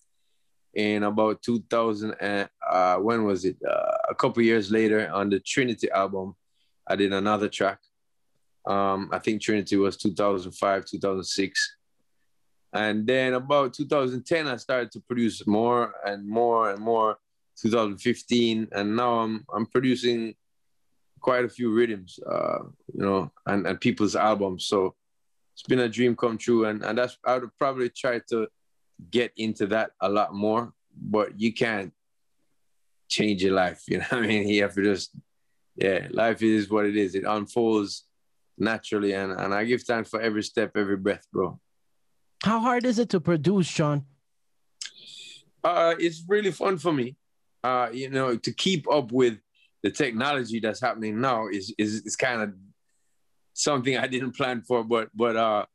In 0.78 1.02
about 1.02 1.42
2000, 1.42 2.14
and 2.22 2.48
uh, 2.70 2.98
when 2.98 3.24
was 3.24 3.46
it? 3.46 3.58
Uh, 3.68 3.98
a 4.10 4.14
couple 4.14 4.44
years 4.44 4.72
later, 4.72 5.10
on 5.12 5.28
the 5.28 5.40
Trinity 5.40 5.90
album, 5.90 6.36
I 6.88 6.96
did 6.96 7.12
another 7.14 7.50
track. 7.50 7.80
Um, 8.64 9.10
I 9.12 9.18
think 9.18 9.42
Trinity 9.42 9.76
was 9.76 9.98
2005, 9.98 10.86
2006. 10.86 11.78
And 12.74 13.08
then 13.08 13.34
about 13.34 13.74
2010, 13.74 14.48
I 14.48 14.58
started 14.58 14.92
to 14.92 15.00
produce 15.00 15.48
more 15.48 15.96
and 16.06 16.30
more 16.30 16.70
and 16.70 16.80
more 16.80 17.18
2015, 17.60 18.68
and 18.72 18.96
now 18.96 19.20
I'm 19.20 19.46
I'm 19.52 19.66
producing 19.66 20.36
quite 21.20 21.44
a 21.44 21.50
few 21.50 21.74
rhythms, 21.74 22.20
uh, 22.30 22.60
you 22.94 23.02
know, 23.02 23.32
and, 23.48 23.66
and 23.66 23.82
people's 23.82 24.16
albums. 24.16 24.68
So 24.68 24.94
it's 25.54 25.64
been 25.64 25.80
a 25.80 25.90
dream 25.90 26.16
come 26.16 26.38
true, 26.38 26.66
and 26.66 26.84
and 26.84 26.98
that's 26.98 27.18
I 27.26 27.40
would 27.40 27.50
probably 27.58 27.90
try 27.90 28.22
to 28.30 28.48
get 29.12 29.32
into 29.38 29.68
that 29.68 29.92
a 30.02 30.10
lot 30.10 30.34
more, 30.34 30.74
but 31.00 31.40
you 31.40 31.54
can't 31.54 31.94
change 33.08 33.44
your 33.44 33.54
life. 33.54 33.84
You 33.88 33.98
know 34.00 34.06
what 34.10 34.24
I 34.24 34.28
mean? 34.28 34.48
You 34.48 34.64
have 34.64 34.76
to 34.76 34.84
just, 34.84 35.12
yeah, 35.76 36.08
life 36.12 36.42
is 36.42 36.70
what 36.70 36.86
it 36.86 36.96
is. 36.96 37.16
It 37.16 37.24
unfolds 37.26 38.04
naturally, 38.58 39.14
and 39.14 39.32
and 39.32 39.54
I 39.54 39.64
give 39.64 39.84
thanks 39.84 40.10
for 40.10 40.20
every 40.22 40.44
step, 40.44 40.76
every 40.76 40.98
breath, 40.98 41.26
bro. 41.32 41.60
How 42.44 42.60
hard 42.60 42.86
is 42.86 43.00
it 43.00 43.10
to 43.10 43.20
produce, 43.20 43.68
Sean? 43.68 44.06
Uh, 45.64 45.96
it's 46.00 46.24
really 46.28 46.52
fun 46.52 46.78
for 46.78 46.94
me 46.94 47.18
uh, 47.64 47.90
you 47.92 48.10
know, 48.10 48.36
to 48.38 48.54
keep 48.54 48.90
up 48.90 49.12
with 49.12 49.38
the 49.84 49.92
technology 49.92 50.60
that's 50.60 50.82
happening 50.82 51.20
now 51.20 51.48
is 51.48 51.74
is, 51.78 52.02
is 52.06 52.16
kind 52.16 52.42
of 52.42 52.54
something 53.54 53.98
I 53.98 54.08
didn't 54.08 54.36
plan 54.36 54.62
for, 54.62 54.84
but 54.84 55.10
but 55.14 55.36
uh, 55.36 55.66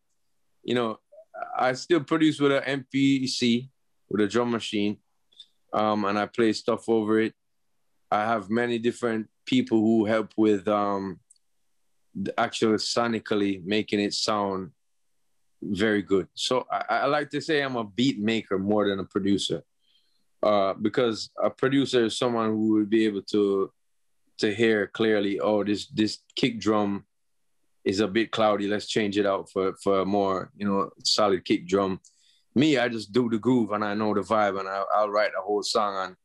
you 0.63 0.75
know, 0.75 0.99
I 1.59 1.73
still 1.75 2.03
produce 2.03 2.41
with 2.41 2.53
an 2.53 2.85
MPC 2.85 3.69
with 4.09 4.21
a 4.21 4.29
drum 4.29 4.51
machine, 4.51 4.99
um, 5.73 6.05
and 6.05 6.19
I 6.19 6.27
play 6.27 6.53
stuff 6.53 6.89
over 6.89 7.21
it. 7.21 7.35
I 8.11 8.25
have 8.25 8.51
many 8.51 8.79
different 8.79 9.29
people 9.47 9.79
who 9.79 10.05
help 10.05 10.33
with 10.37 10.69
um, 10.69 11.19
actually 12.37 12.77
sonically 12.77 13.65
making 13.65 14.01
it 14.01 14.13
sound 14.13 14.71
very 15.63 16.03
good. 16.03 16.29
So 16.35 16.67
I, 16.71 16.85
I 16.89 17.07
like 17.07 17.31
to 17.31 17.41
say 17.41 17.63
I'm 17.63 17.77
a 17.77 17.85
beat 17.85 18.19
maker 18.19 18.59
more 18.59 18.89
than 18.89 18.99
a 18.99 19.05
producer 19.05 19.63
uh, 20.43 20.75
because 20.75 21.31
a 21.43 21.51
producer 21.51 22.07
is 22.07 22.19
someone 22.19 22.51
who 22.51 22.73
would 22.75 22.91
be 22.91 23.07
able 23.07 23.23
to 23.23 23.73
to 24.39 24.55
hear 24.55 24.89
clearly. 24.89 25.41
Oh, 25.41 25.65
this 25.65 25.87
this 25.87 26.19
kick 26.37 26.59
drum 26.59 27.05
is 27.85 28.01
a 28.01 28.09
bit 28.09 28.31
cloudy. 28.31 28.69
Let's 28.69 28.87
change 28.87 29.19
it 29.19 29.27
out 29.27 29.51
for 29.51 29.75
for 29.83 30.01
a 30.01 30.07
more 30.07 30.51
you 30.57 30.67
know 30.67 30.91
solid 31.05 31.45
kick 31.45 31.67
drum. 31.67 32.01
me, 32.55 32.79
I 32.79 32.89
just 32.89 33.13
do 33.13 33.29
the 33.31 33.39
groove 33.39 33.73
and 33.73 33.85
I 33.85 33.95
know 33.95 34.15
the 34.15 34.21
vibe 34.21 34.59
and 34.61 34.69
I, 34.69 34.85
will 35.01 35.11
write 35.11 35.33
a 35.39 35.43
whole 35.43 35.63
song 35.63 35.95
on 35.95 36.17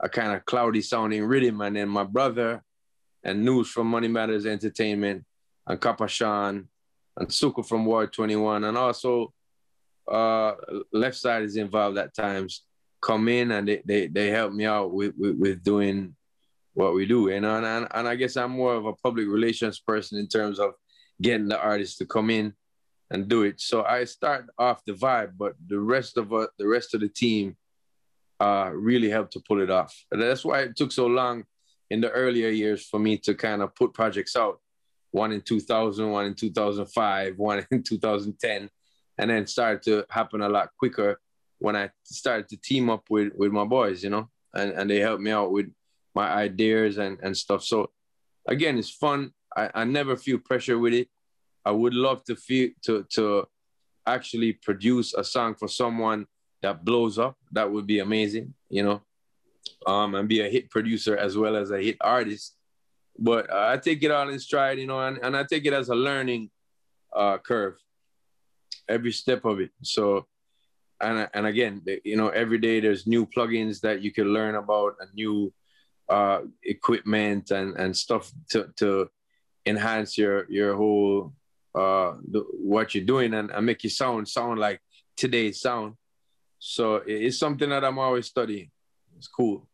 a 0.00 0.08
kind 0.08 0.32
of 0.32 0.44
cloudy 0.44 0.82
sounding 0.82 1.24
rhythm. 1.24 1.60
And 1.60 1.76
then 1.76 1.88
my 1.88 2.04
brother 2.04 2.62
and 3.22 3.44
News 3.44 3.68
from 3.68 3.86
Money 3.86 4.08
Matters 4.08 4.46
Entertainment 4.46 5.24
and 5.66 5.80
Kappa 5.80 6.08
Sean 6.08 6.68
and 7.16 7.28
Suku 7.28 7.66
from 7.66 7.84
Ward 7.84 8.12
21 8.12 8.64
and 8.64 8.76
also 8.76 9.32
uh, 10.10 10.54
Leftside 10.94 11.44
is 11.44 11.56
involved 11.56 11.98
at 11.98 12.14
times 12.14 12.62
come 13.00 13.28
in 13.28 13.52
and 13.52 13.68
they, 13.68 13.82
they, 13.84 14.06
they 14.06 14.28
help 14.28 14.52
me 14.52 14.64
out 14.64 14.92
with, 14.92 15.14
with, 15.18 15.36
with 15.36 15.62
doing 15.62 16.14
what 16.74 16.94
we 16.94 17.06
do. 17.06 17.28
You 17.28 17.40
know, 17.40 17.56
and, 17.56 17.66
and, 17.66 17.88
and 17.92 18.08
I 18.08 18.14
guess 18.14 18.36
I'm 18.36 18.52
more 18.52 18.74
of 18.74 18.86
a 18.86 18.94
public 18.94 19.28
relations 19.28 19.80
person 19.80 20.18
in 20.18 20.28
terms 20.28 20.58
of 20.58 20.74
getting 21.20 21.48
the 21.48 21.60
artists 21.60 21.98
to 21.98 22.06
come 22.06 22.30
in 22.30 22.54
and 23.10 23.28
do 23.28 23.42
it. 23.42 23.60
So 23.60 23.84
I 23.84 24.04
start 24.04 24.46
off 24.58 24.84
the 24.84 24.92
vibe, 24.92 25.32
but 25.36 25.54
the 25.66 25.80
rest 25.80 26.16
of 26.16 26.32
uh, 26.32 26.48
the 26.58 26.66
rest 26.66 26.94
of 26.94 27.00
the 27.00 27.08
team 27.08 27.56
uh, 28.40 28.70
really 28.72 29.10
helped 29.10 29.32
to 29.32 29.40
pull 29.40 29.60
it 29.60 29.70
off. 29.70 29.94
And 30.12 30.20
that's 30.20 30.44
why 30.44 30.60
it 30.60 30.76
took 30.76 30.92
so 30.92 31.06
long 31.06 31.44
in 31.90 32.00
the 32.00 32.10
earlier 32.10 32.48
years 32.48 32.86
for 32.86 33.00
me 33.00 33.16
to 33.18 33.34
kind 33.34 33.62
of 33.62 33.74
put 33.74 33.94
projects 33.94 34.36
out. 34.36 34.60
One 35.10 35.32
in 35.32 35.40
2000, 35.40 36.10
one 36.10 36.26
in 36.26 36.34
2005, 36.34 37.34
one 37.38 37.66
in 37.70 37.82
2010, 37.82 38.70
and 39.18 39.30
then 39.30 39.46
started 39.46 39.82
to 39.84 40.04
happen 40.10 40.42
a 40.42 40.48
lot 40.48 40.70
quicker 40.78 41.20
when 41.58 41.74
I 41.74 41.90
started 42.04 42.48
to 42.50 42.56
team 42.56 42.88
up 42.90 43.04
with 43.10 43.32
with 43.34 43.52
my 43.52 43.64
boys, 43.64 44.04
you 44.04 44.10
know, 44.10 44.28
and, 44.54 44.72
and 44.72 44.90
they 44.90 45.00
helped 45.00 45.22
me 45.22 45.30
out 45.30 45.50
with 45.50 45.66
my 46.14 46.28
ideas 46.28 46.98
and, 46.98 47.18
and 47.22 47.36
stuff. 47.36 47.64
So 47.64 47.90
again, 48.46 48.78
it's 48.78 48.90
fun. 48.90 49.32
I, 49.58 49.70
I 49.74 49.84
never 49.84 50.16
feel 50.16 50.38
pressure 50.38 50.78
with 50.78 50.94
it. 50.94 51.08
I 51.64 51.72
would 51.72 51.94
love 51.94 52.24
to 52.24 52.36
feel 52.36 52.70
to 52.86 53.04
to 53.16 53.46
actually 54.06 54.52
produce 54.52 55.14
a 55.14 55.24
song 55.24 55.54
for 55.54 55.68
someone 55.68 56.26
that 56.62 56.84
blows 56.84 57.18
up. 57.18 57.36
That 57.52 57.70
would 57.72 57.86
be 57.86 57.98
amazing, 57.98 58.54
you 58.70 58.82
know. 58.82 59.02
Um, 59.86 60.14
and 60.14 60.28
be 60.28 60.40
a 60.40 60.48
hit 60.48 60.70
producer 60.70 61.16
as 61.16 61.36
well 61.36 61.54
as 61.56 61.70
a 61.70 61.80
hit 61.86 61.96
artist. 62.00 62.56
But 63.18 63.52
I 63.52 63.76
take 63.76 64.02
it 64.02 64.10
all 64.10 64.28
in 64.28 64.38
stride, 64.38 64.78
you 64.78 64.86
know, 64.86 65.00
and, 65.00 65.18
and 65.22 65.36
I 65.36 65.44
take 65.44 65.66
it 65.66 65.72
as 65.72 65.88
a 65.88 65.94
learning 65.94 66.50
uh, 67.14 67.38
curve 67.38 67.76
every 68.88 69.12
step 69.12 69.44
of 69.44 69.60
it. 69.60 69.70
So 69.82 70.26
and 71.00 71.28
and 71.34 71.46
again, 71.46 71.82
you 72.04 72.16
know, 72.16 72.28
every 72.28 72.58
day 72.58 72.80
there's 72.80 73.06
new 73.06 73.26
plugins 73.26 73.80
that 73.80 74.02
you 74.02 74.12
can 74.12 74.32
learn 74.32 74.54
about 74.54 74.96
and 75.00 75.12
new 75.14 75.52
uh, 76.08 76.40
equipment 76.64 77.50
and 77.50 77.76
and 77.76 77.96
stuff 77.96 78.32
to 78.50 78.70
to 78.76 79.10
enhance 79.68 80.16
your 80.18 80.50
your 80.50 80.76
whole 80.76 81.32
uh 81.74 82.14
the, 82.30 82.40
what 82.52 82.94
you're 82.94 83.04
doing 83.04 83.34
and, 83.34 83.50
and 83.50 83.66
make 83.66 83.84
your 83.84 83.90
sound 83.90 84.28
sound 84.28 84.58
like 84.58 84.80
today's 85.16 85.60
sound. 85.60 85.94
So 86.58 87.02
it's 87.06 87.38
something 87.38 87.70
that 87.70 87.84
I'm 87.84 87.98
always 87.98 88.26
studying. 88.26 88.70
It's 89.16 89.28
cool. 89.28 89.68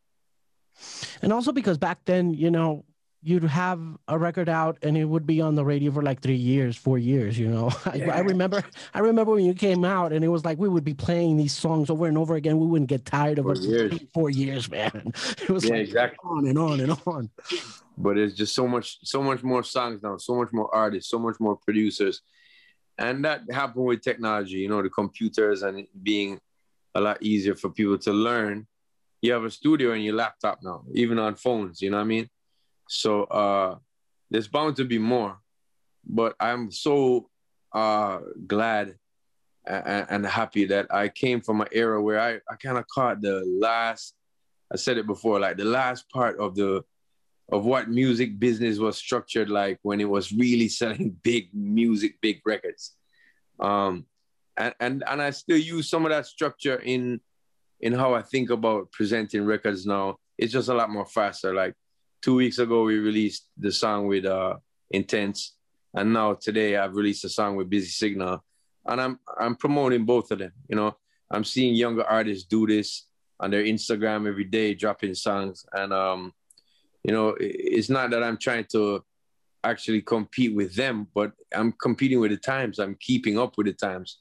And 1.21 1.31
also 1.31 1.51
because 1.51 1.77
back 1.77 1.99
then, 2.05 2.33
you 2.33 2.51
know, 2.51 2.83
you'd 3.25 3.43
have 3.43 3.81
a 4.07 4.19
record 4.19 4.47
out 4.47 4.77
and 4.83 4.95
it 4.95 5.05
would 5.05 5.25
be 5.25 5.41
on 5.41 5.55
the 5.55 5.65
radio 5.65 5.91
for 5.91 6.03
like 6.03 6.21
three 6.21 6.35
years, 6.35 6.77
four 6.77 6.99
years. 6.99 7.39
You 7.39 7.47
know, 7.47 7.71
yeah. 7.93 8.11
I, 8.13 8.17
I, 8.17 8.19
remember, 8.19 8.63
I 8.93 8.99
remember 8.99 9.33
when 9.33 9.43
you 9.43 9.55
came 9.55 9.83
out 9.83 10.13
and 10.13 10.23
it 10.23 10.27
was 10.27 10.45
like 10.45 10.59
we 10.59 10.69
would 10.69 10.83
be 10.83 10.93
playing 10.93 11.37
these 11.37 11.53
songs 11.53 11.89
over 11.89 12.05
and 12.05 12.19
over 12.19 12.35
again. 12.35 12.59
We 12.59 12.67
wouldn't 12.67 12.89
get 12.89 13.03
tired 13.03 13.39
of 13.39 13.47
it. 13.49 14.09
Four 14.13 14.29
years, 14.29 14.69
man. 14.69 15.11
It 15.41 15.49
was 15.49 15.65
yeah, 15.65 15.71
like 15.71 15.81
exactly. 15.81 16.17
on 16.23 16.47
and 16.47 16.57
on 16.57 16.79
and 16.79 16.97
on. 17.05 17.29
But 17.97 18.17
it's 18.17 18.35
just 18.35 18.53
so 18.53 18.67
much, 18.67 18.97
so 19.03 19.23
much 19.23 19.41
more 19.43 19.63
songs 19.63 20.01
now, 20.03 20.17
so 20.17 20.35
much 20.35 20.49
more 20.51 20.73
artists, 20.73 21.09
so 21.09 21.19
much 21.19 21.37
more 21.39 21.55
producers, 21.55 22.21
and 22.97 23.23
that 23.25 23.41
happened 23.51 23.85
with 23.85 24.01
technology. 24.01 24.57
You 24.57 24.69
know, 24.69 24.81
the 24.81 24.89
computers 24.89 25.63
and 25.63 25.87
being 26.03 26.39
a 26.93 27.01
lot 27.01 27.21
easier 27.21 27.55
for 27.55 27.69
people 27.69 27.97
to 27.99 28.13
learn. 28.13 28.67
You 29.21 29.33
have 29.33 29.43
a 29.43 29.51
studio 29.51 29.93
in 29.93 30.01
your 30.01 30.15
laptop 30.15 30.59
now, 30.61 30.83
even 30.93 31.19
on 31.19 31.35
phones. 31.35 31.81
You 31.81 31.89
know 31.89 31.97
what 31.97 32.03
I 32.03 32.07
mean? 32.07 32.29
So 32.87 33.23
uh, 33.23 33.77
there's 34.29 34.47
bound 34.47 34.75
to 34.77 34.85
be 34.85 34.99
more, 34.99 35.37
but 36.05 36.35
I'm 36.39 36.71
so 36.71 37.29
uh, 37.73 38.19
glad 38.47 38.95
and, 39.65 40.05
and, 40.09 40.25
happy 40.25 40.65
that 40.65 40.87
I 40.93 41.09
came 41.09 41.41
from 41.41 41.61
an 41.61 41.67
era 41.71 42.01
where 42.01 42.19
I, 42.19 42.35
I 42.49 42.55
kind 42.61 42.77
of 42.77 42.87
caught 42.87 43.21
the 43.21 43.43
last. 43.45 44.13
I 44.71 44.77
said 44.77 44.97
it 44.97 45.07
before, 45.07 45.39
like 45.39 45.57
the 45.57 45.65
last 45.65 46.09
part 46.09 46.39
of 46.39 46.55
the 46.55 46.83
of 47.51 47.65
what 47.65 47.89
music 47.89 48.39
business 48.39 48.79
was 48.79 48.97
structured 48.97 49.49
like 49.49 49.79
when 49.83 50.01
it 50.01 50.09
was 50.09 50.31
really 50.31 50.67
selling 50.79 51.15
big 51.23 51.49
music, 51.53 52.19
big 52.21 52.41
records. 52.45 52.93
Um, 53.59 54.05
and, 54.57 54.73
and 54.79 55.03
and 55.07 55.21
I 55.21 55.31
still 55.31 55.57
use 55.57 55.89
some 55.89 56.05
of 56.05 56.11
that 56.11 56.25
structure 56.25 56.77
in 56.77 57.19
in 57.81 57.93
how 57.93 58.13
I 58.13 58.21
think 58.21 58.49
about 58.49 58.91
presenting 58.91 59.45
records 59.45 59.85
now. 59.85 60.17
It's 60.37 60.53
just 60.53 60.69
a 60.69 60.73
lot 60.73 60.89
more 60.89 61.05
faster. 61.05 61.53
Like 61.53 61.73
two 62.21 62.35
weeks 62.35 62.59
ago 62.59 62.83
we 62.83 62.97
released 62.97 63.49
the 63.57 63.71
song 63.71 64.07
with 64.07 64.25
uh, 64.25 64.55
Intence, 64.93 65.51
and 65.93 66.13
now 66.13 66.33
today 66.33 66.77
I've 66.77 66.95
released 66.95 67.25
a 67.25 67.29
song 67.29 67.55
with 67.55 67.69
Busy 67.69 67.87
Signal, 67.87 68.43
and 68.85 69.01
I'm 69.01 69.19
I'm 69.37 69.55
promoting 69.55 70.05
both 70.05 70.31
of 70.31 70.39
them. 70.39 70.51
You 70.69 70.77
know, 70.77 70.97
I'm 71.29 71.43
seeing 71.43 71.75
younger 71.75 72.03
artists 72.03 72.45
do 72.45 72.65
this 72.65 73.07
on 73.39 73.51
their 73.51 73.63
Instagram 73.63 74.27
every 74.27 74.45
day, 74.45 74.73
dropping 74.73 75.15
songs, 75.15 75.65
and 75.73 75.91
um, 75.91 76.33
you 77.05 77.13
know, 77.13 77.35
it's 77.39 77.89
not 77.89 78.09
that 78.09 78.23
I'm 78.23 78.37
trying 78.37 78.65
to 78.71 79.03
actually 79.63 80.01
compete 80.01 80.55
with 80.55 80.73
them, 80.73 81.07
but 81.13 81.33
I'm 81.53 81.71
competing 81.71 82.19
with 82.19 82.31
the 82.31 82.37
times. 82.37 82.79
I'm 82.79 82.97
keeping 82.99 83.37
up 83.37 83.57
with 83.57 83.67
the 83.67 83.73
times. 83.73 84.17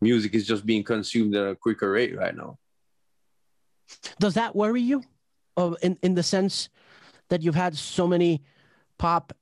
Music 0.00 0.34
is 0.34 0.44
just 0.44 0.66
being 0.66 0.82
consumed 0.82 1.36
at 1.36 1.46
a 1.46 1.54
quicker 1.54 1.92
rate 1.92 2.16
right 2.16 2.34
now. 2.34 2.58
Does 4.18 4.34
that 4.34 4.56
worry 4.56 4.80
you? 4.82 5.04
Uh, 5.56 5.74
in 5.80 5.96
in 6.02 6.14
the 6.14 6.24
sense 6.24 6.68
that 7.28 7.42
you've 7.42 7.54
had 7.54 7.76
so 7.76 8.08
many 8.08 8.42
pop 8.98 9.32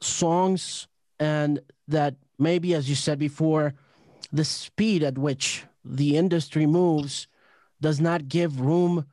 songs 0.00 0.86
and 1.18 1.58
that 1.88 2.14
maybe, 2.38 2.74
as 2.74 2.88
you 2.88 2.94
said 2.94 3.18
before, 3.18 3.74
the 4.32 4.44
speed 4.44 5.02
at 5.02 5.18
which 5.18 5.64
the 5.84 6.16
industry 6.16 6.66
moves 6.66 7.26
does 7.80 8.00
not 8.00 8.28
give 8.28 8.60
room 8.60 9.06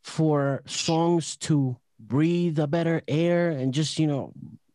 for 0.00 0.62
songs 0.66 1.36
to 1.36 1.76
breathe 2.06 2.58
a 2.58 2.66
better 2.66 3.02
air 3.06 3.50
and 3.50 3.72
just 3.72 3.98
you 3.98 4.06
know 4.06 4.32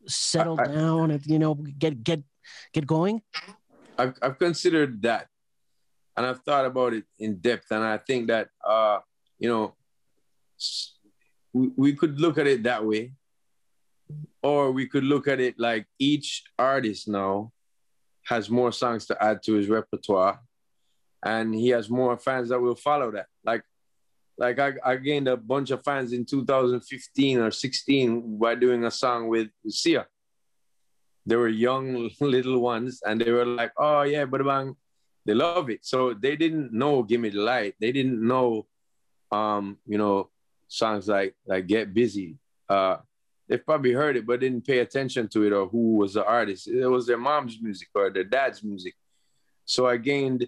settle 0.07 0.59
I, 0.59 0.67
down 0.67 1.11
and 1.11 1.25
you 1.25 1.39
know 1.39 1.55
get 1.55 2.03
get 2.03 2.23
get 2.73 2.87
going? 2.87 3.21
I've, 3.97 4.13
I've 4.21 4.37
considered 4.37 5.01
that 5.01 5.27
and 6.15 6.25
i've 6.25 6.41
thought 6.41 6.65
about 6.65 6.93
it 6.93 7.05
in 7.19 7.37
depth. 7.37 7.71
And 7.71 7.83
i 7.83 7.97
think 7.97 8.27
that 8.27 8.49
uh 8.65 8.99
you 9.39 9.49
know 9.49 9.75
we, 11.53 11.71
we 11.75 11.93
could 11.93 12.19
look 12.19 12.37
at 12.37 12.47
it 12.47 12.63
that 12.63 12.85
way. 12.85 13.13
Or 14.41 14.71
we 14.71 14.87
could 14.87 15.03
look 15.03 15.27
at 15.27 15.39
it 15.41 15.55
like 15.59 15.85
each 15.99 16.43
artist 16.57 17.07
now 17.07 17.51
has 18.23 18.49
more 18.49 18.71
songs 18.71 19.05
to 19.07 19.21
add 19.21 19.43
to 19.43 19.53
his 19.53 19.67
repertoire 19.67 20.39
and 21.23 21.53
he 21.53 21.69
has 21.69 21.89
more 21.89 22.17
fans 22.17 22.49
that 22.49 22.59
will 22.59 22.75
follow 22.75 23.11
that. 23.11 23.27
Like 23.43 23.63
like 24.37 24.59
I, 24.59 24.73
I 24.83 24.95
gained 24.97 25.27
a 25.27 25.37
bunch 25.37 25.71
of 25.71 25.83
fans 25.83 26.13
in 26.13 26.25
2015 26.25 27.39
or 27.39 27.51
16 27.51 28.37
by 28.37 28.55
doing 28.55 28.85
a 28.85 28.91
song 28.91 29.27
with 29.27 29.49
Sia. 29.67 30.05
They 31.25 31.35
were 31.35 31.49
young 31.49 32.09
little 32.21 32.59
ones 32.59 33.01
and 33.05 33.19
they 33.19 33.31
were 33.31 33.45
like, 33.45 33.73
oh 33.77 34.03
yeah, 34.03 34.25
but 34.25 34.45
bang, 34.45 34.75
they 35.25 35.33
love 35.33 35.69
it. 35.69 35.85
So 35.85 36.13
they 36.13 36.35
didn't 36.35 36.71
know 36.71 37.03
Give 37.03 37.19
Me 37.19 37.29
the 37.29 37.39
Light. 37.41 37.75
They 37.79 37.91
didn't 37.91 38.25
know 38.25 38.67
um, 39.31 39.77
you 39.85 39.97
know, 39.97 40.29
songs 40.67 41.07
like 41.07 41.35
like 41.45 41.67
Get 41.67 41.93
Busy. 41.93 42.37
Uh, 42.69 42.97
they've 43.47 43.65
probably 43.65 43.93
heard 43.93 44.17
it 44.17 44.25
but 44.25 44.39
didn't 44.39 44.65
pay 44.65 44.79
attention 44.79 45.27
to 45.29 45.43
it 45.43 45.53
or 45.53 45.67
who 45.67 45.95
was 45.95 46.13
the 46.13 46.25
artist. 46.25 46.67
It 46.67 46.87
was 46.87 47.07
their 47.07 47.17
mom's 47.17 47.57
music 47.61 47.89
or 47.95 48.09
their 48.09 48.23
dad's 48.23 48.63
music. 48.63 48.93
So 49.65 49.87
I 49.87 49.97
gained 49.97 50.47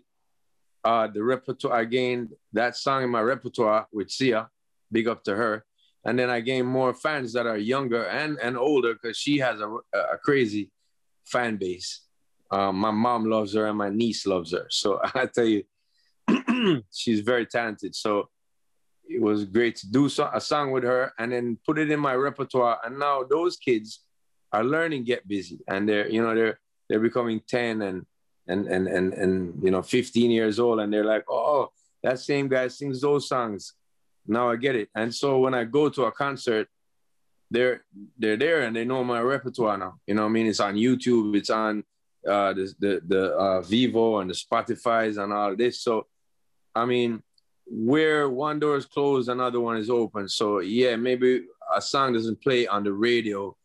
uh, 0.90 1.08
the 1.08 1.24
repertoire. 1.24 1.76
I 1.82 1.86
gained 1.86 2.30
that 2.54 2.76
song 2.76 3.04
in 3.04 3.12
my 3.12 3.22
repertoire 3.22 3.88
with 3.92 4.10
Sia. 4.10 4.50
Big 4.92 5.08
up 5.08 5.24
to 5.26 5.36
her. 5.36 5.64
And 6.04 6.18
then 6.18 6.32
I 6.32 6.40
gained 6.40 6.68
more 6.68 6.96
fans 6.96 7.32
that 7.34 7.46
are 7.46 7.58
younger 7.58 8.06
and, 8.06 8.40
and 8.42 8.58
older 8.58 8.96
because 8.96 9.16
she 9.16 9.38
has 9.38 9.62
a, 9.62 9.70
a 9.94 10.18
crazy 10.24 10.72
fan 11.26 11.58
base. 11.58 12.02
Um, 12.50 12.78
my 12.78 12.90
mom 12.90 13.26
loves 13.26 13.54
her 13.54 13.68
and 13.68 13.78
my 13.78 13.90
niece 13.90 14.26
loves 14.26 14.52
her. 14.54 14.66
So 14.70 15.00
I 15.14 15.28
tell 15.28 15.46
you, 15.46 15.64
she's 16.92 17.20
very 17.20 17.46
talented. 17.46 17.94
So 17.94 18.30
it 19.08 19.22
was 19.22 19.46
great 19.46 19.76
to 19.82 19.92
do 19.92 20.10
so, 20.10 20.28
a 20.34 20.42
song 20.42 20.72
with 20.72 20.86
her 20.86 21.14
and 21.20 21.32
then 21.32 21.60
put 21.68 21.78
it 21.78 21.92
in 21.92 22.00
my 22.00 22.16
repertoire. 22.16 22.80
And 22.84 22.98
now 22.98 23.24
those 23.30 23.58
kids 23.58 24.06
are 24.52 24.64
learning 24.64 25.04
Get 25.04 25.28
Busy, 25.28 25.60
and 25.68 25.88
they're 25.88 26.10
you 26.10 26.24
know 26.24 26.34
they're 26.34 26.60
they're 26.88 27.00
becoming 27.00 27.40
ten 27.48 27.84
and 27.84 28.06
and 28.50 28.68
and 28.68 28.88
and 28.88 29.14
and 29.14 29.64
you 29.64 29.72
know 29.72 29.82
15 29.82 30.32
years 30.32 30.60
old, 30.60 30.80
and 30.80 30.92
they're 30.92 31.06
like, 31.06 31.26
oh, 31.30 31.72
that 32.04 32.20
same 32.20 32.48
guy 32.48 32.68
sings 32.68 33.02
those 33.02 33.28
songs. 33.28 33.74
Now 34.28 34.50
I 34.50 34.56
get 34.56 34.76
it. 34.76 34.90
And 34.96 35.14
so 35.14 35.40
when 35.40 35.54
I 35.54 35.64
go 35.64 35.90
to 35.90 36.04
a 36.06 36.12
concert, 36.12 36.68
they're 37.52 37.84
they're 38.18 38.38
there 38.38 38.62
and 38.62 38.76
they 38.76 38.86
know 38.86 39.04
my 39.04 39.22
repertoire 39.22 39.78
now. 39.78 39.96
You 40.08 40.16
know 40.16 40.26
I 40.26 40.30
mean? 40.30 40.48
It's 40.48 40.60
on 40.60 40.76
YouTube, 40.76 41.36
it's 41.36 41.50
on 41.50 41.84
uh, 42.28 42.54
the 42.54 42.74
the, 42.80 43.02
the 43.08 43.36
uh, 43.36 43.62
Vevo 43.62 44.22
and 44.22 44.30
the 44.30 44.34
Spotify's 44.34 45.18
and 45.18 45.32
all 45.34 45.56
this. 45.56 45.82
So 45.82 46.08
I 46.76 46.86
mean, 46.86 47.24
where 47.66 48.30
one 48.30 48.60
door 48.60 48.78
is 48.78 48.86
closed, 48.86 49.30
another 49.30 49.60
one 49.60 49.78
is 49.78 49.90
open. 49.90 50.28
So 50.28 50.60
yeah, 50.60 50.96
maybe 50.96 51.46
a 51.76 51.82
song 51.82 52.14
doesn't 52.14 52.42
play 52.42 52.68
on 52.68 52.84
the 52.84 52.94
radio 52.94 53.56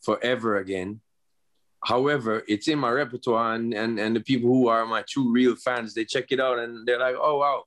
forever 0.00 0.56
again. 0.56 1.00
However, 1.84 2.44
it's 2.46 2.68
in 2.68 2.78
my 2.78 2.90
repertoire, 2.90 3.54
and, 3.54 3.74
and 3.74 3.98
and 3.98 4.14
the 4.14 4.20
people 4.20 4.48
who 4.48 4.68
are 4.68 4.86
my 4.86 5.02
true 5.02 5.32
real 5.32 5.56
fans, 5.56 5.94
they 5.94 6.04
check 6.04 6.30
it 6.30 6.38
out 6.38 6.58
and 6.60 6.86
they're 6.86 6.98
like, 6.98 7.16
"Oh 7.20 7.38
wow, 7.38 7.64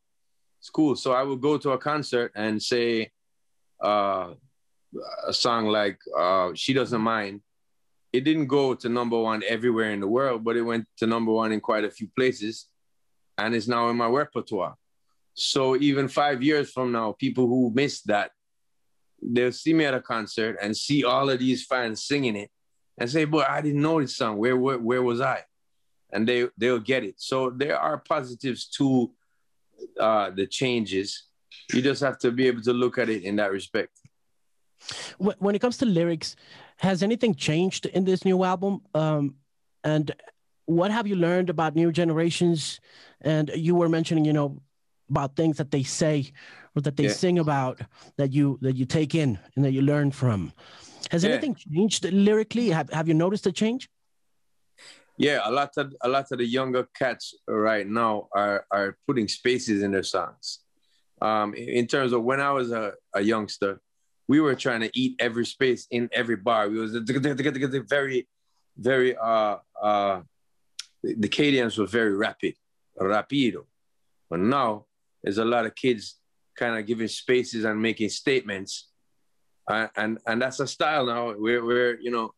it's 0.59 0.69
cool." 0.69 0.95
So 0.95 1.11
I 1.11 1.23
will 1.23 1.35
go 1.35 1.57
to 1.57 1.71
a 1.71 1.77
concert 1.77 2.31
and 2.33 2.61
say 2.61 3.11
uh, 3.83 4.33
a 5.27 5.33
song 5.33 5.67
like 5.67 5.99
uh, 6.17 6.51
"She 6.55 6.73
Doesn't 6.73 7.01
Mind." 7.01 7.41
It 8.13 8.23
didn't 8.23 8.47
go 8.47 8.73
to 8.75 8.87
number 8.87 9.19
one 9.19 9.43
everywhere 9.45 9.91
in 9.91 9.99
the 9.99 10.07
world, 10.07 10.45
but 10.45 10.55
it 10.55 10.61
went 10.61 10.87
to 10.99 11.07
number 11.07 11.33
one 11.33 11.51
in 11.51 11.59
quite 11.59 11.83
a 11.83 11.91
few 11.91 12.07
places, 12.15 12.67
and 13.37 13.53
it's 13.53 13.67
now 13.67 13.89
in 13.89 13.97
my 13.97 14.07
repertoire. 14.07 14.75
So 15.33 15.75
even 15.75 16.07
five 16.07 16.41
years 16.41 16.71
from 16.71 16.93
now, 16.93 17.11
people 17.11 17.47
who 17.47 17.73
missed 17.75 18.07
that, 18.07 18.31
they'll 19.21 19.51
see 19.51 19.73
me 19.73 19.83
at 19.83 19.93
a 19.93 19.99
concert 19.99 20.57
and 20.61 20.77
see 20.77 21.03
all 21.03 21.29
of 21.29 21.39
these 21.39 21.65
fans 21.65 22.05
singing 22.05 22.37
it 22.37 22.49
and 22.97 23.09
say, 23.09 23.25
boy, 23.25 23.43
I 23.47 23.61
didn't 23.61 23.81
know 23.81 24.01
this 24.01 24.15
song. 24.15 24.37
Where, 24.37 24.57
where, 24.57 24.77
where 24.77 25.01
was 25.01 25.21
I? 25.21 25.43
And 26.11 26.27
they, 26.27 26.47
they'll 26.57 26.79
get 26.79 27.03
it. 27.03 27.15
So 27.17 27.49
there 27.49 27.77
are 27.77 27.97
positives 27.97 28.67
to 28.77 29.11
uh, 29.99 30.29
the 30.29 30.47
changes. 30.47 31.23
You 31.73 31.81
just 31.81 32.01
have 32.01 32.19
to 32.19 32.31
be 32.31 32.47
able 32.47 32.61
to 32.63 32.73
look 32.73 32.97
at 32.97 33.09
it 33.09 33.23
in 33.23 33.35
that 33.37 33.51
respect. 33.51 33.99
When 35.17 35.55
it 35.55 35.59
comes 35.59 35.77
to 35.77 35.85
lyrics, 35.85 36.35
has 36.77 37.01
anything 37.01 37.33
changed 37.35 37.85
in 37.87 38.03
this 38.03 38.23
new 38.23 38.43
album? 38.43 38.81
Um, 38.93 39.35
and 39.83 40.11
what 40.65 40.91
have 40.91 41.07
you 41.07 41.15
learned 41.15 41.49
about 41.49 41.75
new 41.75 41.91
generations? 41.91 42.79
And 43.21 43.49
you 43.55 43.75
were 43.75 43.89
mentioning, 43.89 44.25
you 44.25 44.33
know, 44.33 44.61
about 45.09 45.35
things 45.35 45.57
that 45.57 45.71
they 45.71 45.83
say 45.83 46.31
or 46.75 46.81
that 46.81 46.97
they 46.97 47.05
yeah. 47.05 47.11
sing 47.11 47.39
about 47.39 47.81
that 48.17 48.33
you 48.33 48.57
that 48.61 48.75
you 48.75 48.85
take 48.85 49.15
in 49.15 49.39
and 49.55 49.63
that 49.63 49.71
you 49.71 49.81
learn 49.81 50.11
from. 50.11 50.51
Has 51.11 51.23
yeah. 51.23 51.31
anything 51.31 51.55
changed 51.55 52.05
lyrically? 52.11 52.69
Have 52.69 52.89
Have 52.91 53.07
you 53.07 53.13
noticed 53.13 53.45
a 53.47 53.51
change? 53.51 53.89
Yeah, 55.17 55.41
a 55.45 55.51
lot 55.51 55.71
of 55.77 55.93
a 56.01 56.09
lot 56.09 56.31
of 56.31 56.37
the 56.37 56.45
younger 56.45 56.87
cats 56.97 57.33
right 57.47 57.87
now 57.87 58.27
are 58.33 58.65
are 58.71 58.97
putting 59.07 59.27
spaces 59.27 59.81
in 59.81 59.91
their 59.91 60.03
songs. 60.03 60.59
Um, 61.21 61.53
in 61.53 61.87
terms 61.87 62.11
of 62.11 62.23
when 62.23 62.41
I 62.41 62.51
was 62.51 62.71
a, 62.71 62.93
a 63.13 63.21
youngster, 63.21 63.79
we 64.27 64.41
were 64.41 64.55
trying 64.55 64.81
to 64.81 64.91
eat 64.93 65.15
every 65.19 65.45
space 65.45 65.87
in 65.89 66.09
every 66.11 66.35
bar. 66.35 66.67
We 66.67 66.79
was 66.79 66.93
very, 67.89 68.27
very 68.77 69.15
uh 69.15 69.57
uh 69.81 70.21
the 71.03 71.29
cadence 71.29 71.77
was 71.77 71.91
very 71.91 72.13
rapid, 72.13 72.55
rapido. 72.99 73.65
But 74.29 74.39
now 74.39 74.85
there's 75.23 75.37
a 75.37 75.45
lot 75.45 75.65
of 75.65 75.75
kids 75.75 76.19
kind 76.57 76.77
of 76.77 76.85
giving 76.85 77.07
spaces 77.07 77.63
and 77.63 77.81
making 77.81 78.09
statements 78.09 78.89
and 79.67 80.19
and, 80.27 80.41
that's 80.41 80.59
a 80.59 80.67
style 80.67 81.05
now 81.05 81.33
where 81.33 81.63
where 81.63 81.99
you 81.99 82.11
know 82.11 82.33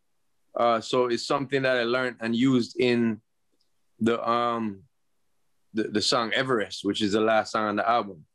uh, 0.56 0.82
so 0.82 1.08
it's 1.08 1.28
something 1.28 1.62
that 1.62 1.78
I 1.78 1.84
learned 1.84 2.18
and 2.20 2.36
used 2.36 2.80
in 2.80 3.22
the 4.00 4.28
um 4.28 4.84
the, 5.74 5.84
the 5.84 6.02
song 6.02 6.32
Everest, 6.34 6.84
which 6.84 7.02
is 7.02 7.12
the 7.14 7.22
last 7.22 7.52
song 7.52 7.68
on 7.68 7.76
the 7.76 7.88
album. 7.88 8.26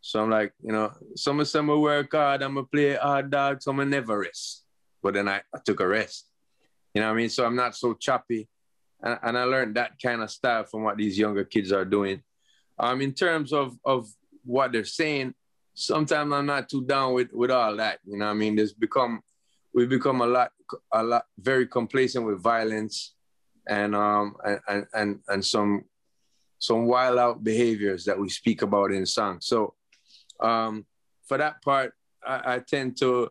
So 0.00 0.22
I'm 0.22 0.30
like, 0.30 0.52
you 0.62 0.72
know, 0.72 0.92
some 1.16 1.40
of 1.40 1.48
some 1.48 1.66
work 1.66 2.12
hard, 2.12 2.42
I'm 2.42 2.54
gonna 2.54 2.66
play 2.66 2.94
hard 2.94 3.30
dog, 3.30 3.62
some 3.62 3.76
never 3.90 4.20
rest. 4.20 4.64
But 5.02 5.14
then 5.14 5.28
I, 5.28 5.42
I 5.54 5.58
took 5.64 5.80
a 5.80 5.88
rest. 5.88 6.28
You 6.94 7.00
know 7.00 7.08
what 7.08 7.14
I 7.14 7.16
mean? 7.16 7.28
So 7.28 7.44
I'm 7.44 7.56
not 7.56 7.76
so 7.76 7.94
choppy. 7.94 8.48
And, 9.02 9.18
and 9.22 9.38
I 9.38 9.44
learned 9.44 9.76
that 9.76 9.92
kind 10.02 10.22
of 10.22 10.30
style 10.30 10.64
from 10.64 10.82
what 10.82 10.96
these 10.96 11.18
younger 11.18 11.44
kids 11.44 11.72
are 11.72 11.84
doing. 11.84 12.22
Um, 12.78 13.00
in 13.00 13.12
terms 13.12 13.52
of 13.52 13.76
of 13.84 14.08
what 14.44 14.72
they're 14.72 14.84
saying, 14.84 15.34
sometimes 15.78 16.32
I'm 16.32 16.46
not 16.46 16.68
too 16.68 16.84
down 16.84 17.14
with 17.14 17.32
with 17.32 17.50
all 17.50 17.76
that. 17.76 18.00
You 18.04 18.18
know, 18.18 18.26
I 18.26 18.34
mean, 18.34 18.56
there's 18.56 18.72
become 18.72 19.22
we've 19.72 19.88
become 19.88 20.20
a 20.20 20.26
lot 20.26 20.50
a 20.92 21.02
lot 21.02 21.24
very 21.38 21.66
complacent 21.66 22.26
with 22.26 22.42
violence 22.42 23.14
and 23.68 23.94
um 23.94 24.36
and 24.68 24.86
and 24.92 25.20
and 25.28 25.44
some 25.44 25.84
some 26.58 26.86
wild 26.86 27.18
out 27.18 27.44
behaviors 27.44 28.04
that 28.04 28.18
we 28.18 28.28
speak 28.28 28.62
about 28.62 28.90
in 28.90 29.06
songs. 29.06 29.46
So 29.46 29.74
um 30.40 30.84
for 31.26 31.38
that 31.38 31.62
part, 31.62 31.92
I, 32.26 32.54
I 32.54 32.58
tend 32.58 32.98
to 32.98 33.30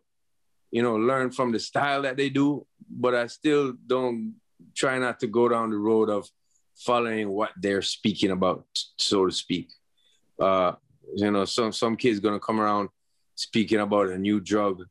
you 0.72 0.82
know 0.82 0.96
learn 0.96 1.32
from 1.32 1.52
the 1.52 1.60
style 1.60 2.02
that 2.04 2.18
they 2.18 2.30
do, 2.30 2.66
but 2.90 3.14
I 3.14 3.28
still 3.28 3.74
don't 3.86 4.36
try 4.74 4.98
not 5.00 5.20
to 5.20 5.28
go 5.28 5.50
down 5.50 5.72
the 5.72 5.78
road 5.78 6.10
of 6.10 6.30
following 6.76 7.30
what 7.30 7.52
they're 7.58 7.82
speaking 7.82 8.32
about, 8.32 8.66
so 8.98 9.26
to 9.26 9.32
speak. 9.32 9.68
Uh, 10.40 10.74
you 11.16 11.32
know, 11.32 11.46
some 11.46 11.72
some 11.72 11.96
kid's 11.96 12.20
gonna 12.20 12.40
come 12.40 12.60
around 12.60 12.90
speaking 13.36 13.80
about 13.80 14.10
a 14.10 14.18
new 14.18 14.40
drug, 14.40 14.84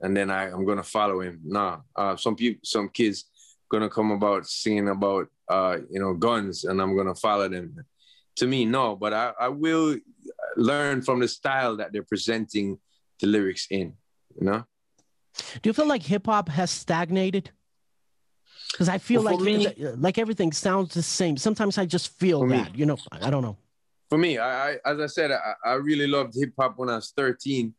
and 0.00 0.16
then 0.16 0.30
I, 0.30 0.50
I'm 0.50 0.64
gonna 0.64 0.82
follow 0.82 1.20
him. 1.20 1.40
Nah, 1.44 1.80
uh, 1.96 2.16
some 2.16 2.36
people, 2.36 2.60
some 2.64 2.88
kids 2.88 3.24
gonna 3.70 3.88
come 3.88 4.10
about 4.10 4.46
singing 4.46 4.88
about 4.88 5.28
uh, 5.48 5.78
you 5.90 6.00
know 6.00 6.14
guns, 6.14 6.64
and 6.64 6.80
I'm 6.80 6.96
gonna 6.96 7.14
follow 7.14 7.48
them. 7.48 7.76
To 8.36 8.46
me, 8.46 8.64
no, 8.64 8.96
but 8.96 9.12
I, 9.12 9.32
I 9.38 9.48
will 9.48 9.98
learn 10.56 11.02
from 11.02 11.20
the 11.20 11.28
style 11.28 11.76
that 11.76 11.92
they're 11.92 12.02
presenting 12.02 12.78
the 13.20 13.26
lyrics 13.26 13.66
in. 13.70 13.94
You 14.38 14.46
know. 14.46 14.64
Do 15.62 15.68
you 15.68 15.72
feel 15.72 15.86
like 15.86 16.02
hip 16.02 16.26
hop 16.26 16.48
has 16.48 16.70
stagnated? 16.70 17.50
Because 18.72 18.88
I 18.88 18.98
feel 18.98 19.24
well, 19.24 19.36
like 19.36 19.44
me, 19.44 19.74
like 19.96 20.16
everything 20.16 20.52
sounds 20.52 20.94
the 20.94 21.02
same. 21.02 21.36
Sometimes 21.36 21.76
I 21.76 21.86
just 21.86 22.18
feel 22.18 22.46
that. 22.46 22.72
Me, 22.72 22.78
you 22.78 22.86
know, 22.86 22.96
I 23.10 23.30
don't 23.30 23.42
know 23.42 23.56
for 24.10 24.18
me, 24.18 24.38
I, 24.38 24.72
I 24.72 24.76
as 24.84 25.00
I 25.00 25.06
said, 25.06 25.30
I, 25.30 25.54
I 25.64 25.72
really 25.74 26.08
loved 26.08 26.34
hip 26.34 26.52
hop 26.58 26.74
when 26.76 26.90
I 26.90 26.96
was 26.96 27.12
13. 27.16 27.72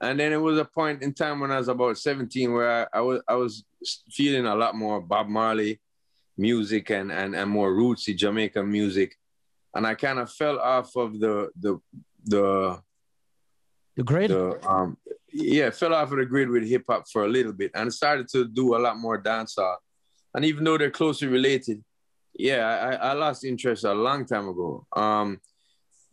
And 0.00 0.18
then 0.18 0.32
it 0.32 0.36
was 0.36 0.58
a 0.58 0.64
point 0.64 1.02
in 1.02 1.12
time 1.12 1.40
when 1.40 1.50
I 1.50 1.58
was 1.58 1.68
about 1.68 1.98
17 1.98 2.52
where 2.52 2.88
I, 2.94 2.98
I 2.98 3.00
was 3.02 3.22
I 3.28 3.34
was 3.34 3.64
feeling 4.10 4.46
a 4.46 4.54
lot 4.54 4.74
more 4.74 5.00
Bob 5.00 5.28
Marley 5.28 5.80
music 6.36 6.90
and 6.90 7.12
and, 7.12 7.34
and 7.34 7.50
more 7.50 7.72
rootsy 7.72 8.16
Jamaican 8.16 8.70
music. 8.70 9.16
And 9.74 9.86
I 9.86 9.94
kind 9.94 10.18
of 10.18 10.32
fell 10.32 10.58
off 10.58 10.96
of 10.96 11.20
the 11.20 11.50
the 11.60 11.78
the 12.24 12.80
the 13.96 14.04
grid. 14.04 14.30
The, 14.30 14.58
um, 14.66 14.96
yeah, 15.30 15.70
fell 15.70 15.92
off 15.92 16.10
of 16.12 16.18
the 16.18 16.24
grid 16.24 16.48
with 16.48 16.66
hip 16.66 16.84
hop 16.88 17.04
for 17.12 17.24
a 17.26 17.28
little 17.28 17.52
bit 17.52 17.72
and 17.74 17.92
started 17.92 18.28
to 18.28 18.46
do 18.46 18.76
a 18.76 18.78
lot 18.78 18.96
more 18.96 19.20
dancehall. 19.20 19.76
And 20.34 20.44
even 20.44 20.64
though 20.64 20.78
they're 20.78 20.90
closely 20.90 21.28
related, 21.28 21.82
yeah, 22.34 22.64
I, 23.02 23.08
I 23.08 23.12
lost 23.14 23.44
interest 23.44 23.84
a 23.84 23.92
long 23.92 24.24
time 24.24 24.48
ago. 24.48 24.86
Um, 24.94 25.40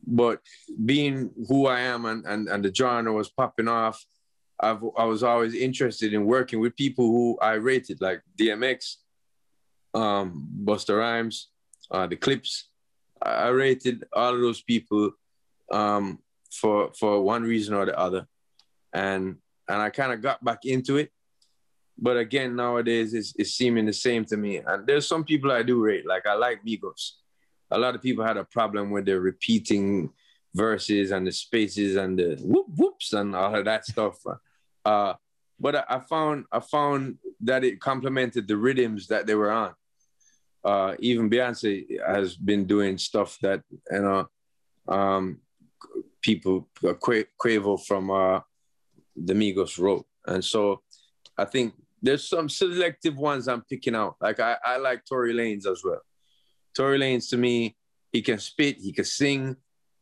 but 0.07 0.41
being 0.85 1.31
who 1.47 1.67
I 1.67 1.81
am 1.81 2.05
and, 2.05 2.25
and, 2.25 2.47
and 2.47 2.63
the 2.63 2.73
genre 2.73 3.13
was 3.13 3.29
popping 3.29 3.67
off, 3.67 4.03
I've, 4.59 4.83
I 4.97 5.05
was 5.05 5.23
always 5.23 5.53
interested 5.53 6.13
in 6.13 6.25
working 6.25 6.59
with 6.59 6.75
people 6.75 7.07
who 7.07 7.37
I 7.41 7.53
rated, 7.53 8.01
like 8.01 8.21
DMX, 8.39 8.95
um, 9.93 10.47
Busta 10.63 10.97
Rhymes, 10.97 11.49
uh, 11.91 12.07
the 12.07 12.15
Clipse. 12.15 12.69
I 13.21 13.49
rated 13.49 14.05
all 14.13 14.33
of 14.33 14.41
those 14.41 14.61
people 14.61 15.11
um, 15.71 16.19
for 16.51 16.91
for 16.93 17.21
one 17.21 17.43
reason 17.43 17.73
or 17.73 17.85
the 17.85 17.97
other, 17.97 18.27
and 18.93 19.37
and 19.67 19.81
I 19.81 19.89
kind 19.89 20.13
of 20.13 20.21
got 20.21 20.43
back 20.43 20.59
into 20.63 20.97
it. 20.97 21.11
But 21.97 22.17
again, 22.17 22.55
nowadays 22.55 23.13
it's, 23.13 23.33
it's 23.37 23.51
seeming 23.51 23.85
the 23.85 23.93
same 23.93 24.25
to 24.25 24.37
me. 24.37 24.57
And 24.57 24.85
there's 24.85 25.07
some 25.07 25.23
people 25.23 25.51
I 25.51 25.63
do 25.63 25.81
rate, 25.81 26.05
like 26.05 26.27
I 26.27 26.33
like 26.33 26.63
Migos 26.65 27.13
a 27.71 27.77
lot 27.77 27.95
of 27.95 28.01
people 28.01 28.23
had 28.23 28.37
a 28.37 28.45
problem 28.45 28.91
with 28.91 29.05
the 29.05 29.19
repeating 29.19 30.11
verses 30.53 31.11
and 31.11 31.27
the 31.27 31.31
spaces 31.31 31.95
and 31.97 32.17
the 32.17 32.37
whoop 32.41 32.67
whoops 32.75 33.13
and 33.13 33.35
all 33.35 33.55
of 33.55 33.65
that 33.65 33.85
stuff. 33.85 34.15
Uh, 34.85 35.13
but 35.59 35.75
I, 35.75 35.83
I, 35.89 35.99
found 35.99 36.45
I 36.51 36.59
found 36.59 37.17
that 37.41 37.63
it 37.63 37.79
complemented 37.79 38.47
the 38.47 38.57
rhythms 38.57 39.07
that 39.07 39.27
they 39.27 39.35
were 39.35 39.51
on. 39.51 39.73
Uh, 40.63 40.95
even 40.99 41.29
Beyonce 41.29 41.85
has 42.05 42.35
been 42.35 42.65
doing 42.65 42.97
stuff 42.97 43.37
that 43.41 43.61
you 43.91 44.01
know 44.01 44.27
um, 44.87 45.39
people 46.21 46.67
uh, 46.83 46.93
Quavo 46.93 47.85
from 47.85 48.09
uh, 48.09 48.39
the 49.15 49.33
Migos 49.33 49.77
wrote, 49.77 50.05
and 50.25 50.43
so 50.43 50.81
I 51.37 51.45
think 51.45 51.73
there's 52.01 52.27
some 52.27 52.49
selective 52.49 53.17
ones 53.17 53.47
I'm 53.47 53.61
picking 53.61 53.95
out. 53.95 54.15
Like 54.19 54.39
I, 54.39 54.57
I 54.63 54.77
like 54.77 55.05
Tory 55.05 55.33
Lanez 55.33 55.67
as 55.71 55.83
well. 55.83 56.01
Tory 56.75 56.99
Lanez 56.99 57.29
to 57.29 57.37
me, 57.37 57.75
he 58.11 58.21
can 58.21 58.39
spit, 58.39 58.77
he 58.79 58.91
can 58.91 59.05
sing. 59.05 59.55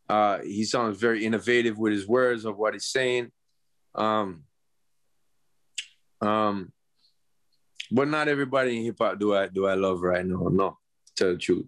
Uh, 0.10 0.40
he 0.40 0.66
sounds 0.66 1.00
very 1.00 1.26
innovative 1.26 1.78
with 1.78 1.94
his 1.94 2.08
words 2.08 2.46
of 2.46 2.58
what 2.58 2.74
he's 2.74 2.86
saying. 2.86 3.32
Um, 3.96 4.44
um, 6.22 6.72
but 7.92 8.08
not 8.08 8.28
everybody 8.28 8.78
in 8.78 8.84
hip 8.84 8.98
hop 9.00 9.20
do 9.20 9.36
I 9.36 9.48
do 9.48 9.68
I 9.68 9.76
love 9.76 10.02
right 10.02 10.26
now. 10.26 10.48
No, 10.52 10.78
tell 11.16 11.30
the 11.30 11.38
truth. 11.38 11.66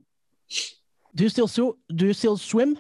Do 1.14 1.24
you 1.24 1.30
still 1.30 1.47
sw- 1.47 1.78
do 1.93 2.08
you 2.08 2.14
still 2.14 2.38
swim? 2.38 2.78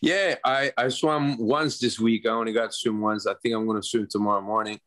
Yeah, 0.00 0.36
I 0.44 0.72
I 0.76 0.88
swam 0.88 1.38
once 1.38 1.78
this 1.78 2.00
week. 2.00 2.26
I 2.26 2.30
only 2.30 2.52
got 2.52 2.70
to 2.70 2.76
swim 2.76 3.00
once. 3.00 3.26
I 3.26 3.34
think 3.42 3.54
I'm 3.54 3.66
gonna 3.66 3.82
swim 3.82 4.06
tomorrow 4.08 4.40
morning. 4.40 4.80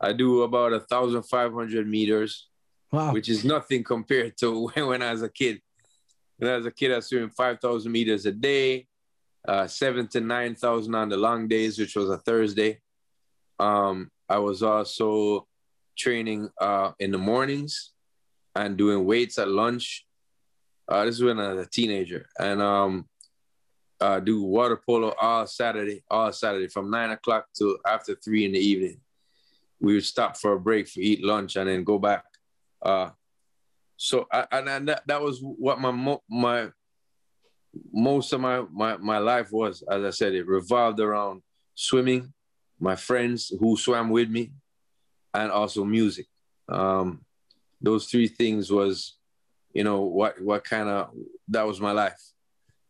I 0.00 0.12
do 0.12 0.42
about 0.42 0.72
a 0.72 0.80
thousand 0.80 1.22
five 1.24 1.52
hundred 1.52 1.86
meters 1.86 2.48
wow. 2.92 3.12
which 3.12 3.28
is 3.28 3.44
nothing 3.44 3.82
compared 3.82 4.36
to 4.38 4.68
when, 4.74 5.02
I 5.02 5.12
was 5.12 5.22
a 5.22 5.28
kid. 5.28 5.60
When 6.36 6.50
I 6.50 6.56
was 6.56 6.66
a 6.66 6.70
kid, 6.70 6.92
I 6.92 6.96
was 6.96 7.08
swimming 7.08 7.30
5,000 7.30 7.90
meters 7.90 8.26
a 8.26 8.32
day. 8.32 8.86
uh, 9.46 9.66
seven 9.66 10.06
to 10.08 10.20
9,000 10.20 10.94
on 10.94 11.08
the 11.08 11.16
long 11.16 11.48
days, 11.48 11.78
which 11.78 11.96
was 11.96 12.08
a 12.10 12.18
Thursday. 12.18 12.80
Um, 13.58 14.10
I 14.28 14.38
was 14.38 14.62
also 14.62 15.48
training 15.96 16.48
uh, 16.60 16.92
in 16.98 17.10
the 17.10 17.18
mornings 17.18 17.92
and 18.54 18.76
doing 18.76 19.04
weights 19.04 19.38
at 19.38 19.48
lunch. 19.48 20.06
Uh, 20.88 21.04
this 21.04 21.16
is 21.16 21.22
when 21.22 21.38
I 21.40 21.52
was 21.52 21.66
a 21.66 21.70
teenager. 21.70 22.26
And 22.38 22.62
um, 22.62 23.08
uh, 24.00 24.20
do 24.20 24.42
water 24.42 24.76
polo 24.76 25.14
all 25.20 25.46
Saturday, 25.46 26.02
all 26.10 26.32
Saturday 26.32 26.68
from 26.68 26.90
nine 26.90 27.10
o'clock 27.10 27.46
to 27.58 27.78
after 27.86 28.14
three 28.14 28.44
in 28.44 28.52
the 28.52 28.58
evening. 28.58 29.00
We 29.80 29.94
would 29.94 30.04
stop 30.04 30.36
for 30.36 30.52
a 30.52 30.60
break 30.60 30.88
for 30.88 31.00
eat 31.00 31.24
lunch 31.24 31.56
and 31.56 31.68
then 31.68 31.84
go 31.84 31.98
back. 31.98 32.24
Uh, 32.82 33.10
so 33.96 34.26
I, 34.32 34.46
and 34.52 34.88
that, 34.88 35.02
that 35.06 35.22
was 35.22 35.38
what 35.40 35.80
my 35.80 36.18
my 36.28 36.68
most 37.92 38.32
of 38.32 38.40
my, 38.40 38.64
my 38.72 38.96
my 38.96 39.18
life 39.18 39.52
was. 39.52 39.82
As 39.88 40.04
I 40.04 40.10
said, 40.10 40.34
it 40.34 40.46
revolved 40.46 41.00
around 41.00 41.42
swimming, 41.74 42.32
my 42.80 42.96
friends 42.96 43.52
who 43.60 43.76
swam 43.76 44.10
with 44.10 44.28
me, 44.28 44.52
and 45.34 45.50
also 45.50 45.84
music. 45.84 46.26
Um, 46.68 47.24
those 47.80 48.06
three 48.06 48.28
things 48.28 48.70
was, 48.70 49.16
you 49.72 49.84
know, 49.84 50.02
what 50.02 50.40
what 50.40 50.64
kind 50.64 50.88
of 50.88 51.10
that 51.48 51.66
was 51.66 51.80
my 51.80 51.92
life. 51.92 52.20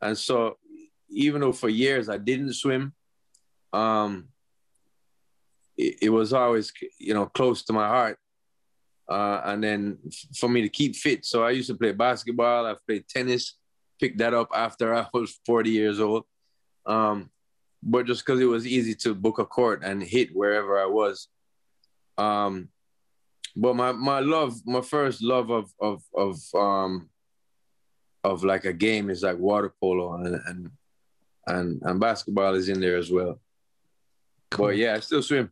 And 0.01 0.17
so 0.17 0.57
even 1.11 1.41
though 1.41 1.53
for 1.53 1.69
years 1.69 2.09
I 2.09 2.19
didn't 2.19 2.55
swim, 2.55 2.93
um, 3.73 4.29
it, 5.77 5.99
it 6.03 6.11
was 6.11 6.33
always 6.33 6.73
you 6.99 7.15
know 7.15 7.27
close 7.27 7.63
to 7.65 7.73
my 7.73 7.87
heart. 7.87 8.19
Uh, 9.13 9.43
and 9.45 9.63
then 9.63 9.99
for 10.39 10.49
me 10.49 10.63
to 10.63 10.69
keep 10.69 10.97
fit, 10.97 11.25
so 11.25 11.45
I 11.45 11.51
used 11.51 11.69
to 11.69 11.77
play 11.77 11.93
basketball. 11.93 12.67
I 12.67 12.75
played 12.87 13.07
tennis, 13.09 13.59
picked 14.01 14.19
that 14.19 14.35
up 14.35 14.49
after 14.55 14.95
I 15.01 15.07
was 15.13 15.39
40 15.45 15.71
years 15.71 16.01
old. 16.01 16.25
Um, 16.87 17.31
but 17.83 18.07
just 18.07 18.25
because 18.25 18.41
it 18.41 18.47
was 18.47 18.67
easy 18.67 18.95
to 18.95 19.15
book 19.15 19.39
a 19.39 19.45
court 19.45 19.83
and 19.85 20.03
hit 20.03 20.35
wherever 20.35 20.79
I 20.79 20.87
was. 20.87 21.29
Um, 22.17 22.69
but 23.55 23.77
my 23.77 23.93
my 23.93 24.21
love, 24.21 24.55
my 24.65 24.81
first 24.81 25.23
love 25.23 25.51
of 25.51 25.71
of 25.81 26.03
of 26.15 26.41
um 26.55 27.11
of 28.25 28.45
like 28.45 28.65
a 28.65 28.73
game 28.73 29.11
is 29.11 29.23
like 29.23 29.39
water 29.39 29.75
polo 29.81 30.15
and 30.15 30.41
and 30.47 30.71
and, 31.47 31.83
and 31.83 32.01
basketball 32.01 32.55
is 32.55 32.69
in 32.69 32.81
there 32.81 32.97
as 32.97 33.11
well. 33.11 33.41
Cool. 34.51 34.67
But 34.67 34.77
yeah, 34.77 34.95
I 34.95 35.01
still 35.01 35.23
swim. 35.23 35.51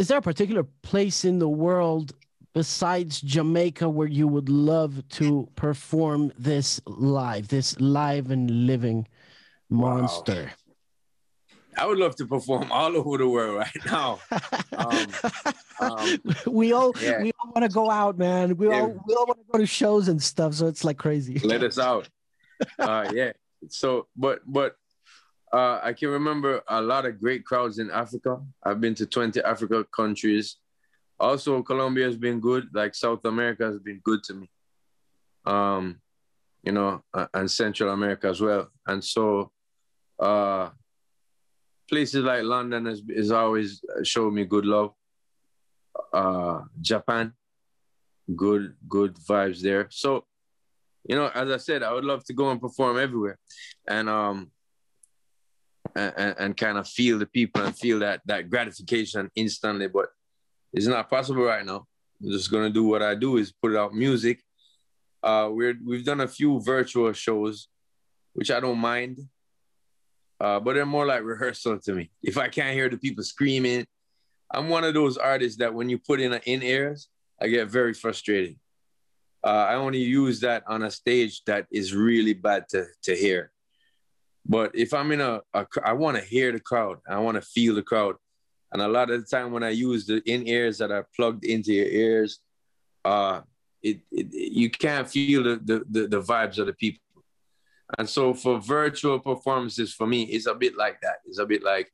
Is 0.00 0.08
there 0.08 0.16
a 0.16 0.22
particular 0.22 0.62
place 0.80 1.26
in 1.26 1.40
the 1.40 1.48
world 1.48 2.14
besides 2.54 3.20
Jamaica 3.20 3.86
where 3.86 4.08
you 4.08 4.26
would 4.26 4.48
love 4.48 5.06
to 5.10 5.46
perform 5.56 6.32
this 6.38 6.80
live, 6.86 7.48
this 7.48 7.78
live 7.78 8.30
and 8.30 8.66
living 8.66 9.06
monster? 9.68 10.44
Wow. 10.44 11.74
I 11.76 11.86
would 11.86 11.98
love 11.98 12.16
to 12.16 12.26
perform 12.26 12.72
all 12.72 12.96
over 12.96 13.18
the 13.18 13.28
world 13.28 13.58
right 13.58 13.84
now. 13.84 14.20
Um, 14.72 15.06
um, 15.80 16.18
we 16.46 16.72
all 16.72 16.94
yeah. 16.98 17.20
we 17.20 17.32
all 17.38 17.52
want 17.52 17.70
to 17.70 17.74
go 17.74 17.90
out, 17.90 18.16
man. 18.16 18.56
We 18.56 18.68
yeah. 18.68 18.80
all 18.80 19.04
we 19.06 19.14
all 19.14 19.26
want 19.26 19.40
to 19.40 19.52
go 19.52 19.58
to 19.58 19.66
shows 19.66 20.08
and 20.08 20.22
stuff. 20.22 20.54
So 20.54 20.66
it's 20.66 20.82
like 20.82 20.96
crazy. 20.96 21.38
Let 21.40 21.62
us 21.62 21.78
out. 21.78 22.08
Uh, 22.78 23.10
yeah. 23.14 23.32
So, 23.68 24.06
but 24.16 24.40
but 24.46 24.76
uh, 25.52 25.80
I 25.82 25.92
can 25.92 26.08
remember 26.08 26.62
a 26.68 26.80
lot 26.80 27.06
of 27.06 27.20
great 27.20 27.44
crowds 27.44 27.78
in 27.78 27.90
Africa. 27.90 28.40
I've 28.62 28.80
been 28.80 28.94
to 28.96 29.06
20 29.06 29.42
Africa 29.42 29.84
countries. 29.84 30.56
Also, 31.18 31.62
Colombia 31.62 32.06
has 32.06 32.16
been 32.16 32.40
good. 32.40 32.68
Like 32.72 32.94
South 32.94 33.24
America 33.24 33.64
has 33.64 33.78
been 33.78 34.00
good 34.04 34.22
to 34.24 34.34
me. 34.34 34.50
Um, 35.44 36.00
you 36.62 36.72
know, 36.72 37.02
and 37.34 37.50
Central 37.50 37.92
America 37.92 38.28
as 38.28 38.40
well. 38.40 38.68
And 38.86 39.02
so, 39.02 39.50
uh, 40.18 40.70
places 41.88 42.22
like 42.22 42.44
London 42.44 42.86
has, 42.86 43.02
has 43.14 43.32
always 43.32 43.82
showed 44.04 44.32
me 44.32 44.44
good 44.44 44.64
love. 44.64 44.92
Uh, 46.12 46.60
Japan, 46.80 47.32
good 48.36 48.74
good 48.88 49.16
vibes 49.16 49.60
there. 49.60 49.88
So, 49.90 50.24
you 51.04 51.16
know, 51.16 51.30
as 51.34 51.50
I 51.50 51.56
said, 51.56 51.82
I 51.82 51.92
would 51.92 52.04
love 52.04 52.24
to 52.24 52.32
go 52.32 52.50
and 52.50 52.60
perform 52.60 52.98
everywhere, 52.98 53.38
and 53.88 54.08
um, 54.08 54.50
and, 55.96 56.34
and 56.38 56.56
kind 56.56 56.78
of 56.78 56.88
feel 56.88 57.18
the 57.18 57.26
people 57.26 57.62
and 57.62 57.76
feel 57.76 57.98
that 58.00 58.20
that 58.26 58.50
gratification 58.50 59.30
instantly. 59.34 59.88
But 59.88 60.06
it's 60.72 60.86
not 60.86 61.10
possible 61.10 61.42
right 61.44 61.64
now. 61.64 61.86
I'm 62.22 62.30
just 62.30 62.50
gonna 62.50 62.70
do 62.70 62.84
what 62.84 63.02
I 63.02 63.14
do 63.14 63.36
is 63.36 63.52
put 63.52 63.76
out 63.76 63.94
music. 63.94 64.42
Uh, 65.22 65.48
we're 65.50 65.76
we've 65.84 66.04
done 66.04 66.20
a 66.20 66.28
few 66.28 66.60
virtual 66.60 67.12
shows, 67.12 67.68
which 68.32 68.50
I 68.50 68.60
don't 68.60 68.78
mind. 68.78 69.18
Uh, 70.40 70.58
but 70.58 70.74
they're 70.74 70.86
more 70.86 71.04
like 71.04 71.22
rehearsal 71.22 71.78
to 71.78 71.92
me. 71.92 72.10
If 72.22 72.38
I 72.38 72.48
can't 72.48 72.74
hear 72.74 72.88
the 72.88 72.96
people 72.96 73.22
screaming, 73.22 73.86
I'm 74.50 74.70
one 74.70 74.84
of 74.84 74.94
those 74.94 75.18
artists 75.18 75.58
that 75.58 75.74
when 75.74 75.90
you 75.90 75.98
put 75.98 76.20
in 76.20 76.32
in 76.32 76.62
ears, 76.62 77.08
I 77.40 77.48
get 77.48 77.68
very 77.68 77.92
frustrated. 77.92 78.56
Uh, 79.44 79.66
I 79.70 79.74
only 79.74 80.00
use 80.00 80.40
that 80.40 80.64
on 80.66 80.82
a 80.82 80.90
stage 80.90 81.42
that 81.44 81.66
is 81.70 81.94
really 81.94 82.34
bad 82.34 82.68
to, 82.70 82.86
to 83.04 83.14
hear. 83.14 83.52
But 84.46 84.72
if 84.74 84.92
I'm 84.94 85.12
in 85.12 85.20
a, 85.20 85.40
a 85.54 85.66
I 85.84 85.92
want 85.92 86.16
to 86.16 86.24
hear 86.24 86.52
the 86.52 86.60
crowd. 86.60 86.98
I 87.08 87.18
want 87.18 87.36
to 87.36 87.42
feel 87.42 87.74
the 87.74 87.82
crowd. 87.82 88.16
And 88.72 88.82
a 88.82 88.88
lot 88.88 89.10
of 89.10 89.20
the 89.20 89.26
time 89.26 89.52
when 89.52 89.64
I 89.64 89.70
use 89.70 90.06
the 90.06 90.22
in 90.26 90.46
ears 90.46 90.78
that 90.78 90.90
are 90.90 91.06
plugged 91.14 91.44
into 91.44 91.72
your 91.72 91.86
ears, 91.86 92.40
uh, 93.04 93.40
it, 93.82 94.00
it 94.12 94.28
you 94.32 94.70
can't 94.70 95.08
feel 95.08 95.42
the, 95.42 95.60
the, 95.64 95.84
the, 95.90 96.08
the 96.08 96.22
vibes 96.22 96.58
of 96.58 96.66
the 96.66 96.72
people. 96.72 97.02
And 97.98 98.08
so 98.08 98.32
for 98.32 98.60
virtual 98.60 99.18
performances, 99.18 99.92
for 99.92 100.06
me, 100.06 100.22
it's 100.22 100.46
a 100.46 100.54
bit 100.54 100.76
like 100.76 101.00
that. 101.00 101.16
It's 101.26 101.38
a 101.38 101.46
bit 101.46 101.64
like 101.64 101.92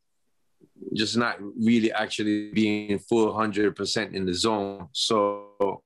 just 0.95 1.17
not 1.17 1.39
really 1.41 1.91
actually 1.93 2.51
being 2.53 2.99
full 2.99 3.33
100% 3.33 4.13
in 4.13 4.27
the 4.27 4.35
zone. 4.35 4.89
So 4.93 5.83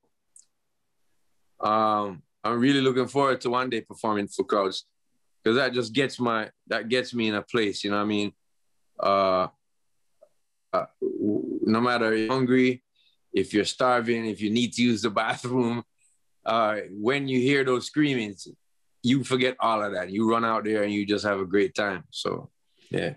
um, 1.61 2.23
I'm 2.43 2.59
really 2.59 2.81
looking 2.81 3.07
forward 3.07 3.41
to 3.43 3.51
one 3.51 3.71
day 3.71 3.83
performing 3.83 4.27
for 4.27 4.45
crowds 4.45 4.87
because 5.43 5.57
that 5.57 5.73
just 5.73 5.93
gets 5.93 6.19
my 6.19 6.51
that 6.69 6.89
gets 6.89 7.15
me 7.15 7.29
in 7.29 7.35
a 7.35 7.43
place. 7.43 7.85
You 7.85 7.91
know 7.91 7.97
what 7.97 8.03
I 8.03 8.07
mean? 8.07 8.33
Uh, 8.99 9.49
uh, 10.73 10.87
no 11.01 11.81
matter 11.81 12.15
you're 12.15 12.33
hungry, 12.33 12.83
if 13.33 13.55
you're 13.55 13.65
starving, 13.65 14.27
if 14.27 14.41
you 14.41 14.51
need 14.51 14.73
to 14.75 14.83
use 14.83 15.03
the 15.03 15.11
bathroom, 15.23 15.85
uh, 16.45 16.77
when 16.91 17.29
you 17.29 17.39
hear 17.41 17.65
those 17.65 17.87
screamings, 17.87 18.49
you 19.03 19.25
forget 19.25 19.57
all 19.61 19.83
of 19.83 19.93
that. 19.95 20.11
You 20.11 20.31
run 20.31 20.45
out 20.45 20.65
there 20.65 20.83
and 20.83 20.93
you 20.93 21.07
just 21.07 21.25
have 21.25 21.41
a 21.41 21.47
great 21.47 21.75
time. 21.75 22.05
So, 22.11 22.51
yeah. 22.91 23.15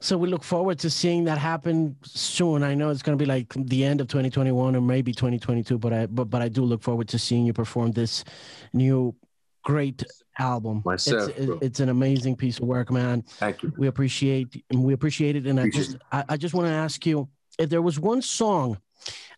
So 0.00 0.18
we 0.18 0.28
look 0.28 0.44
forward 0.44 0.78
to 0.80 0.90
seeing 0.90 1.24
that 1.24 1.38
happen 1.38 1.96
soon. 2.04 2.62
I 2.62 2.74
know 2.74 2.90
it's 2.90 3.02
going 3.02 3.16
to 3.16 3.22
be 3.22 3.28
like 3.28 3.52
the 3.56 3.84
end 3.84 4.00
of 4.00 4.08
2021 4.08 4.76
or 4.76 4.80
maybe 4.80 5.12
2022, 5.12 5.78
but 5.78 5.92
I 5.92 6.06
but 6.06 6.26
but 6.26 6.42
I 6.42 6.48
do 6.48 6.62
look 6.62 6.82
forward 6.82 7.08
to 7.08 7.18
seeing 7.18 7.46
you 7.46 7.52
perform 7.52 7.92
this 7.92 8.22
new 8.72 9.14
great 9.64 10.04
album. 10.38 10.82
Myself, 10.84 11.30
it's, 11.36 11.62
it's, 11.62 11.80
an 11.80 11.88
amazing 11.88 12.36
piece 12.36 12.58
of 12.58 12.64
work, 12.64 12.90
man. 12.90 13.22
Thank 13.22 13.62
you. 13.62 13.72
We 13.76 13.86
appreciate 13.86 14.64
we 14.72 14.92
appreciate 14.92 15.36
it, 15.36 15.46
and 15.46 15.58
appreciate 15.58 15.80
I 15.80 15.84
just 15.84 15.96
I, 16.12 16.24
I 16.34 16.36
just 16.36 16.54
want 16.54 16.68
to 16.68 16.72
ask 16.72 17.04
you 17.06 17.28
if 17.58 17.70
there 17.70 17.82
was 17.82 17.98
one 17.98 18.22
song 18.22 18.78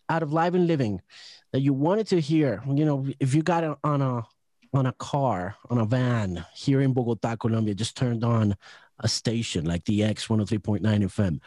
out 0.09 0.23
of 0.23 0.33
Live 0.33 0.55
and 0.55 0.67
Living 0.67 1.01
that 1.51 1.61
you 1.61 1.73
wanted 1.73 2.07
to 2.07 2.19
hear. 2.19 2.63
You 2.67 2.85
know, 2.85 3.07
if 3.19 3.33
you 3.33 3.41
got 3.41 3.63
it 3.63 3.77
on 3.83 4.01
a 4.01 4.23
on 4.73 4.85
a 4.85 4.93
car, 4.93 5.55
on 5.69 5.79
a 5.79 5.85
van 5.85 6.45
here 6.53 6.81
in 6.81 6.93
Bogota, 6.93 7.35
Colombia, 7.35 7.73
just 7.73 7.97
turned 7.97 8.23
on 8.23 8.55
a 8.99 9.07
station 9.07 9.65
like 9.65 9.85
the 9.85 10.03
X 10.03 10.27
103.9 10.27 10.81
FM, 10.81 11.39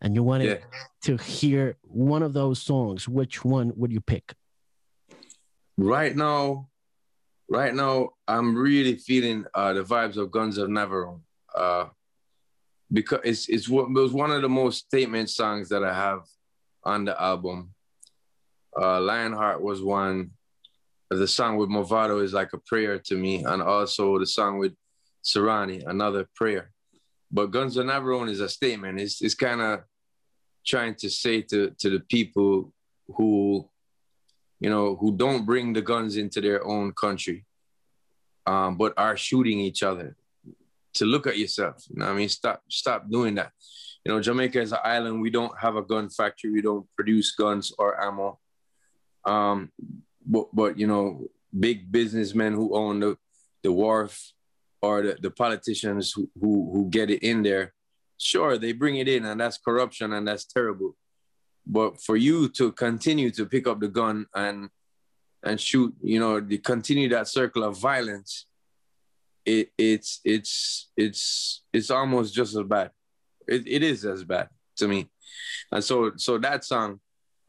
and 0.00 0.14
you 0.14 0.22
wanted 0.22 0.46
yeah. 0.46 0.78
to 1.02 1.16
hear 1.16 1.76
one 1.82 2.22
of 2.22 2.34
those 2.34 2.60
songs, 2.60 3.08
which 3.08 3.44
one 3.44 3.72
would 3.76 3.90
you 3.90 4.00
pick? 4.00 4.34
Right 5.78 6.14
now, 6.14 6.67
right 7.48 7.74
now, 7.74 8.10
I'm 8.26 8.56
really 8.56 8.96
feeling 8.96 9.44
uh, 9.54 9.72
the 9.72 9.84
vibes 9.84 10.16
of 10.16 10.30
Guns 10.30 10.58
of 10.58 10.68
Navarone. 10.68 11.20
Uh, 11.54 11.86
because 12.90 13.20
it's, 13.24 13.48
it's 13.48 13.68
it 13.68 13.72
was 13.72 14.12
one 14.12 14.30
of 14.30 14.42
the 14.42 14.48
most 14.48 14.86
statement 14.86 15.30
songs 15.30 15.68
that 15.68 15.84
I 15.84 15.92
have 15.92 16.22
on 16.84 17.04
the 17.04 17.20
album. 17.20 17.74
Uh, 18.80 19.00
Lionheart 19.00 19.60
was 19.62 19.82
one 19.82 20.30
the 21.10 21.26
song 21.26 21.56
with 21.56 21.70
Mavado 21.70 22.22
is 22.22 22.34
like 22.34 22.52
a 22.52 22.58
prayer 22.58 22.98
to 22.98 23.16
me, 23.16 23.44
and 23.44 23.62
also 23.62 24.18
the 24.18 24.26
song 24.26 24.58
with 24.58 24.74
Serani, 25.24 25.82
another 25.86 26.28
prayer. 26.34 26.70
But 27.30 27.50
Guns 27.50 27.76
of 27.76 27.86
Navarone 27.86 28.30
is 28.30 28.40
a 28.40 28.48
statement. 28.48 29.00
It's, 29.00 29.22
it's 29.22 29.34
kind 29.34 29.60
of 29.60 29.80
trying 30.66 30.94
to 30.96 31.10
say 31.10 31.42
to, 31.42 31.70
to 31.78 31.90
the 31.90 32.00
people 32.00 32.72
who, 33.16 33.68
you 34.60 34.70
know, 34.70 34.96
who 34.96 35.16
don't 35.16 35.46
bring 35.46 35.72
the 35.72 35.82
guns 35.82 36.16
into 36.16 36.40
their 36.40 36.64
own 36.66 36.92
country, 36.92 37.44
um, 38.46 38.76
but 38.76 38.94
are 38.96 39.16
shooting 39.16 39.60
each 39.60 39.82
other, 39.82 40.16
to 40.94 41.04
look 41.04 41.26
at 41.26 41.38
yourself. 41.38 41.84
You 41.88 42.00
know 42.00 42.06
I 42.06 42.14
mean? 42.14 42.28
Stop, 42.28 42.62
stop 42.68 43.08
doing 43.10 43.36
that. 43.36 43.52
You 44.04 44.12
know, 44.12 44.20
Jamaica 44.20 44.60
is 44.60 44.72
an 44.72 44.78
island. 44.84 45.20
We 45.20 45.30
don't 45.30 45.56
have 45.58 45.76
a 45.76 45.82
gun 45.82 46.08
factory. 46.08 46.50
We 46.50 46.62
don't 46.62 46.86
produce 46.96 47.34
guns 47.34 47.72
or 47.78 48.02
ammo. 48.02 48.38
Um, 49.24 49.70
but 50.24 50.48
but 50.52 50.78
you 50.78 50.86
know, 50.86 51.26
big 51.58 51.90
businessmen 51.90 52.54
who 52.54 52.74
own 52.74 53.00
the 53.00 53.18
the 53.62 53.72
wharf 53.72 54.32
or 54.80 55.02
the, 55.02 55.16
the 55.20 55.30
politicians 55.30 56.12
who, 56.12 56.30
who 56.40 56.70
who 56.72 56.88
get 56.88 57.10
it 57.10 57.22
in 57.22 57.42
there, 57.42 57.74
sure 58.16 58.56
they 58.56 58.72
bring 58.72 58.96
it 58.96 59.08
in 59.08 59.24
and 59.24 59.40
that's 59.40 59.58
corruption 59.58 60.12
and 60.12 60.26
that's 60.26 60.44
terrible. 60.44 60.96
But 61.68 62.00
for 62.00 62.16
you 62.16 62.48
to 62.50 62.72
continue 62.72 63.30
to 63.32 63.44
pick 63.44 63.66
up 63.66 63.78
the 63.78 63.88
gun 63.88 64.26
and 64.34 64.70
and 65.44 65.60
shoot, 65.60 65.94
you 66.02 66.18
know, 66.18 66.40
the 66.40 66.58
continue 66.58 67.08
that 67.10 67.28
circle 67.28 67.62
of 67.62 67.76
violence, 67.78 68.46
it 69.44 69.70
it's 69.76 70.20
it's 70.24 70.90
it's 70.96 71.62
it's 71.72 71.90
almost 71.90 72.34
just 72.34 72.56
as 72.56 72.64
bad. 72.64 72.90
It, 73.46 73.62
it 73.66 73.82
is 73.82 74.04
as 74.04 74.24
bad 74.24 74.48
to 74.76 74.88
me. 74.88 75.10
And 75.70 75.84
so 75.84 76.12
so 76.16 76.38
that 76.38 76.64
song, 76.64 77.00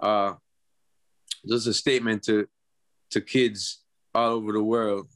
uh, 0.02 0.34
just 1.48 1.68
a 1.68 1.74
statement 1.74 2.24
to 2.24 2.48
to 3.12 3.22
kids 3.22 3.84
all 4.14 4.34
over 4.34 4.52
the 4.52 4.64
world. 4.64 5.08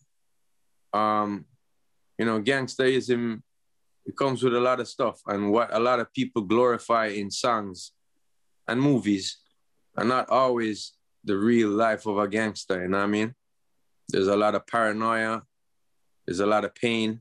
Um, 0.93 1.45
you 2.17 2.25
know, 2.25 2.41
gangsterism 2.41 3.41
it 4.05 4.17
comes 4.17 4.43
with 4.43 4.53
a 4.53 4.59
lot 4.59 4.79
of 4.79 4.87
stuff, 4.87 5.21
and 5.27 5.51
what 5.51 5.73
a 5.73 5.79
lot 5.79 5.99
of 5.99 6.11
people 6.13 6.41
glorify 6.41 7.07
in 7.07 7.29
songs 7.29 7.91
and 8.67 8.81
movies 8.81 9.37
are 9.97 10.05
not 10.05 10.29
always 10.29 10.93
the 11.23 11.37
real 11.37 11.69
life 11.69 12.05
of 12.05 12.17
a 12.17 12.27
gangster. 12.27 12.81
You 12.81 12.89
know 12.89 12.97
what 12.97 13.03
I 13.03 13.07
mean? 13.07 13.35
There's 14.09 14.27
a 14.27 14.35
lot 14.35 14.55
of 14.55 14.67
paranoia. 14.67 15.43
There's 16.25 16.39
a 16.39 16.45
lot 16.45 16.63
of 16.63 16.73
pain, 16.73 17.19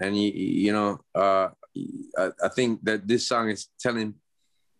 and 0.00 0.20
you, 0.20 0.32
you 0.32 0.72
know, 0.72 0.98
uh, 1.14 1.48
I, 2.18 2.30
I 2.42 2.48
think 2.48 2.84
that 2.84 3.06
this 3.06 3.26
song 3.26 3.48
is 3.48 3.68
telling 3.78 4.14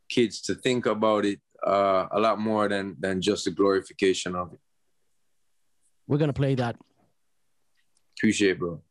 kids 0.08 0.40
to 0.42 0.56
think 0.56 0.86
about 0.86 1.24
it 1.24 1.40
uh, 1.64 2.06
a 2.10 2.18
lot 2.18 2.40
more 2.40 2.68
than 2.68 2.96
than 2.98 3.20
just 3.20 3.44
the 3.44 3.52
glorification 3.52 4.34
of 4.34 4.52
it. 4.52 4.58
We're 6.08 6.18
gonna 6.18 6.32
play 6.32 6.56
that. 6.56 6.76
Appreciate, 8.18 8.52
it, 8.52 8.58
bro. 8.58 8.82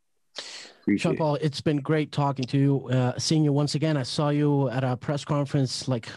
Appreciate 0.80 1.02
Sean 1.02 1.16
Paul, 1.16 1.34
it's 1.36 1.60
been 1.60 1.76
great 1.76 2.10
talking 2.10 2.44
to 2.46 2.58
you, 2.58 2.88
uh, 2.88 3.18
seeing 3.18 3.44
you 3.44 3.52
once 3.52 3.74
again. 3.74 3.96
I 3.96 4.02
saw 4.02 4.30
you 4.30 4.68
at 4.70 4.82
a 4.82 4.96
press 4.96 5.24
conference 5.24 5.88
like 5.88 6.08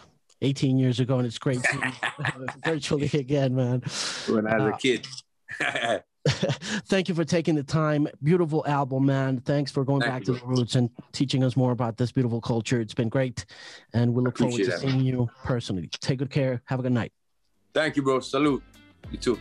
18 0.42 0.78
years 0.78 1.00
ago, 1.00 1.18
and 1.18 1.26
it's 1.26 1.38
great 1.38 1.60
virtually 2.64 3.10
again, 3.12 3.54
man. 3.54 3.82
When 4.28 4.46
I 4.46 4.56
was 4.56 4.72
uh, 4.72 4.74
a 4.74 4.78
kid. 4.78 5.06
thank 6.86 7.08
you 7.08 7.14
for 7.14 7.24
taking 7.24 7.54
the 7.54 7.62
time. 7.62 8.08
Beautiful 8.22 8.66
album, 8.66 9.06
man. 9.06 9.40
Thanks 9.40 9.70
for 9.70 9.84
going 9.84 10.00
thank 10.00 10.12
back 10.12 10.26
you, 10.26 10.34
to 10.34 10.40
the 10.40 10.46
roots 10.46 10.74
and 10.74 10.90
teaching 11.12 11.44
us 11.44 11.56
more 11.56 11.72
about 11.72 11.96
this 11.96 12.12
beautiful 12.12 12.40
culture. 12.40 12.80
It's 12.80 12.94
been 12.94 13.08
great. 13.08 13.46
And 13.94 14.12
we 14.14 14.22
look 14.22 14.38
forward 14.38 14.56
to 14.56 14.66
that, 14.66 14.80
seeing 14.80 15.00
you 15.00 15.28
personally. 15.44 15.88
Take 16.00 16.18
good 16.18 16.30
care. 16.30 16.62
Have 16.66 16.80
a 16.80 16.82
good 16.82 16.92
night. 16.92 17.12
Thank 17.72 17.96
you, 17.96 18.02
bro. 18.02 18.20
Salute. 18.20 18.62
You 19.10 19.18
too. 19.18 19.38